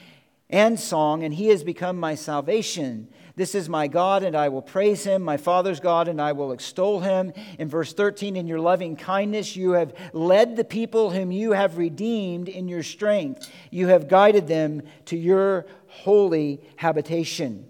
and 0.48 0.80
song, 0.80 1.22
and 1.22 1.34
he 1.34 1.48
has 1.48 1.62
become 1.62 2.00
my 2.00 2.14
salvation. 2.14 3.08
This 3.36 3.54
is 3.54 3.68
my 3.68 3.88
God, 3.88 4.22
and 4.22 4.34
I 4.34 4.48
will 4.48 4.62
praise 4.62 5.04
him, 5.04 5.20
my 5.20 5.36
Father's 5.36 5.80
God, 5.80 6.08
and 6.08 6.18
I 6.18 6.32
will 6.32 6.52
extol 6.52 7.00
him. 7.00 7.34
In 7.58 7.68
verse 7.68 7.92
13, 7.92 8.36
in 8.36 8.46
your 8.46 8.58
loving 8.58 8.96
kindness, 8.96 9.54
you 9.54 9.72
have 9.72 9.92
led 10.14 10.56
the 10.56 10.64
people 10.64 11.10
whom 11.10 11.30
you 11.30 11.52
have 11.52 11.76
redeemed 11.76 12.48
in 12.48 12.68
your 12.68 12.82
strength. 12.82 13.46
You 13.70 13.88
have 13.88 14.08
guided 14.08 14.48
them 14.48 14.80
to 15.04 15.18
your 15.18 15.66
holy 15.88 16.62
habitation. 16.76 17.68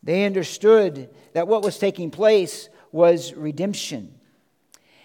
They 0.00 0.26
understood 0.26 1.10
that 1.32 1.48
what 1.48 1.64
was 1.64 1.76
taking 1.76 2.12
place 2.12 2.68
was 2.92 3.34
redemption. 3.34 4.14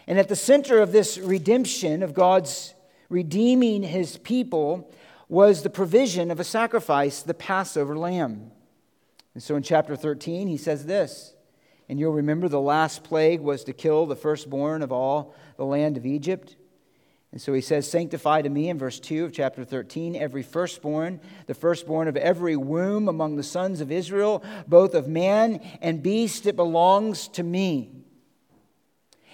And 0.09 0.17
at 0.17 0.27
the 0.27 0.35
center 0.35 0.79
of 0.79 0.91
this 0.91 1.19
redemption, 1.19 2.01
of 2.01 2.15
God's 2.15 2.73
redeeming 3.09 3.83
his 3.83 4.17
people, 4.17 4.91
was 5.29 5.61
the 5.61 5.69
provision 5.69 6.31
of 6.31 6.39
a 6.39 6.43
sacrifice, 6.43 7.21
the 7.21 7.35
Passover 7.35 7.95
lamb. 7.95 8.49
And 9.35 9.43
so 9.43 9.55
in 9.55 9.61
chapter 9.61 9.95
13, 9.95 10.47
he 10.47 10.57
says 10.57 10.87
this 10.87 11.35
And 11.87 11.99
you'll 11.99 12.13
remember 12.13 12.47
the 12.47 12.59
last 12.59 13.03
plague 13.03 13.39
was 13.39 13.63
to 13.65 13.71
kill 13.71 14.07
the 14.07 14.15
firstborn 14.15 14.81
of 14.81 14.91
all 14.91 15.35
the 15.57 15.65
land 15.65 15.95
of 15.95 16.07
Egypt. 16.07 16.55
And 17.31 17.39
so 17.39 17.53
he 17.53 17.61
says, 17.61 17.87
Sanctify 17.87 18.41
to 18.41 18.49
me 18.49 18.69
in 18.69 18.79
verse 18.79 18.99
2 18.99 19.25
of 19.25 19.31
chapter 19.31 19.63
13 19.63 20.15
every 20.15 20.41
firstborn, 20.41 21.21
the 21.45 21.53
firstborn 21.53 22.07
of 22.07 22.17
every 22.17 22.55
womb 22.55 23.07
among 23.07 23.35
the 23.35 23.43
sons 23.43 23.79
of 23.79 23.91
Israel, 23.91 24.43
both 24.67 24.95
of 24.95 25.07
man 25.07 25.61
and 25.83 26.01
beast, 26.01 26.47
it 26.47 26.55
belongs 26.55 27.27
to 27.27 27.43
me. 27.43 27.98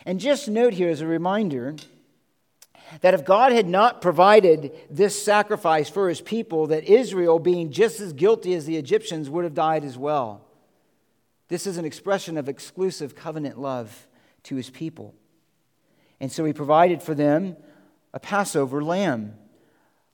And 0.05 0.19
just 0.19 0.47
note 0.47 0.73
here 0.73 0.89
as 0.89 1.01
a 1.01 1.07
reminder 1.07 1.75
that 3.01 3.13
if 3.13 3.25
God 3.25 3.51
had 3.51 3.67
not 3.67 4.01
provided 4.01 4.71
this 4.89 5.21
sacrifice 5.21 5.89
for 5.89 6.07
his 6.07 6.21
people, 6.21 6.67
that 6.67 6.83
Israel, 6.83 7.39
being 7.39 7.71
just 7.71 7.99
as 7.99 8.13
guilty 8.13 8.53
as 8.53 8.65
the 8.65 8.77
Egyptians, 8.77 9.29
would 9.29 9.43
have 9.43 9.55
died 9.55 9.83
as 9.83 9.97
well. 9.97 10.45
This 11.47 11.65
is 11.65 11.77
an 11.77 11.85
expression 11.85 12.37
of 12.37 12.47
exclusive 12.47 13.15
covenant 13.15 13.59
love 13.59 14.07
to 14.43 14.55
his 14.55 14.69
people. 14.69 15.15
And 16.19 16.31
so 16.31 16.45
he 16.45 16.53
provided 16.53 17.01
for 17.01 17.15
them 17.15 17.57
a 18.13 18.19
Passover 18.19 18.83
lamb, 18.83 19.33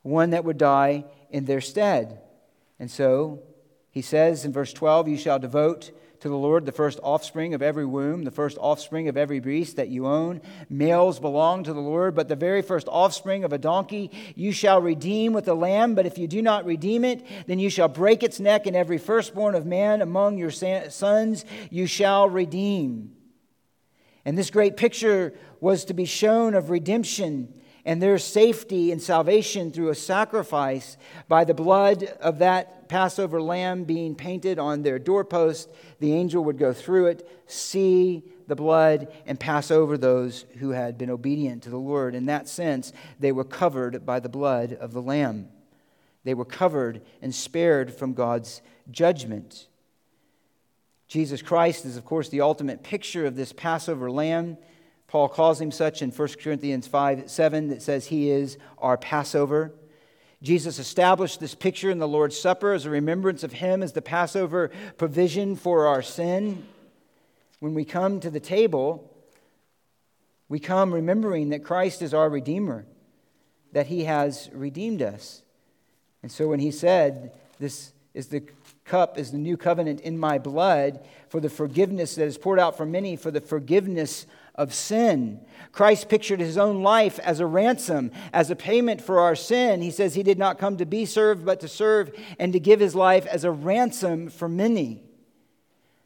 one 0.02 0.32
that 0.32 0.46
would 0.46 0.58
die 0.58 1.06
in 1.30 1.46
their 1.46 1.62
stead. 1.62 2.20
And 2.80 2.89
so 2.89 3.44
He 3.92 4.02
says 4.02 4.46
in 4.46 4.52
verse 4.52 4.74
12, 4.74 5.08
You 5.08 5.18
shall 5.18 5.38
devote 5.38 5.92
to 6.22 6.30
the 6.30 6.38
Lord 6.38 6.66
the 6.66 6.72
first 6.72 7.00
offspring 7.02 7.54
of 7.54 7.62
every 7.62 7.86
womb, 7.86 8.24
the 8.24 8.32
first 8.32 8.58
offspring 8.60 9.08
of 9.08 9.18
every 9.18 9.40
beast 9.40 9.76
that 9.76 9.90
you 9.90 10.06
own. 10.06 10.40
Males 10.70 11.20
belong 11.20 11.64
to 11.64 11.74
the 11.74 11.80
Lord, 11.80 12.16
but 12.16 12.28
the 12.28 12.36
very 12.36 12.62
first 12.62 12.88
offspring 12.88 13.44
of 13.44 13.54
a 13.54 13.58
donkey 13.58 14.12
you 14.36 14.52
shall 14.52 14.82
redeem 14.82 15.34
with 15.34 15.48
a 15.48 15.54
lamb. 15.54 15.96
But 15.96 16.06
if 16.06 16.20
you 16.20 16.28
do 16.28 16.42
not 16.42 16.66
redeem 16.66 17.04
it, 17.04 17.26
then 17.48 17.58
you 17.58 17.70
shall 17.70 17.88
break 17.88 18.22
its 18.22 18.40
neck, 18.40 18.68
and 18.68 18.76
every 18.76 19.00
firstborn 19.00 19.56
of 19.56 19.66
man 19.66 20.02
among 20.02 20.38
your 20.38 20.52
sons 20.52 21.44
you 21.72 21.88
shall 21.88 22.30
redeem. 22.30 23.14
And 24.24 24.38
this 24.38 24.52
great 24.52 24.78
picture 24.78 25.34
was 25.60 25.86
to 25.86 25.96
be 25.96 26.06
shown 26.06 26.54
of 26.54 26.70
redemption 26.70 27.52
and 27.86 28.02
their 28.02 28.18
safety 28.18 28.92
and 28.92 29.02
salvation 29.02 29.72
through 29.72 29.90
a 29.90 29.96
sacrifice 29.96 30.98
by 31.28 31.44
the 31.44 31.54
blood 31.54 32.04
of 32.20 32.40
that 32.40 32.90
Passover 32.90 33.42
lamb 33.42 33.86
being 33.86 34.16
painted 34.16 34.60
on 34.60 34.82
their 34.82 35.00
doorpost. 35.00 35.70
The 36.00 36.14
angel 36.14 36.44
would 36.44 36.58
go 36.58 36.74
through 36.74 37.08
it, 37.08 37.28
see 37.48 38.24
the 38.48 38.56
blood, 38.56 39.08
and 39.26 39.40
pass 39.40 39.72
over 39.72 39.98
those 39.98 40.46
who 40.60 40.72
had 40.72 40.98
been 40.98 41.10
obedient 41.10 41.64
to 41.64 41.70
the 41.70 41.78
Lord. 41.78 42.16
In 42.16 42.26
that 42.26 42.50
sense, 42.50 42.92
they 43.20 43.32
were 43.32 43.46
covered 43.46 44.06
by 44.06 44.20
the 44.20 44.30
blood 44.30 44.74
of 44.74 44.92
the 44.92 45.02
lamb. 45.02 45.48
They 46.24 46.34
were 46.34 46.46
covered 46.46 47.02
and 47.22 47.34
spared 47.34 47.94
from 47.94 48.14
God's 48.14 48.62
judgment. 48.92 49.68
Jesus 51.08 51.42
Christ 51.42 51.86
is, 51.86 51.98
of 51.98 52.06
course, 52.06 52.30
the 52.30 52.42
ultimate 52.42 52.84
picture 52.84 53.26
of 53.26 53.36
this 53.36 53.54
Passover 53.54 54.12
lamb. 54.12 54.58
Paul 55.12 55.28
calls 55.28 55.59
him 55.59 55.72
such 55.72 56.01
in 56.01 56.09
1 56.09 56.28
Corinthians 56.41 56.88
5 56.88 57.30
7 57.30 57.68
that 57.68 57.82
says 57.82 58.07
he 58.07 58.30
is 58.30 58.57
our 58.78 58.95
Passover. 58.97 59.74
Jesus 60.41 60.80
established 60.80 61.41
this 61.41 61.53
picture 61.53 61.91
in 61.91 61.99
the 61.99 62.07
Lord's 62.07 62.39
Supper 62.39 62.72
as 62.72 62.86
a 62.86 62.89
remembrance 62.89 63.43
of 63.43 63.51
him 63.51 63.84
as 63.84 63.91
the 63.91 64.01
Passover 64.01 64.72
provision 64.97 65.57
for 65.57 65.86
our 65.86 66.01
sin. 66.01 66.66
When 67.59 67.74
we 67.74 67.84
come 67.84 68.22
to 68.22 68.30
the 68.30 68.39
table, 68.39 69.14
we 70.47 70.62
come 70.62 70.93
remembering 70.93 71.49
that 71.49 71.66
Christ 71.66 72.01
is 72.01 72.14
our 72.14 72.30
Redeemer, 72.30 72.86
that 73.74 73.88
he 73.88 74.05
has 74.05 74.49
redeemed 74.53 75.01
us. 75.01 75.41
And 76.24 76.32
so 76.32 76.47
when 76.47 76.62
he 76.62 76.72
said, 76.72 77.34
This 77.59 77.91
is 78.14 78.28
the 78.28 78.43
cup 78.86 79.18
is 79.18 79.32
the 79.32 79.38
new 79.38 79.57
covenant 79.57 79.99
in 79.99 80.18
my 80.18 80.38
blood 80.38 81.05
for 81.28 81.41
the 81.41 81.49
forgiveness 81.49 82.16
that 82.16 82.28
is 82.28 82.38
poured 82.38 82.59
out 82.59 82.78
for 82.78 82.86
many 82.86 83.18
for 83.18 83.30
the 83.30 83.41
forgiveness 83.41 84.26
of 84.56 84.74
sin. 84.74 85.39
Christ 85.72 86.10
pictured 86.10 86.39
his 86.39 86.58
own 86.58 86.84
life 86.84 87.20
as 87.20 87.39
a 87.39 87.45
ransom, 87.45 88.12
as 88.34 88.52
a 88.52 88.56
payment 88.56 89.02
for 89.02 89.20
our 89.20 89.36
sin. 89.36 89.82
He 89.82 89.91
says 89.91 90.14
he 90.14 90.24
did 90.24 90.38
not 90.38 90.60
come 90.60 90.78
to 90.78 90.86
be 90.86 91.06
served, 91.06 91.45
but 91.45 91.60
to 91.62 91.68
serve 91.68 92.12
and 92.39 92.52
to 92.54 92.60
give 92.60 92.80
his 92.80 92.95
life 92.95 93.26
as 93.26 93.43
a 93.43 93.52
ransom 93.52 94.30
for 94.30 94.49
many. 94.49 95.04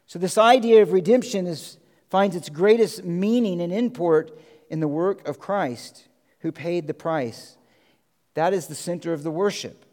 So, 0.08 0.20
this 0.20 0.38
idea 0.38 0.84
of 0.84 0.92
redemption 0.92 1.48
is, 1.48 1.78
finds 2.10 2.36
its 2.36 2.50
greatest 2.50 3.04
meaning 3.04 3.60
and 3.60 3.74
import 3.74 4.38
in 4.70 4.80
the 4.80 4.88
work 4.88 5.28
of 5.28 5.40
Christ, 5.40 6.08
who 6.40 6.52
paid 6.52 6.86
the 6.86 6.94
price. 6.94 7.58
That 8.36 8.54
is 8.54 8.68
the 8.68 8.76
center 8.76 9.14
of 9.14 9.24
the 9.24 9.32
worship. 9.32 9.85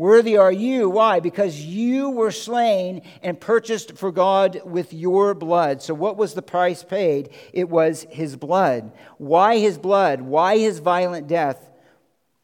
Worthy 0.00 0.38
are 0.38 0.50
you. 0.50 0.88
Why? 0.88 1.20
Because 1.20 1.60
you 1.60 2.08
were 2.08 2.30
slain 2.30 3.02
and 3.22 3.38
purchased 3.38 3.98
for 3.98 4.10
God 4.10 4.62
with 4.64 4.94
your 4.94 5.34
blood. 5.34 5.82
So, 5.82 5.92
what 5.92 6.16
was 6.16 6.32
the 6.32 6.40
price 6.40 6.82
paid? 6.82 7.28
It 7.52 7.68
was 7.68 8.06
his 8.08 8.34
blood. 8.34 8.92
Why 9.18 9.58
his 9.58 9.76
blood? 9.76 10.22
Why 10.22 10.56
his 10.56 10.78
violent 10.78 11.28
death? 11.28 11.68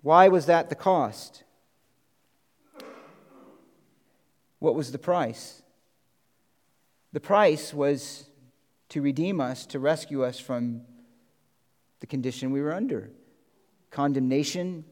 Why 0.03 0.29
was 0.29 0.45
that 0.45 0.69
the 0.69 0.75
cost? 0.75 1.45
What 4.59 4.75
was 4.75 4.93
the 4.93 4.99
price? 4.99 5.63
The 7.15 7.21
price 7.21 7.73
was 7.73 8.29
to 8.91 9.01
redeem 9.01 9.41
us, 9.41 9.65
to 9.69 9.79
rescue 9.79 10.25
us 10.25 10.39
from 10.39 10.83
the 12.01 12.07
condition 12.07 12.51
we 12.51 12.61
were 12.61 12.75
under 12.75 13.09
condemnation, 13.91 14.85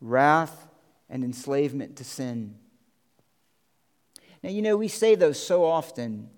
wrath, 0.00 0.63
and 1.14 1.22
enslavement 1.22 1.94
to 1.94 2.02
sin. 2.04 2.56
Now, 4.42 4.50
you 4.50 4.62
know, 4.62 4.76
we 4.76 4.88
say 4.88 5.14
those 5.14 5.40
so 5.40 5.64
often, 5.64 6.28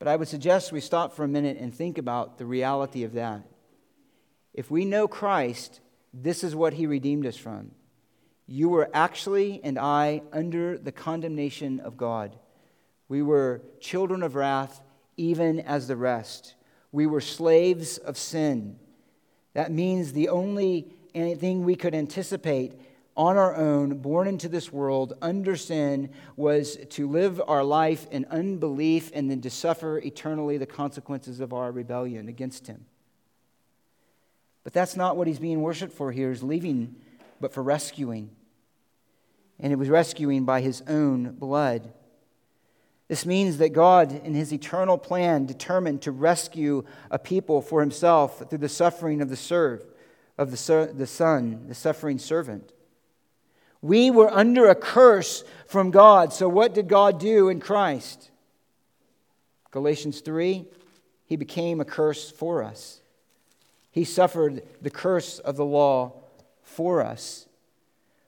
but 0.00 0.08
I 0.08 0.16
would 0.16 0.26
suggest 0.26 0.72
we 0.72 0.80
stop 0.80 1.14
for 1.14 1.22
a 1.22 1.28
minute 1.28 1.58
and 1.58 1.72
think 1.72 1.96
about 1.96 2.36
the 2.36 2.44
reality 2.44 3.04
of 3.04 3.12
that. 3.12 3.44
If 4.52 4.68
we 4.68 4.84
know 4.84 5.06
Christ, 5.06 5.80
this 6.12 6.42
is 6.42 6.56
what 6.56 6.74
he 6.74 6.88
redeemed 6.88 7.24
us 7.24 7.36
from. 7.36 7.70
You 8.48 8.68
were 8.68 8.90
actually, 8.92 9.60
and 9.62 9.78
I, 9.78 10.22
under 10.32 10.76
the 10.76 10.92
condemnation 10.92 11.78
of 11.78 11.96
God. 11.96 12.36
We 13.08 13.22
were 13.22 13.62
children 13.78 14.24
of 14.24 14.34
wrath, 14.34 14.82
even 15.16 15.60
as 15.60 15.86
the 15.86 15.96
rest. 15.96 16.56
We 16.90 17.06
were 17.06 17.20
slaves 17.20 17.96
of 17.96 18.18
sin. 18.18 18.80
That 19.54 19.70
means 19.70 20.12
the 20.12 20.30
only 20.30 20.88
thing 21.14 21.64
we 21.64 21.76
could 21.76 21.94
anticipate 21.94 22.80
on 23.16 23.38
our 23.38 23.56
own, 23.56 23.98
born 23.98 24.28
into 24.28 24.48
this 24.48 24.70
world 24.70 25.14
under 25.22 25.56
sin, 25.56 26.10
was 26.36 26.76
to 26.90 27.08
live 27.08 27.40
our 27.46 27.64
life 27.64 28.06
in 28.10 28.26
unbelief 28.26 29.10
and 29.14 29.30
then 29.30 29.40
to 29.40 29.50
suffer 29.50 29.98
eternally 29.98 30.58
the 30.58 30.66
consequences 30.66 31.40
of 31.40 31.54
our 31.54 31.72
rebellion 31.72 32.28
against 32.28 32.66
Him. 32.66 32.84
But 34.64 34.74
that's 34.74 34.96
not 34.96 35.16
what 35.16 35.26
He's 35.26 35.38
being 35.38 35.62
worshiped 35.62 35.94
for 35.94 36.12
here, 36.12 36.30
is 36.30 36.42
leaving, 36.42 36.96
but 37.40 37.54
for 37.54 37.62
rescuing. 37.62 38.30
And 39.58 39.72
it 39.72 39.76
was 39.76 39.88
rescuing 39.88 40.44
by 40.44 40.60
His 40.60 40.82
own 40.86 41.32
blood. 41.32 41.92
This 43.08 43.24
means 43.24 43.56
that 43.58 43.72
God, 43.72 44.12
in 44.12 44.34
His 44.34 44.52
eternal 44.52 44.98
plan, 44.98 45.46
determined 45.46 46.02
to 46.02 46.10
rescue 46.10 46.84
a 47.10 47.18
people 47.18 47.62
for 47.62 47.80
Himself 47.80 48.50
through 48.50 48.58
the 48.58 48.68
suffering 48.68 49.22
of 49.22 49.30
the 49.30 49.36
serve, 49.36 49.86
of 50.36 50.50
the, 50.50 50.92
the 50.92 51.06
Son, 51.06 51.64
the 51.68 51.74
suffering 51.74 52.18
servant. 52.18 52.72
We 53.82 54.10
were 54.10 54.32
under 54.32 54.68
a 54.68 54.74
curse 54.74 55.44
from 55.66 55.90
God. 55.90 56.32
So, 56.32 56.48
what 56.48 56.74
did 56.74 56.88
God 56.88 57.20
do 57.20 57.48
in 57.48 57.60
Christ? 57.60 58.30
Galatians 59.70 60.20
3 60.20 60.64
He 61.26 61.36
became 61.36 61.80
a 61.80 61.84
curse 61.84 62.30
for 62.30 62.62
us. 62.62 63.00
He 63.90 64.04
suffered 64.04 64.62
the 64.82 64.90
curse 64.90 65.38
of 65.38 65.56
the 65.56 65.64
law 65.64 66.12
for 66.62 67.02
us. 67.02 67.46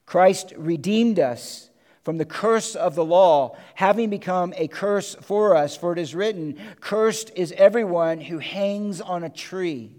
Christ 0.06 0.54
redeemed 0.56 1.18
us 1.18 1.68
from 2.02 2.16
the 2.16 2.24
curse 2.24 2.74
of 2.74 2.94
the 2.94 3.04
law, 3.04 3.54
having 3.74 4.08
become 4.08 4.54
a 4.56 4.68
curse 4.68 5.14
for 5.16 5.54
us. 5.54 5.76
For 5.76 5.92
it 5.92 5.98
is 5.98 6.14
written, 6.14 6.58
Cursed 6.80 7.30
is 7.36 7.52
everyone 7.52 8.22
who 8.22 8.38
hangs 8.38 9.02
on 9.02 9.24
a 9.24 9.28
tree. 9.28 9.92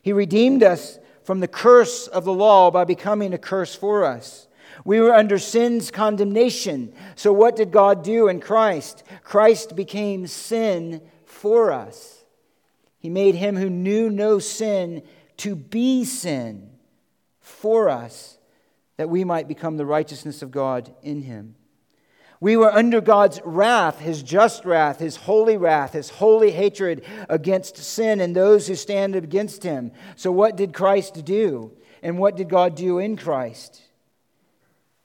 He 0.00 0.12
redeemed 0.12 0.62
us 0.62 1.00
from 1.24 1.40
the 1.40 1.48
curse 1.48 2.06
of 2.06 2.24
the 2.24 2.32
law 2.32 2.70
by 2.70 2.84
becoming 2.84 3.32
a 3.32 3.38
curse 3.38 3.74
for 3.74 4.04
us. 4.04 4.46
We 4.84 5.00
were 5.00 5.14
under 5.14 5.38
sin's 5.38 5.90
condemnation. 5.90 6.92
So, 7.16 7.32
what 7.32 7.56
did 7.56 7.70
God 7.70 8.04
do 8.04 8.28
in 8.28 8.40
Christ? 8.40 9.02
Christ 9.22 9.74
became 9.74 10.26
sin 10.26 11.00
for 11.24 11.72
us. 11.72 12.24
He 12.98 13.08
made 13.08 13.34
him 13.34 13.56
who 13.56 13.70
knew 13.70 14.10
no 14.10 14.38
sin 14.38 15.02
to 15.38 15.54
be 15.54 16.04
sin 16.04 16.70
for 17.40 17.88
us, 17.88 18.38
that 18.96 19.08
we 19.08 19.24
might 19.24 19.48
become 19.48 19.76
the 19.76 19.86
righteousness 19.86 20.42
of 20.42 20.50
God 20.50 20.94
in 21.02 21.22
him. 21.22 21.56
We 22.44 22.58
were 22.58 22.70
under 22.70 23.00
God's 23.00 23.40
wrath, 23.42 24.00
his 24.00 24.22
just 24.22 24.66
wrath, 24.66 24.98
his 24.98 25.16
holy 25.16 25.56
wrath, 25.56 25.94
his 25.94 26.10
holy 26.10 26.50
hatred 26.50 27.02
against 27.30 27.78
sin 27.78 28.20
and 28.20 28.36
those 28.36 28.66
who 28.66 28.74
stand 28.74 29.16
against 29.16 29.62
him. 29.62 29.92
So, 30.14 30.30
what 30.30 30.54
did 30.54 30.74
Christ 30.74 31.24
do? 31.24 31.72
And 32.02 32.18
what 32.18 32.36
did 32.36 32.50
God 32.50 32.74
do 32.74 32.98
in 32.98 33.16
Christ? 33.16 33.80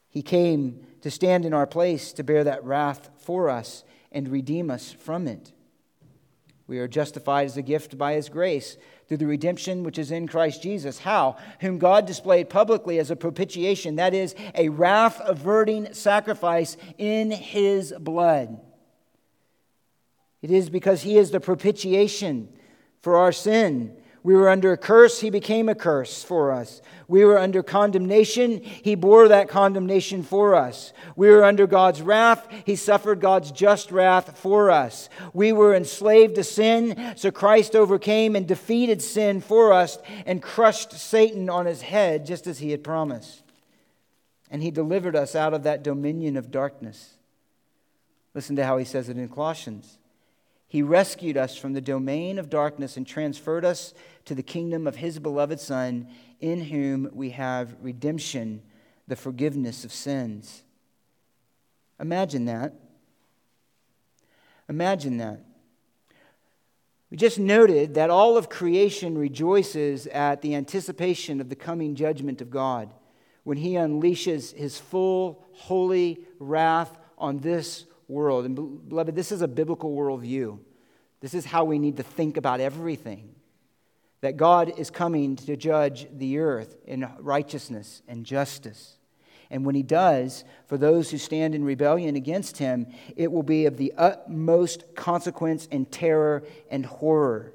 He 0.10 0.22
came 0.22 0.86
to 1.00 1.10
stand 1.10 1.46
in 1.46 1.54
our 1.54 1.66
place 1.66 2.12
to 2.12 2.26
bear 2.26 2.44
that 2.44 2.66
wrath 2.66 3.10
for 3.20 3.50
us 3.50 3.86
and 4.12 4.28
redeem 4.28 4.70
us 4.70 4.92
from 4.92 5.26
it. 5.26 5.54
We 6.68 6.80
are 6.80 6.90
justified 6.90 7.46
as 7.46 7.56
a 7.56 7.62
gift 7.62 7.98
by 7.98 8.16
his 8.16 8.28
grace 8.28 8.76
through 9.10 9.18
the 9.18 9.28
redemption 9.28 9.84
which 9.84 9.98
is 9.98 10.12
in 10.12 10.28
Christ 10.28 10.62
Jesus. 10.62 11.00
How? 11.00 11.36
Whom 11.62 11.80
God 11.80 12.06
displayed 12.06 12.48
publicly 12.48 13.00
as 13.00 13.10
a 13.10 13.16
propitiation, 13.16 13.96
that 13.96 14.14
is, 14.14 14.36
a 14.54 14.70
wrath 14.70 15.20
averting 15.26 15.94
sacrifice 15.96 16.78
in 17.00 17.32
his 17.32 17.92
blood. 18.00 18.62
It 20.44 20.52
is 20.52 20.70
because 20.70 21.02
he 21.02 21.18
is 21.18 21.32
the 21.32 21.40
propitiation 21.40 22.50
for 23.02 23.18
our 23.18 23.32
sin 23.32 23.98
we 24.24 24.34
were 24.36 24.50
under 24.50 24.72
a 24.74 24.78
curse, 24.78 25.22
he 25.22 25.30
became 25.30 25.70
a 25.70 25.76
curse 25.76 26.24
for 26.24 26.52
us. 26.52 26.82
We 27.08 27.24
were 27.26 27.40
under 27.40 27.64
condemnation, 27.64 28.62
he 28.62 28.96
bore 28.96 29.30
that 29.30 29.50
condemnation 29.50 30.24
for 30.24 30.56
us. 30.56 30.94
We 31.16 31.30
were 31.30 31.44
under 31.44 31.68
God's 31.68 32.02
wrath, 32.02 32.48
he 32.66 32.76
suffered 32.76 33.22
God's 33.22 33.52
just 33.52 33.92
wrath 33.92 34.38
for 34.38 34.72
us. 34.72 35.10
We 35.34 35.54
were 35.54 35.74
enslaved 35.74 36.36
to 36.36 36.44
sin, 36.44 37.14
so 37.16 37.32
Christ 37.32 37.76
overcame 37.76 38.36
and 38.36 38.48
defeated 38.48 39.02
sin 39.02 39.42
for 39.42 39.72
us 39.74 39.98
and 40.26 40.42
crushed 40.42 40.92
Satan 40.92 41.50
on 41.50 41.66
his 41.66 41.82
head, 41.82 42.26
just 42.26 42.48
as 42.48 42.60
he 42.60 42.72
had 42.72 42.84
promised. 42.84 43.44
and 44.50 44.64
he 44.64 44.72
delivered 44.72 45.16
us 45.16 45.36
out 45.36 45.54
of 45.54 45.62
that 45.62 45.84
dominion 45.84 46.36
of 46.36 46.50
darkness. 46.50 47.14
Listen 48.34 48.56
to 48.56 48.66
how 48.66 48.78
he 48.78 48.86
says 48.86 49.08
it 49.08 49.16
in 49.18 49.30
Colossians. 49.30 49.99
He 50.70 50.84
rescued 50.84 51.36
us 51.36 51.58
from 51.58 51.74
the 51.74 51.82
domain 51.82 52.38
of 52.38 52.50
darkness 52.50 52.96
and 52.96 53.06
transferred 53.06 53.66
us 53.66 53.94
to 54.26 54.36
the 54.36 54.44
kingdom 54.44 54.86
of 54.86 54.98
his 54.98 55.18
beloved 55.18 55.60
Son, 55.60 56.08
in 56.40 56.62
whom 56.62 57.10
we 57.12 57.32
have 57.32 57.76
redemption, 57.82 58.62
the 59.08 59.16
forgiveness 59.16 59.84
of 59.84 59.92
sins. 59.92 60.62
Imagine 62.00 62.46
that. 62.46 62.76
Imagine 64.70 65.18
that. 65.18 65.44
We 67.10 67.18
just 67.18 67.40
noted 67.40 67.96
that 67.96 68.12
all 68.12 68.38
of 68.38 68.50
creation 68.50 69.18
rejoices 69.18 70.06
at 70.06 70.44
the 70.44 70.54
anticipation 70.54 71.42
of 71.42 71.50
the 71.50 71.56
coming 71.56 71.96
judgment 71.96 72.42
of 72.42 72.52
God 72.52 72.94
when 73.44 73.58
he 73.58 73.74
unleashes 73.74 74.54
his 74.54 74.78
full, 74.78 75.44
holy 75.54 76.20
wrath 76.38 76.96
on 77.18 77.40
this 77.40 77.86
world. 78.10 78.46
And 78.46 78.90
beloved, 78.90 79.16
this 79.16 79.32
is 79.32 79.42
a 79.42 79.48
biblical 79.48 79.96
worldview. 79.96 80.60
This 81.22 81.34
is 81.34 81.46
how 81.46 81.64
we 81.64 81.80
need 81.80 81.98
to 81.98 82.04
think 82.04 82.36
about 82.36 82.60
everything. 82.60 83.36
That 84.22 84.36
God 84.36 84.78
is 84.78 84.90
coming 84.90 85.38
to 85.38 85.56
judge 85.56 86.08
the 86.12 86.40
earth 86.40 86.76
in 86.86 87.08
righteousness 87.20 88.02
and 88.08 88.26
justice. 88.26 88.98
And 89.50 89.66
when 89.66 89.76
he 89.76 89.84
does, 89.84 90.44
for 90.68 90.78
those 90.78 91.10
who 91.10 91.18
stand 91.18 91.56
in 91.56 91.64
rebellion 91.64 92.16
against 92.16 92.58
him, 92.58 92.88
it 93.16 93.32
will 93.32 93.44
be 93.44 93.66
of 93.66 93.78
the 93.78 93.94
utmost 93.98 94.96
consequence 94.96 95.68
and 95.72 95.90
terror 95.92 96.44
and 96.70 96.86
horror. 96.86 97.54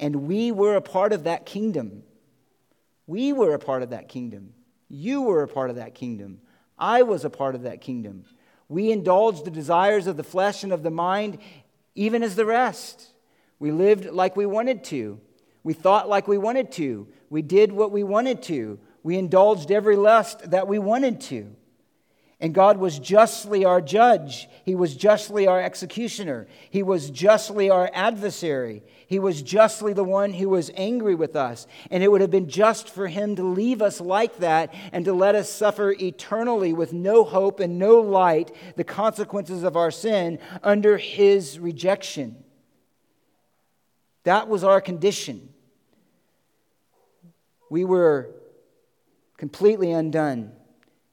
And 0.00 0.26
we 0.26 0.52
were 0.52 0.76
a 0.76 0.80
part 0.80 1.12
of 1.12 1.24
that 1.24 1.46
kingdom. 1.46 2.02
We 3.06 3.32
were 3.32 3.52
a 3.54 3.58
part 3.58 3.82
of 3.82 3.90
that 3.90 4.08
kingdom. 4.08 4.54
You 4.88 5.22
were 5.22 5.42
a 5.42 5.48
part 5.48 5.70
of 5.70 5.76
that 5.76 5.94
kingdom. 5.94 6.40
I 6.78 7.02
was 7.02 7.24
a 7.24 7.30
part 7.30 7.54
of 7.54 7.62
that 7.62 7.80
kingdom. 7.80 8.24
We 8.74 8.90
indulged 8.90 9.44
the 9.44 9.52
desires 9.52 10.08
of 10.08 10.16
the 10.16 10.24
flesh 10.24 10.64
and 10.64 10.72
of 10.72 10.82
the 10.82 10.90
mind, 10.90 11.38
even 11.94 12.24
as 12.24 12.34
the 12.34 12.44
rest. 12.44 13.12
We 13.60 13.70
lived 13.70 14.06
like 14.06 14.34
we 14.34 14.46
wanted 14.46 14.82
to. 14.86 15.20
We 15.62 15.74
thought 15.74 16.08
like 16.08 16.26
we 16.26 16.38
wanted 16.38 16.72
to. 16.72 17.06
We 17.30 17.40
did 17.40 17.70
what 17.70 17.92
we 17.92 18.02
wanted 18.02 18.42
to. 18.42 18.80
We 19.04 19.16
indulged 19.16 19.70
every 19.70 19.94
lust 19.94 20.50
that 20.50 20.66
we 20.66 20.80
wanted 20.80 21.20
to. 21.20 21.54
And 22.40 22.52
God 22.52 22.78
was 22.78 22.98
justly 22.98 23.64
our 23.64 23.80
judge. 23.80 24.48
He 24.64 24.74
was 24.74 24.96
justly 24.96 25.46
our 25.46 25.62
executioner. 25.62 26.46
He 26.68 26.82
was 26.82 27.10
justly 27.10 27.70
our 27.70 27.90
adversary. 27.94 28.82
He 29.06 29.18
was 29.18 29.40
justly 29.40 29.92
the 29.92 30.04
one 30.04 30.32
who 30.32 30.48
was 30.48 30.70
angry 30.74 31.14
with 31.14 31.36
us. 31.36 31.66
And 31.90 32.02
it 32.02 32.10
would 32.10 32.20
have 32.20 32.32
been 32.32 32.48
just 32.48 32.90
for 32.90 33.06
him 33.06 33.36
to 33.36 33.44
leave 33.44 33.80
us 33.80 34.00
like 34.00 34.38
that 34.38 34.74
and 34.92 35.04
to 35.04 35.12
let 35.12 35.36
us 35.36 35.48
suffer 35.48 35.92
eternally 35.92 36.72
with 36.72 36.92
no 36.92 37.22
hope 37.24 37.60
and 37.60 37.78
no 37.78 38.00
light 38.00 38.54
the 38.76 38.84
consequences 38.84 39.62
of 39.62 39.76
our 39.76 39.90
sin 39.90 40.38
under 40.62 40.96
his 40.96 41.58
rejection. 41.58 42.42
That 44.24 44.48
was 44.48 44.64
our 44.64 44.80
condition. 44.80 45.50
We 47.70 47.84
were 47.84 48.30
completely 49.36 49.92
undone, 49.92 50.52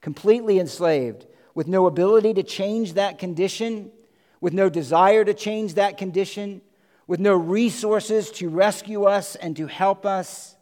completely 0.01 0.59
enslaved, 0.59 1.25
with 1.53 1.67
no 1.67 1.85
ability 1.85 2.33
to 2.33 2.43
change 2.43 2.93
that 2.93 3.19
condition, 3.19 3.91
with 4.39 4.53
no 4.53 4.69
desire 4.69 5.23
to 5.23 5.33
change 5.33 5.75
that 5.75 5.97
condition, 5.97 6.61
with 7.07 7.19
no 7.19 7.33
resources 7.35 8.31
to 8.31 8.49
rescue 8.49 9.03
us 9.03 9.35
and 9.35 9.55
to 9.57 9.67
help 9.67 10.05
us. 10.05 10.55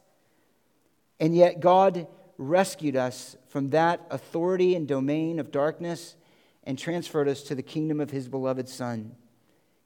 And 1.18 1.34
yet, 1.34 1.60
God 1.60 2.06
rescued 2.38 2.96
us 2.96 3.36
from 3.48 3.70
that 3.70 4.00
authority 4.10 4.74
and 4.74 4.88
domain 4.88 5.38
of 5.38 5.50
darkness 5.50 6.16
and 6.64 6.78
transferred 6.78 7.28
us 7.28 7.42
to 7.42 7.54
the 7.54 7.62
kingdom 7.62 8.00
of 8.00 8.10
His 8.10 8.28
beloved 8.28 8.68
Son, 8.68 9.14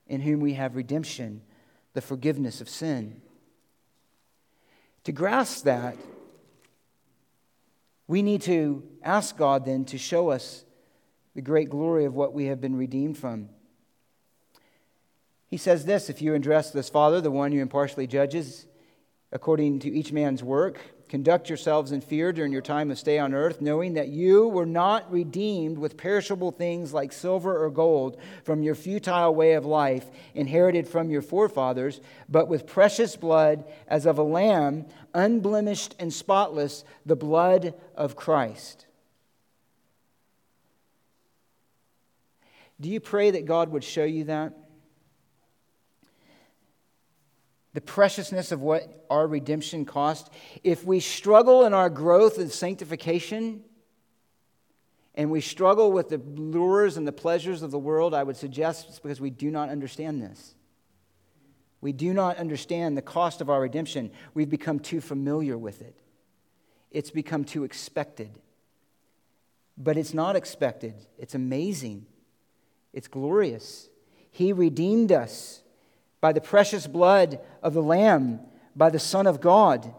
in 0.07 0.21
whom 0.21 0.41
we 0.41 0.55
have 0.55 0.77
redemption, 0.77 1.43
the 1.93 2.01
forgiveness 2.01 2.61
of 2.61 2.69
sin. 2.69 3.21
To 5.05 5.13
grasp 5.13 5.65
that, 5.65 5.97
we 8.07 8.23
need 8.23 8.43
to 8.43 8.83
ask 9.03 9.37
God 9.37 9.65
then 9.65 9.85
to 9.87 9.99
show 9.99 10.31
us 10.31 10.65
the 11.35 11.43
great 11.43 11.71
glory 11.71 12.05
of 12.05 12.15
what 12.15 12.33
we 12.33 12.47
have 12.47 12.61
been 12.61 12.77
redeemed 12.77 13.19
from. 13.19 13.49
He 15.47 15.57
says 15.57 15.85
this 15.85 16.11
if 16.11 16.21
you 16.21 16.35
address 16.35 16.71
this 16.71 16.89
Father, 16.89 17.21
the 17.21 17.31
one 17.31 17.53
who 17.53 17.61
impartially 17.61 18.07
judges 18.07 18.67
according 19.33 19.81
to 19.81 19.91
each 19.91 20.13
man's 20.13 20.43
work, 20.43 20.81
Conduct 21.15 21.49
yourselves 21.49 21.93
in 21.93 22.01
fear 22.01 22.33
during 22.33 22.51
your 22.51 22.61
time 22.61 22.91
of 22.91 22.99
stay 22.99 23.21
on 23.21 23.35
earth, 23.35 23.61
knowing 23.61 23.95
that 23.95 24.09
you 24.09 24.49
were 24.49 24.67
not 24.67 25.13
redeemed 25.13 25.79
with 25.79 25.97
perishable 25.97 26.51
things 26.51 26.93
like 26.93 27.13
silver 27.13 27.65
or 27.65 27.71
gold 27.71 28.17
from 28.43 28.65
your 28.65 28.75
futile 28.75 29.33
way 29.33 29.53
of 29.53 29.65
life 29.65 30.07
inherited 30.35 30.89
from 30.89 31.11
your 31.11 31.23
forefathers, 31.23 32.01
but 32.29 32.49
with 32.49 32.67
precious 32.67 33.15
blood 33.15 33.65
as 33.87 34.07
of 34.07 34.19
a 34.19 34.25
lamb, 34.25 34.87
unblemished 35.15 35.95
and 36.01 36.13
spotless, 36.13 36.83
the 37.07 37.15
blood 37.15 37.75
of 37.95 38.17
Christ. 38.17 38.87
Do 42.81 42.89
you 42.89 42.99
pray 42.99 43.31
that 43.31 43.47
God 43.47 43.69
would 43.69 43.85
show 43.85 44.03
you 44.03 44.25
that? 44.25 44.64
The 47.75 47.81
preciousness 47.81 48.53
of 48.53 48.63
what 48.63 49.05
our 49.11 49.27
redemption 49.27 49.85
cost, 49.85 50.31
if 50.63 50.85
we 50.85 51.01
struggle 51.01 51.67
in 51.67 51.75
our 51.75 51.91
growth 51.91 52.39
and 52.39 52.51
sanctification, 52.51 53.63
and 55.17 55.31
we 55.31 55.41
struggle 55.41 55.93
with 55.93 56.09
the 56.09 56.19
lures 56.19 56.97
and 56.97 57.07
the 57.07 57.13
pleasures 57.13 57.63
of 57.63 57.73
the 57.73 57.79
world, 57.79 58.15
I 58.15 58.23
would 58.23 58.37
suggest 58.37 58.89
it's 58.89 59.01
because 59.01 59.21
we 59.21 59.31
do 59.31 59.51
not 59.51 59.69
understand 59.69 60.23
this. 60.23 60.55
We 61.81 61.93
do 61.93 62.15
not 62.15 62.39
understand 62.39 62.97
the 62.97 63.03
cost 63.03 63.41
of 63.41 63.51
our 63.51 63.61
redemption. 63.61 64.11
We've 64.33 64.49
become 64.49 64.79
too 64.81 65.01
familiar 65.01 65.59
with 65.59 65.83
it, 65.83 65.97
it's 66.91 67.11
become 67.11 67.45
too 67.45 67.65
expected. 67.65 68.31
But 69.77 69.97
it's 69.97 70.15
not 70.15 70.37
expected, 70.37 70.95
it's 71.19 71.35
amazing, 71.35 72.07
it's 72.93 73.09
glorious. 73.09 73.89
He 74.31 74.53
redeemed 74.53 75.11
us 75.11 75.64
by 76.25 76.33
the 76.33 76.41
precious 76.41 76.87
blood 76.87 77.39
of 77.63 77.75
the 77.75 77.83
Lamb, 77.83 78.41
by 78.75 78.89
the 78.89 78.99
Son 78.99 79.27
of 79.27 79.43
God. 79.43 79.95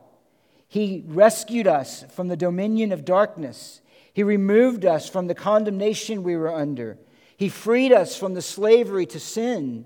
He 0.68 1.04
rescued 1.06 1.68
us 1.68 2.04
from 2.16 2.30
the 2.30 2.36
dominion 2.36 2.92
of 2.92 3.06
darkness. 3.06 3.80
He 4.12 4.24
removed 4.24 4.88
us 4.88 5.08
from 5.08 5.28
the 5.28 5.36
condemnation 5.36 6.24
we 6.24 6.36
were 6.36 6.52
under. 6.52 6.98
He 7.38 7.48
freed 7.48 7.92
us 7.92 8.18
from 8.18 8.34
the 8.34 8.42
slavery 8.42 9.06
to 9.06 9.20
sin. 9.20 9.86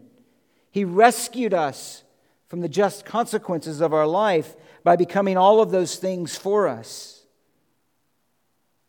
He 0.72 0.86
rescued 0.86 1.54
us 1.54 2.04
from 2.48 2.62
the 2.62 2.70
just 2.70 3.04
consequences 3.04 3.82
of 3.82 3.94
our 3.94 4.08
life 4.08 4.56
by 4.86 4.96
becoming 4.96 5.36
all 5.36 5.62
of 5.62 5.72
those 5.72 5.98
things 5.98 6.38
for 6.38 6.70
us. 6.70 7.22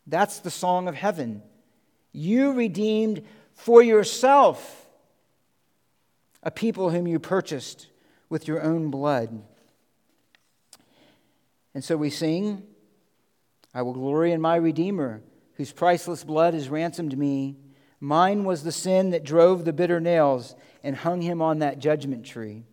That's 0.07 0.39
the 0.39 0.51
song 0.51 0.87
of 0.87 0.95
heaven. 0.95 1.43
You 2.13 2.53
redeemed 2.53 3.23
for 3.55 3.83
yourself 3.83 4.80
a 6.43 6.51
people 6.51 6.89
whom 6.89 7.07
you 7.07 7.19
purchased 7.19 7.87
with 8.29 8.47
your 8.47 8.61
own 8.61 8.89
blood. 8.89 9.43
And 11.73 11.83
so 11.83 11.97
we 11.97 12.09
sing, 12.09 12.63
I 13.73 13.81
will 13.81 13.93
glory 13.93 14.31
in 14.31 14.41
my 14.41 14.55
Redeemer, 14.55 15.21
whose 15.55 15.71
priceless 15.71 16.23
blood 16.23 16.53
has 16.53 16.69
ransomed 16.69 17.17
me. 17.17 17.57
Mine 17.99 18.43
was 18.43 18.63
the 18.63 18.71
sin 18.71 19.11
that 19.11 19.23
drove 19.23 19.63
the 19.63 19.73
bitter 19.73 19.99
nails 19.99 20.55
and 20.83 20.95
hung 20.95 21.21
him 21.21 21.41
on 21.41 21.59
that 21.59 21.79
judgment 21.79 22.25
tree. 22.25 22.63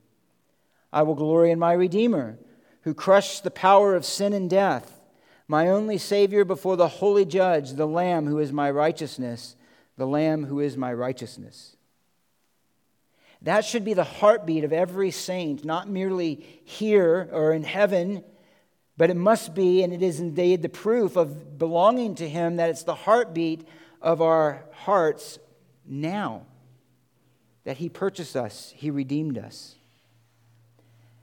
I 0.93 1.03
will 1.03 1.15
glory 1.15 1.51
in 1.51 1.59
my 1.59 1.73
Redeemer, 1.73 2.39
who 2.83 2.95
crushed 2.95 3.45
the 3.45 3.51
power 3.51 3.95
of 3.95 4.05
sin 4.05 4.33
and 4.33 4.49
death, 4.49 5.01
my 5.47 5.69
only 5.69 5.99
Savior 5.99 6.45
before 6.45 6.77
the 6.77 6.89
holy 6.89 7.25
judge, 7.25 7.73
the 7.73 7.87
Lamb 7.87 8.27
who 8.27 8.39
is 8.39 8.53
my 8.53 8.71
righteousness, 8.71 9.57
the 9.97 10.07
Lamb 10.07 10.45
who 10.47 10.61
is 10.61 10.77
my 10.77 10.93
righteousness. 10.93 11.77
That 13.43 13.65
should 13.65 13.85
be 13.85 13.95
the 13.95 14.05
heartbeat 14.05 14.65
of 14.65 14.73
every 14.73 15.11
saint, 15.11 15.65
not 15.65 15.89
merely 15.89 16.45
here 16.65 17.29
or 17.33 17.53
in 17.53 17.63
heaven, 17.63 18.25
but 18.97 19.11
it 19.11 19.17
must 19.17 19.55
be, 19.55 19.83
and 19.83 19.93
it 19.93 20.03
is 20.03 20.19
indeed 20.19 20.61
the 20.61 20.69
proof 20.69 21.17
of 21.17 21.57
belonging 21.57 22.17
to 22.17 22.29
Him, 22.29 22.57
that 22.57 22.69
it's 22.69 22.83
the 22.83 22.95
heartbeat 22.95 23.67
of 24.03 24.21
our 24.21 24.65
hearts 24.73 25.39
now. 25.87 26.47
That 27.65 27.77
He 27.77 27.89
purchased 27.89 28.37
us, 28.37 28.73
He 28.77 28.91
redeemed 28.91 29.39
us. 29.39 29.77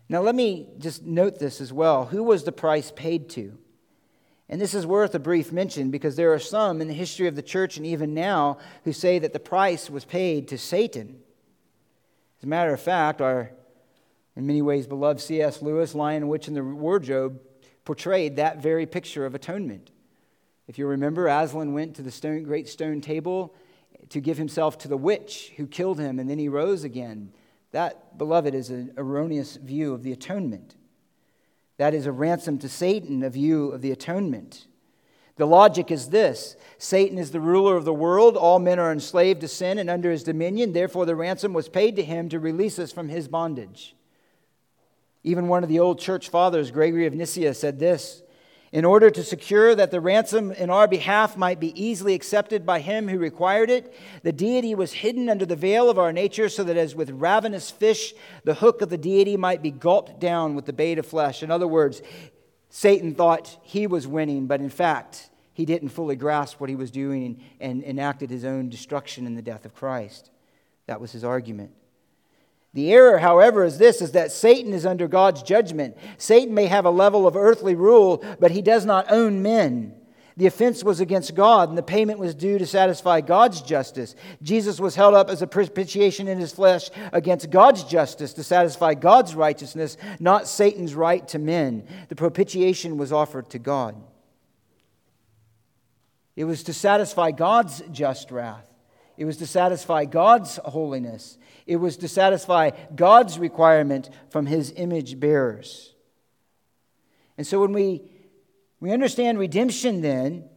Now, 0.08 0.22
let 0.22 0.36
me 0.36 0.68
just 0.78 1.04
note 1.04 1.40
this 1.40 1.60
as 1.60 1.74
well. 1.74 2.06
Who 2.06 2.24
was 2.24 2.44
the 2.44 2.52
price 2.52 2.92
paid 2.96 3.30
to? 3.32 3.58
And 4.48 4.62
this 4.62 4.76
is 4.76 4.86
worth 4.86 5.16
a 5.16 5.20
brief 5.20 5.52
mention 5.52 5.90
because 5.90 6.16
there 6.16 6.32
are 6.32 6.40
some 6.40 6.80
in 6.80 6.88
the 6.88 6.94
history 6.94 7.28
of 7.28 7.36
the 7.36 7.42
church 7.42 7.78
and 7.78 7.86
even 7.86 8.14
now 8.14 8.60
who 8.84 8.94
say 8.94 9.18
that 9.18 9.34
the 9.34 9.40
price 9.40 9.90
was 9.90 10.06
paid 10.06 10.48
to 10.50 10.58
Satan. 10.58 11.20
As 12.46 12.48
a 12.48 12.50
matter 12.50 12.74
of 12.74 12.80
fact, 12.80 13.22
our, 13.22 13.50
in 14.36 14.46
many 14.46 14.62
ways, 14.62 14.86
beloved 14.86 15.20
C.S. 15.20 15.64
Lewis, 15.64 15.96
Lion, 15.96 16.28
Witch, 16.28 16.48
and 16.48 16.56
the 16.56 16.64
Wardrobe 16.64 17.40
portrayed 17.86 18.36
that 18.36 18.62
very 18.62 18.86
picture 18.86 19.26
of 19.26 19.34
atonement. 19.34 19.90
If 20.68 20.78
you 20.78 20.86
remember, 20.86 21.26
Aslan 21.26 21.74
went 21.74 21.96
to 21.96 22.04
the 22.04 22.12
stone, 22.12 22.44
great 22.44 22.70
stone 22.70 23.02
table 23.02 23.56
to 24.10 24.20
give 24.20 24.38
himself 24.38 24.78
to 24.78 24.88
the 24.88 24.96
witch 24.96 25.54
who 25.58 25.66
killed 25.66 26.00
him, 26.00 26.20
and 26.20 26.30
then 26.30 26.38
he 26.38 26.48
rose 26.48 26.84
again. 26.84 27.34
That, 27.72 28.16
beloved, 28.16 28.54
is 28.54 28.70
an 28.70 28.94
erroneous 28.96 29.56
view 29.56 29.96
of 29.96 30.04
the 30.04 30.12
atonement. 30.12 30.76
That 31.78 31.96
is 31.96 32.06
a 32.06 32.12
ransom 32.12 32.60
to 32.60 32.70
Satan, 32.70 33.24
a 33.24 33.32
view 33.32 33.72
of 33.72 33.82
the 33.82 33.90
atonement. 33.90 34.68
The 35.38 35.48
logic 35.48 35.92
is 35.92 36.10
this 36.10 36.56
Satan 36.78 37.18
is 37.18 37.32
the 37.32 37.42
ruler 37.42 37.76
of 37.76 37.86
the 37.86 37.94
world. 37.94 38.38
All 38.38 38.60
men 38.60 38.80
are 38.80 38.92
enslaved 38.92 39.42
to 39.42 39.48
sin 39.48 39.80
and 39.80 39.90
under 39.90 40.12
his 40.12 40.24
dominion. 40.24 40.74
Therefore, 40.74 41.06
the 41.06 41.16
ransom 41.16 41.54
was 41.54 41.70
paid 41.70 41.96
to 41.98 42.04
him 42.04 42.30
to 42.30 42.40
release 42.40 42.80
us 42.80 42.92
from 42.92 43.10
his 43.10 43.28
bondage. 43.28 43.96
Even 45.24 45.48
one 45.48 45.64
of 45.64 45.70
the 45.70 45.80
old 45.80 46.00
church 46.00 46.30
fathers, 46.30 46.72
Gregory 46.72 47.08
of 47.08 47.14
Nyssa, 47.14 47.54
said 47.54 47.80
this 47.80 48.22
in 48.76 48.84
order 48.84 49.10
to 49.10 49.24
secure 49.24 49.74
that 49.74 49.92
the 49.92 50.02
ransom 50.02 50.52
in 50.52 50.70
our 50.70 50.86
behalf 50.86 51.38
might 51.38 51.62
be 51.62 51.82
easily 51.82 52.14
accepted 52.14 52.66
by 52.66 52.82
him 52.82 53.08
who 53.08 53.18
required 53.18 53.70
it, 53.70 53.94
the 54.24 54.34
deity 54.34 54.76
was 54.76 54.92
hidden 54.92 55.30
under 55.30 55.46
the 55.46 55.56
veil 55.56 55.90
of 55.90 55.98
our 55.98 56.12
nature, 56.12 56.50
so 56.50 56.62
that 56.66 56.76
as 56.76 56.94
with 56.94 57.10
ravenous 57.12 57.72
fish, 57.72 58.14
the 58.44 58.56
hook 58.56 58.82
of 58.82 58.90
the 58.90 58.98
deity 58.98 59.38
might 59.38 59.62
be 59.62 59.72
gulped 59.72 60.20
down 60.20 60.56
with 60.56 60.66
the 60.66 60.74
bait 60.74 61.00
of 61.00 61.06
flesh. 61.06 61.42
In 61.42 61.52
other 61.52 61.70
words, 61.70 62.02
Satan 62.78 63.16
thought 63.16 63.58
he 63.62 63.88
was 63.88 64.06
winning, 64.06 64.48
but 64.48 64.60
in 64.60 64.70
fact, 64.70 65.30
he 65.54 65.64
didn't 65.64 65.88
fully 65.88 66.18
grasp 66.18 66.60
what 66.60 66.70
he 66.70 66.76
was 66.76 66.92
doing 66.92 67.42
and 67.62 67.82
enacted 67.82 68.30
his 68.30 68.44
own 68.44 68.68
destruction 68.68 69.26
in 69.26 69.34
the 69.34 69.42
death 69.42 69.64
of 69.64 69.74
Christ. 69.74 70.30
That 70.86 71.00
was 71.00 71.14
his 71.14 71.24
argument. 71.24 71.72
The 72.74 72.92
error, 72.92 73.20
however, 73.20 73.64
is 73.64 73.78
this 73.78 74.02
is 74.02 74.12
that 74.12 74.30
Satan 74.30 74.74
is 74.74 74.86
under 74.86 75.08
God's 75.08 75.42
judgment. 75.42 75.98
Satan 76.18 76.54
may 76.54 76.66
have 76.66 76.84
a 76.84 76.90
level 76.90 77.26
of 77.26 77.38
earthly 77.38 77.76
rule, 77.76 78.22
but 78.42 78.52
he 78.52 78.62
does 78.62 78.86
not 78.86 79.10
own 79.10 79.42
men. 79.42 79.96
The 80.38 80.48
offense 80.48 80.84
was 80.84 81.00
against 81.00 81.34
God, 81.34 81.70
and 81.70 81.78
the 81.78 81.84
payment 81.84 82.20
was 82.20 82.36
due 82.36 82.58
to 82.58 82.66
satisfy 82.66 83.22
God's 83.22 83.62
justice. 83.62 84.16
Jesus 84.42 84.82
was 84.82 84.96
held 84.96 85.14
up 85.14 85.30
as 85.30 85.42
a 85.42 85.48
propitiation 85.48 86.28
in 86.28 86.38
his 86.38 86.52
flesh 86.52 86.90
against 87.14 87.50
God's 87.50 87.86
justice 87.86 88.34
to 88.34 88.44
satisfy 88.44 88.96
God's 88.96 89.34
righteousness, 89.34 89.96
not 90.20 90.48
Satan's 90.48 90.94
right 90.94 91.26
to 91.30 91.40
men. 91.40 91.88
The 92.10 92.16
propitiation 92.16 92.98
was 92.98 93.14
offered 93.14 93.50
to 93.52 93.60
God. 93.60 93.96
It 96.36 96.44
was 96.44 96.64
to 96.64 96.74
satisfy 96.74 97.32
God's 97.32 97.82
just 97.92 98.30
wrath. 98.30 98.68
It 99.18 99.24
was 99.24 99.38
to 99.38 99.48
satisfy 99.48 100.04
God's 100.04 100.58
holiness. 100.66 101.38
It 101.66 101.78
was 101.78 101.96
to 101.98 102.10
satisfy 102.10 102.72
God's 102.94 103.40
requirement 103.40 104.10
from 104.30 104.46
his 104.46 104.74
image 104.76 105.18
bearers. 105.18 105.94
And 107.38 107.48
so 107.48 107.62
when 107.62 107.72
we, 107.72 108.04
we 108.80 108.92
understand 108.92 109.40
redemption, 109.40 110.02
then, 110.02 110.50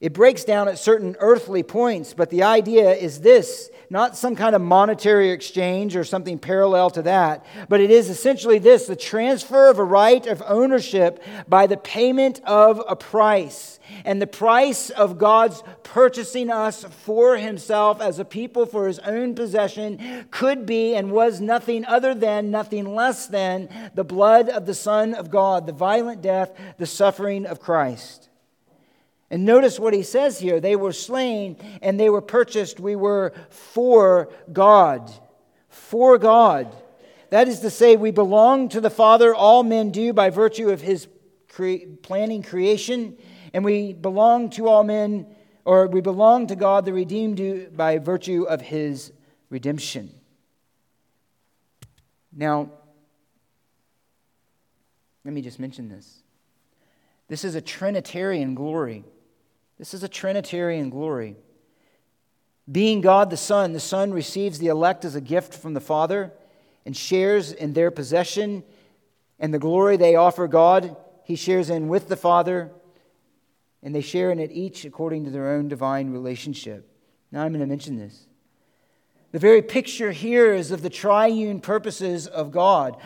it 0.00 0.12
breaks 0.12 0.44
down 0.44 0.68
at 0.68 0.78
certain 0.78 1.16
earthly 1.18 1.62
points, 1.62 2.14
but 2.14 2.30
the 2.30 2.44
idea 2.44 2.92
is 2.92 3.20
this 3.20 3.70
not 3.90 4.16
some 4.16 4.36
kind 4.36 4.54
of 4.54 4.60
monetary 4.60 5.30
exchange 5.30 5.96
or 5.96 6.04
something 6.04 6.38
parallel 6.38 6.90
to 6.90 7.02
that, 7.02 7.44
but 7.68 7.80
it 7.80 7.90
is 7.90 8.10
essentially 8.10 8.58
this 8.58 8.86
the 8.86 8.96
transfer 8.96 9.70
of 9.70 9.78
a 9.78 9.84
right 9.84 10.26
of 10.26 10.42
ownership 10.46 11.22
by 11.48 11.66
the 11.66 11.76
payment 11.76 12.40
of 12.44 12.82
a 12.86 12.94
price. 12.94 13.80
And 14.04 14.20
the 14.20 14.26
price 14.26 14.90
of 14.90 15.16
God's 15.16 15.62
purchasing 15.82 16.50
us 16.50 16.84
for 16.84 17.38
himself 17.38 18.02
as 18.02 18.18
a 18.18 18.24
people 18.24 18.66
for 18.66 18.86
his 18.86 18.98
own 19.00 19.34
possession 19.34 20.26
could 20.30 20.66
be 20.66 20.94
and 20.94 21.10
was 21.10 21.40
nothing 21.40 21.86
other 21.86 22.14
than, 22.14 22.50
nothing 22.50 22.94
less 22.94 23.26
than 23.26 23.90
the 23.94 24.04
blood 24.04 24.50
of 24.50 24.66
the 24.66 24.74
Son 24.74 25.14
of 25.14 25.30
God, 25.30 25.66
the 25.66 25.72
violent 25.72 26.20
death, 26.20 26.52
the 26.76 26.86
suffering 26.86 27.46
of 27.46 27.60
Christ. 27.60 28.27
And 29.30 29.44
notice 29.44 29.78
what 29.78 29.92
he 29.92 30.02
says 30.02 30.38
here 30.38 30.60
they 30.60 30.76
were 30.76 30.92
slain 30.92 31.56
and 31.82 31.98
they 32.00 32.10
were 32.10 32.22
purchased. 32.22 32.80
We 32.80 32.96
were 32.96 33.34
for 33.50 34.30
God. 34.52 35.12
For 35.68 36.18
God. 36.18 36.74
That 37.30 37.48
is 37.48 37.60
to 37.60 37.70
say, 37.70 37.96
we 37.96 38.10
belong 38.10 38.70
to 38.70 38.80
the 38.80 38.90
Father, 38.90 39.34
all 39.34 39.62
men 39.62 39.90
do 39.90 40.12
by 40.12 40.30
virtue 40.30 40.70
of 40.70 40.80
his 40.80 41.08
cre- 41.48 41.86
planning 42.02 42.42
creation, 42.42 43.18
and 43.52 43.64
we 43.64 43.92
belong 43.92 44.48
to 44.50 44.66
all 44.68 44.82
men, 44.82 45.26
or 45.64 45.88
we 45.88 46.00
belong 46.00 46.46
to 46.46 46.56
God, 46.56 46.86
the 46.86 46.92
redeemed, 46.94 47.76
by 47.76 47.98
virtue 47.98 48.44
of 48.44 48.62
his 48.62 49.12
redemption. 49.50 50.10
Now, 52.34 52.70
let 55.24 55.34
me 55.34 55.42
just 55.42 55.58
mention 55.58 55.90
this. 55.90 56.22
This 57.28 57.44
is 57.44 57.54
a 57.54 57.60
Trinitarian 57.60 58.54
glory. 58.54 59.04
This 59.78 59.94
is 59.94 60.02
a 60.02 60.08
Trinitarian 60.08 60.90
glory. 60.90 61.36
Being 62.70 63.00
God 63.00 63.30
the 63.30 63.36
Son, 63.36 63.72
the 63.72 63.80
Son 63.80 64.12
receives 64.12 64.58
the 64.58 64.66
elect 64.66 65.04
as 65.04 65.14
a 65.14 65.20
gift 65.20 65.54
from 65.54 65.74
the 65.74 65.80
Father 65.80 66.32
and 66.84 66.96
shares 66.96 67.52
in 67.52 67.72
their 67.72 67.90
possession 67.90 68.64
and 69.38 69.54
the 69.54 69.58
glory 69.58 69.96
they 69.96 70.16
offer 70.16 70.48
God. 70.48 70.96
He 71.24 71.36
shares 71.36 71.70
in 71.70 71.88
with 71.88 72.08
the 72.08 72.16
Father, 72.16 72.70
and 73.82 73.94
they 73.94 74.00
share 74.00 74.30
in 74.30 74.38
it 74.38 74.50
each 74.50 74.84
according 74.84 75.24
to 75.24 75.30
their 75.30 75.50
own 75.50 75.68
divine 75.68 76.10
relationship. 76.10 76.90
Now 77.30 77.42
I'm 77.42 77.52
going 77.52 77.60
to 77.60 77.66
mention 77.66 77.96
this. 77.96 78.26
The 79.32 79.38
very 79.38 79.62
picture 79.62 80.10
here 80.10 80.52
is 80.54 80.70
of 80.70 80.82
the 80.82 80.90
triune 80.90 81.60
purposes 81.60 82.26
of 82.26 82.50
God. 82.50 82.96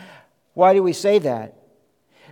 Why 0.53 0.73
do 0.73 0.81
we 0.81 0.93
say 0.93 1.19
that? 1.19 1.62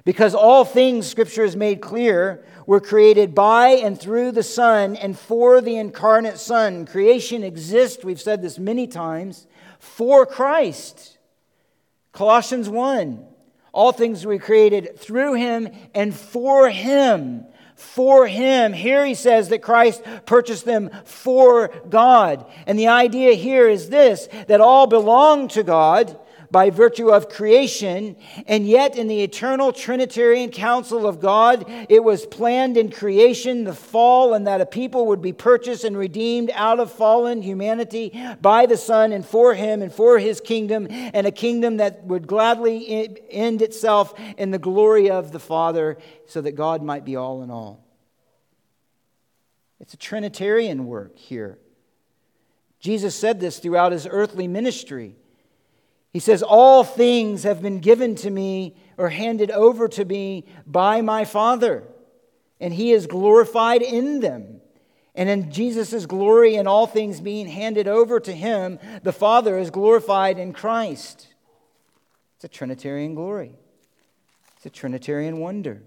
Because 0.03 0.33
all 0.33 0.65
things, 0.65 1.07
Scripture 1.07 1.43
has 1.43 1.55
made 1.55 1.81
clear, 1.81 2.43
were 2.65 2.79
created 2.79 3.35
by 3.35 3.69
and 3.69 3.99
through 3.99 4.31
the 4.31 4.43
Son 4.43 4.95
and 4.95 5.17
for 5.17 5.61
the 5.61 5.77
incarnate 5.77 6.39
Son. 6.39 6.85
Creation 6.85 7.43
exists, 7.43 8.03
we've 8.03 8.21
said 8.21 8.41
this 8.41 8.57
many 8.57 8.87
times, 8.87 9.47
for 9.79 10.25
Christ. 10.25 11.17
Colossians 12.13 12.67
1. 12.67 13.25
All 13.73 13.91
things 13.91 14.25
were 14.25 14.37
created 14.37 14.97
through 14.99 15.35
him 15.35 15.69
and 15.93 16.13
for 16.13 16.69
him. 16.69 17.45
For 17.75 18.27
him. 18.27 18.73
Here 18.73 19.05
he 19.05 19.15
says 19.15 19.49
that 19.49 19.61
Christ 19.61 20.03
purchased 20.25 20.65
them 20.65 20.89
for 21.05 21.69
God. 21.89 22.45
And 22.67 22.77
the 22.77 22.89
idea 22.89 23.33
here 23.33 23.69
is 23.69 23.89
this 23.89 24.27
that 24.47 24.61
all 24.61 24.87
belong 24.87 25.47
to 25.49 25.63
God 25.63 26.19
by 26.51 26.69
virtue 26.69 27.09
of 27.09 27.29
creation, 27.29 28.15
and 28.45 28.67
yet 28.67 28.97
in 28.97 29.07
the 29.07 29.23
eternal 29.23 29.71
Trinitarian 29.71 30.51
counsel 30.51 31.07
of 31.07 31.19
God, 31.19 31.65
it 31.89 32.03
was 32.03 32.25
planned 32.25 32.75
in 32.77 32.91
creation, 32.91 33.63
the 33.63 33.73
fall, 33.73 34.33
and 34.33 34.45
that 34.45 34.61
a 34.61 34.65
people 34.65 35.07
would 35.07 35.21
be 35.21 35.33
purchased 35.33 35.83
and 35.83 35.97
redeemed 35.97 36.51
out 36.53 36.79
of 36.79 36.91
fallen 36.91 37.41
humanity 37.41 38.19
by 38.41 38.65
the 38.65 38.77
Son 38.77 39.11
and 39.11 39.25
for 39.25 39.53
Him 39.53 39.81
and 39.81 39.93
for 39.93 40.19
His 40.19 40.41
kingdom, 40.41 40.87
and 40.89 41.25
a 41.25 41.31
kingdom 41.31 41.77
that 41.77 42.03
would 42.03 42.27
gladly 42.27 43.09
end 43.29 43.61
itself 43.61 44.13
in 44.37 44.51
the 44.51 44.59
glory 44.59 45.09
of 45.09 45.31
the 45.31 45.39
Father, 45.39 45.97
so 46.27 46.41
that 46.41 46.51
God 46.51 46.83
might 46.83 47.05
be 47.05 47.15
all 47.15 47.43
in 47.43 47.49
all. 47.49 47.85
It's 49.79 49.93
a 49.93 49.97
Trinitarian 49.97 50.85
work 50.85 51.17
here. 51.17 51.57
Jesus 52.79 53.15
said 53.15 53.39
this 53.39 53.59
throughout 53.59 53.91
his 53.91 54.07
earthly 54.09 54.47
ministry. 54.47 55.15
He 56.11 56.19
says, 56.19 56.43
All 56.43 56.83
things 56.83 57.43
have 57.43 57.61
been 57.61 57.79
given 57.79 58.15
to 58.15 58.29
me 58.29 58.75
or 58.97 59.09
handed 59.09 59.51
over 59.51 59.87
to 59.89 60.05
me 60.05 60.45
by 60.67 61.01
my 61.01 61.25
Father, 61.25 61.83
and 62.59 62.73
he 62.73 62.91
is 62.91 63.07
glorified 63.07 63.81
in 63.81 64.19
them. 64.19 64.61
And 65.15 65.29
in 65.29 65.51
Jesus' 65.51 66.05
glory 66.05 66.55
and 66.55 66.67
all 66.67 66.87
things 66.87 67.19
being 67.19 67.47
handed 67.47 67.87
over 67.87 68.19
to 68.19 68.31
him, 68.31 68.79
the 69.03 69.11
Father 69.11 69.57
is 69.57 69.69
glorified 69.69 70.39
in 70.39 70.53
Christ. 70.53 71.27
It's 72.35 72.45
a 72.45 72.47
Trinitarian 72.47 73.15
glory, 73.15 73.53
it's 74.57 74.65
a 74.65 74.69
Trinitarian 74.69 75.37
wonder. 75.37 75.81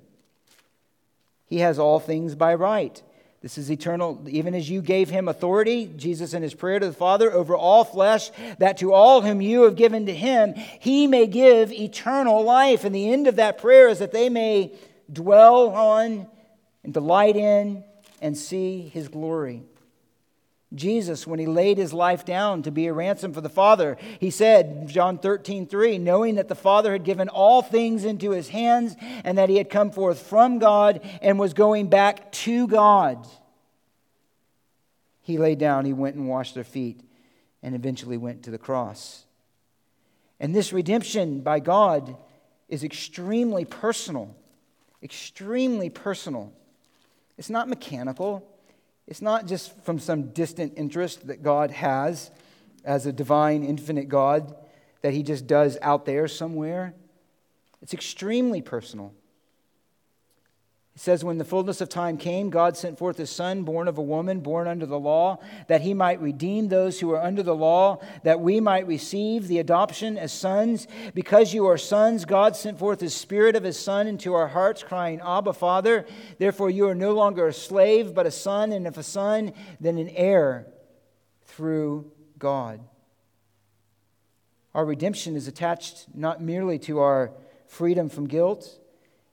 He 1.46 1.58
has 1.58 1.78
all 1.78 2.00
things 2.00 2.34
by 2.34 2.54
right. 2.54 3.02
This 3.44 3.58
is 3.58 3.70
eternal, 3.70 4.24
even 4.26 4.54
as 4.54 4.70
you 4.70 4.80
gave 4.80 5.10
him 5.10 5.28
authority, 5.28 5.92
Jesus 5.98 6.32
in 6.32 6.42
his 6.42 6.54
prayer 6.54 6.78
to 6.78 6.86
the 6.86 6.94
Father, 6.94 7.30
over 7.30 7.54
all 7.54 7.84
flesh, 7.84 8.30
that 8.56 8.78
to 8.78 8.94
all 8.94 9.20
whom 9.20 9.42
you 9.42 9.64
have 9.64 9.76
given 9.76 10.06
to 10.06 10.14
him, 10.14 10.54
he 10.80 11.06
may 11.06 11.26
give 11.26 11.70
eternal 11.70 12.42
life. 12.42 12.84
And 12.84 12.94
the 12.94 13.12
end 13.12 13.26
of 13.26 13.36
that 13.36 13.58
prayer 13.58 13.88
is 13.88 13.98
that 13.98 14.12
they 14.12 14.30
may 14.30 14.72
dwell 15.12 15.68
on 15.68 16.26
and 16.84 16.94
delight 16.94 17.36
in 17.36 17.84
and 18.22 18.34
see 18.34 18.88
his 18.88 19.08
glory. 19.08 19.62
Jesus, 20.74 21.26
when 21.26 21.38
he 21.38 21.46
laid 21.46 21.78
his 21.78 21.92
life 21.92 22.24
down 22.24 22.62
to 22.62 22.70
be 22.70 22.86
a 22.86 22.92
ransom 22.92 23.32
for 23.32 23.40
the 23.40 23.48
Father, 23.48 23.96
he 24.18 24.30
said, 24.30 24.88
John 24.88 25.18
13, 25.18 25.66
3, 25.66 25.98
knowing 25.98 26.34
that 26.36 26.48
the 26.48 26.54
Father 26.54 26.92
had 26.92 27.04
given 27.04 27.28
all 27.28 27.62
things 27.62 28.04
into 28.04 28.30
his 28.30 28.48
hands 28.48 28.96
and 29.24 29.38
that 29.38 29.48
he 29.48 29.56
had 29.56 29.70
come 29.70 29.90
forth 29.90 30.20
from 30.20 30.58
God 30.58 31.00
and 31.22 31.38
was 31.38 31.54
going 31.54 31.88
back 31.88 32.32
to 32.32 32.66
God. 32.66 33.26
He 35.22 35.38
lay 35.38 35.54
down, 35.54 35.84
he 35.84 35.92
went 35.92 36.16
and 36.16 36.28
washed 36.28 36.54
their 36.54 36.64
feet, 36.64 37.00
and 37.62 37.74
eventually 37.74 38.16
went 38.16 38.42
to 38.44 38.50
the 38.50 38.58
cross. 38.58 39.24
And 40.38 40.54
this 40.54 40.72
redemption 40.72 41.40
by 41.40 41.60
God 41.60 42.16
is 42.68 42.84
extremely 42.84 43.64
personal. 43.64 44.34
Extremely 45.02 45.90
personal. 45.90 46.52
It's 47.38 47.50
not 47.50 47.68
mechanical. 47.68 48.46
It's 49.06 49.22
not 49.22 49.46
just 49.46 49.76
from 49.84 49.98
some 49.98 50.30
distant 50.32 50.74
interest 50.76 51.26
that 51.26 51.42
God 51.42 51.70
has 51.70 52.30
as 52.84 53.06
a 53.06 53.12
divine, 53.12 53.62
infinite 53.64 54.08
God 54.08 54.54
that 55.02 55.12
he 55.12 55.22
just 55.22 55.46
does 55.46 55.76
out 55.82 56.06
there 56.06 56.26
somewhere. 56.28 56.94
It's 57.82 57.92
extremely 57.92 58.62
personal. 58.62 59.12
It 60.94 61.00
says, 61.00 61.24
When 61.24 61.38
the 61.38 61.44
fullness 61.44 61.80
of 61.80 61.88
time 61.88 62.16
came, 62.16 62.50
God 62.50 62.76
sent 62.76 62.98
forth 62.98 63.16
his 63.16 63.30
Son, 63.30 63.64
born 63.64 63.88
of 63.88 63.98
a 63.98 64.02
woman, 64.02 64.40
born 64.40 64.68
under 64.68 64.86
the 64.86 64.98
law, 64.98 65.38
that 65.66 65.80
he 65.80 65.92
might 65.92 66.20
redeem 66.20 66.68
those 66.68 67.00
who 67.00 67.10
are 67.10 67.20
under 67.20 67.42
the 67.42 67.54
law, 67.54 67.98
that 68.22 68.38
we 68.38 68.60
might 68.60 68.86
receive 68.86 69.48
the 69.48 69.58
adoption 69.58 70.16
as 70.16 70.32
sons. 70.32 70.86
Because 71.12 71.52
you 71.52 71.66
are 71.66 71.78
sons, 71.78 72.24
God 72.24 72.54
sent 72.54 72.78
forth 72.78 73.00
the 73.00 73.10
Spirit 73.10 73.56
of 73.56 73.64
his 73.64 73.78
Son 73.78 74.06
into 74.06 74.34
our 74.34 74.46
hearts, 74.46 74.84
crying, 74.84 75.20
Abba, 75.20 75.52
Father. 75.52 76.06
Therefore, 76.38 76.70
you 76.70 76.86
are 76.86 76.94
no 76.94 77.12
longer 77.12 77.48
a 77.48 77.52
slave, 77.52 78.14
but 78.14 78.26
a 78.26 78.30
son, 78.30 78.70
and 78.70 78.86
if 78.86 78.96
a 78.96 79.02
son, 79.02 79.52
then 79.80 79.98
an 79.98 80.10
heir 80.10 80.68
through 81.46 82.12
God. 82.38 82.80
Our 84.74 84.84
redemption 84.84 85.34
is 85.34 85.48
attached 85.48 86.06
not 86.14 86.40
merely 86.40 86.78
to 86.80 87.00
our 87.00 87.32
freedom 87.66 88.08
from 88.08 88.28
guilt 88.28 88.78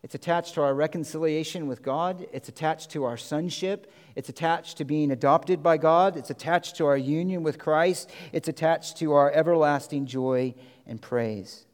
it's 0.03 0.15
attached 0.15 0.55
to 0.55 0.61
our 0.61 0.73
reconciliation 0.73 1.67
with 1.67 1.83
God. 1.83 2.25
It's 2.33 2.49
attached 2.49 2.89
to 2.91 3.03
our 3.03 3.17
sonship. 3.17 3.91
It's 4.15 4.29
attached 4.29 4.77
to 4.77 4.85
being 4.85 5.11
adopted 5.11 5.61
by 5.61 5.77
God. 5.77 6.17
It's 6.17 6.31
attached 6.31 6.75
to 6.77 6.87
our 6.87 6.97
union 6.97 7.43
with 7.43 7.59
Christ. 7.59 8.09
It's 8.31 8.47
attached 8.47 8.97
to 8.97 9.13
our 9.13 9.31
everlasting 9.31 10.07
joy 10.07 10.55
and 10.87 10.99
praise. 10.99 11.65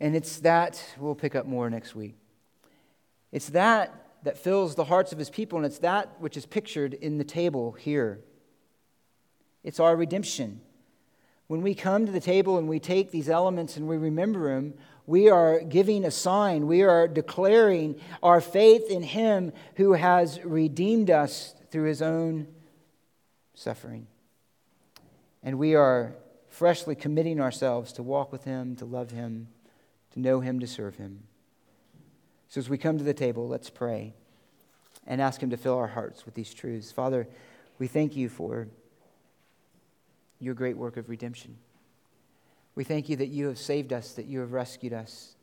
And 0.00 0.16
it's 0.16 0.38
that, 0.40 0.82
we'll 0.98 1.14
pick 1.14 1.34
up 1.34 1.46
more 1.46 1.68
next 1.68 1.94
week. 1.94 2.16
It's 3.32 3.50
that 3.50 3.92
that 4.22 4.38
fills 4.38 4.74
the 4.74 4.84
hearts 4.84 5.12
of 5.12 5.18
his 5.18 5.30
people, 5.30 5.56
and 5.56 5.64
it's 5.64 5.78
that 5.78 6.20
which 6.20 6.36
is 6.36 6.46
pictured 6.46 6.94
in 6.94 7.18
the 7.18 7.24
table 7.24 7.72
here. 7.72 8.18
It's 9.62 9.78
our 9.78 9.94
redemption. 9.94 10.60
When 11.48 11.62
we 11.62 11.74
come 11.74 12.06
to 12.06 12.12
the 12.12 12.20
table 12.20 12.58
and 12.58 12.68
we 12.68 12.80
take 12.80 13.10
these 13.10 13.28
elements 13.28 13.76
and 13.76 13.86
we 13.86 13.96
remember 13.96 14.54
them, 14.54 14.74
we 15.06 15.28
are 15.28 15.60
giving 15.60 16.04
a 16.04 16.10
sign. 16.10 16.66
We 16.66 16.82
are 16.82 17.06
declaring 17.06 18.00
our 18.22 18.40
faith 18.40 18.90
in 18.90 19.04
Him 19.04 19.52
who 19.76 19.92
has 19.92 20.44
redeemed 20.44 21.10
us 21.10 21.54
through 21.70 21.88
His 21.88 22.02
own 22.02 22.48
suffering. 23.54 24.08
And 25.42 25.58
we 25.58 25.76
are 25.76 26.16
freshly 26.48 26.96
committing 26.96 27.40
ourselves 27.40 27.92
to 27.92 28.02
walk 28.02 28.32
with 28.32 28.42
Him, 28.44 28.74
to 28.76 28.84
love 28.84 29.12
Him, 29.12 29.46
to 30.12 30.20
know 30.20 30.40
Him, 30.40 30.58
to 30.58 30.66
serve 30.66 30.96
Him. 30.96 31.22
So 32.48 32.58
as 32.58 32.68
we 32.68 32.78
come 32.78 32.98
to 32.98 33.04
the 33.04 33.14
table, 33.14 33.46
let's 33.46 33.70
pray 33.70 34.14
and 35.06 35.20
ask 35.20 35.40
Him 35.40 35.50
to 35.50 35.56
fill 35.56 35.76
our 35.76 35.86
hearts 35.86 36.24
with 36.24 36.34
these 36.34 36.52
truths. 36.52 36.90
Father, 36.90 37.28
we 37.78 37.86
thank 37.86 38.16
you 38.16 38.28
for 38.28 38.66
your 40.40 40.54
great 40.54 40.76
work 40.76 40.96
of 40.96 41.08
redemption. 41.08 41.56
We 42.74 42.84
thank 42.84 43.08
you 43.08 43.16
that 43.16 43.28
you 43.28 43.46
have 43.46 43.58
saved 43.58 43.92
us, 43.92 44.12
that 44.12 44.26
you 44.26 44.40
have 44.40 44.52
rescued 44.52 44.92
us. 44.92 45.34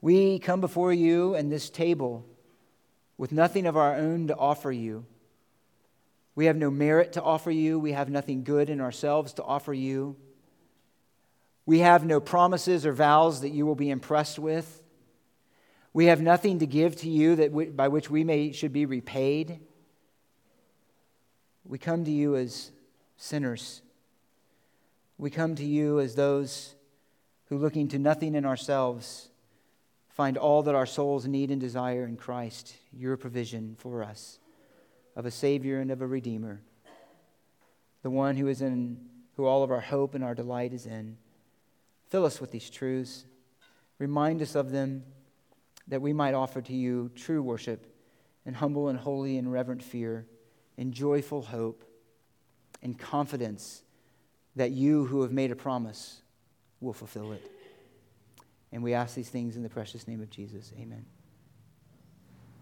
We 0.00 0.38
come 0.38 0.60
before 0.60 0.92
you 0.92 1.34
and 1.34 1.50
this 1.50 1.70
table 1.70 2.26
with 3.16 3.32
nothing 3.32 3.66
of 3.66 3.76
our 3.76 3.94
own 3.94 4.26
to 4.28 4.36
offer 4.36 4.70
you. 4.70 5.06
We 6.34 6.46
have 6.46 6.56
no 6.56 6.70
merit 6.70 7.12
to 7.14 7.22
offer 7.22 7.50
you. 7.50 7.78
We 7.78 7.92
have 7.92 8.10
nothing 8.10 8.44
good 8.44 8.68
in 8.68 8.80
ourselves 8.80 9.32
to 9.34 9.42
offer 9.42 9.72
you. 9.72 10.16
We 11.64 11.78
have 11.78 12.04
no 12.04 12.20
promises 12.20 12.84
or 12.84 12.92
vows 12.92 13.40
that 13.40 13.50
you 13.50 13.64
will 13.64 13.76
be 13.76 13.88
impressed 13.88 14.38
with. 14.38 14.82
We 15.94 16.06
have 16.06 16.20
nothing 16.20 16.58
to 16.58 16.66
give 16.66 16.96
to 16.96 17.08
you 17.08 17.36
that 17.36 17.76
by 17.76 17.88
which 17.88 18.10
we 18.10 18.24
may, 18.24 18.52
should 18.52 18.72
be 18.72 18.84
repaid. 18.84 19.60
We 21.64 21.78
come 21.78 22.04
to 22.04 22.10
you 22.10 22.36
as 22.36 22.72
sinners. 23.24 23.80
We 25.16 25.30
come 25.30 25.54
to 25.54 25.64
you 25.64 25.98
as 25.98 26.14
those 26.14 26.74
who, 27.46 27.56
looking 27.56 27.88
to 27.88 27.98
nothing 27.98 28.34
in 28.34 28.44
ourselves, 28.44 29.30
find 30.10 30.36
all 30.36 30.62
that 30.64 30.74
our 30.74 30.84
souls 30.84 31.26
need 31.26 31.50
and 31.50 31.58
desire 31.58 32.04
in 32.04 32.16
Christ, 32.16 32.76
your 32.92 33.16
provision 33.16 33.76
for 33.78 34.04
us 34.04 34.38
of 35.16 35.24
a 35.24 35.30
Savior 35.30 35.80
and 35.80 35.90
of 35.90 36.02
a 36.02 36.06
Redeemer, 36.06 36.60
the 38.02 38.10
one 38.10 38.36
who 38.36 38.46
is 38.46 38.60
in 38.60 38.98
who 39.36 39.46
all 39.46 39.62
of 39.62 39.70
our 39.70 39.80
hope 39.80 40.14
and 40.14 40.22
our 40.22 40.34
delight 40.34 40.72
is 40.72 40.86
in. 40.86 41.16
Fill 42.08 42.26
us 42.26 42.40
with 42.40 42.50
these 42.52 42.70
truths. 42.70 43.24
Remind 43.98 44.42
us 44.42 44.54
of 44.54 44.70
them 44.70 45.02
that 45.88 46.02
we 46.02 46.12
might 46.12 46.34
offer 46.34 46.60
to 46.60 46.72
you 46.72 47.10
true 47.16 47.42
worship 47.42 47.86
in 48.44 48.54
humble 48.54 48.88
and 48.88 48.98
holy 48.98 49.38
and 49.38 49.50
reverent 49.50 49.82
fear, 49.82 50.26
in 50.76 50.92
joyful 50.92 51.42
hope 51.42 51.84
and 52.84 52.98
confidence 52.98 53.82
that 54.54 54.70
you 54.70 55.06
who 55.06 55.22
have 55.22 55.32
made 55.32 55.50
a 55.50 55.56
promise 55.56 56.20
will 56.80 56.92
fulfill 56.92 57.32
it. 57.32 57.50
And 58.70 58.82
we 58.82 58.94
ask 58.94 59.14
these 59.14 59.30
things 59.30 59.56
in 59.56 59.62
the 59.62 59.68
precious 59.68 60.06
name 60.06 60.20
of 60.20 60.30
Jesus. 60.30 60.72
Amen. 60.78 61.04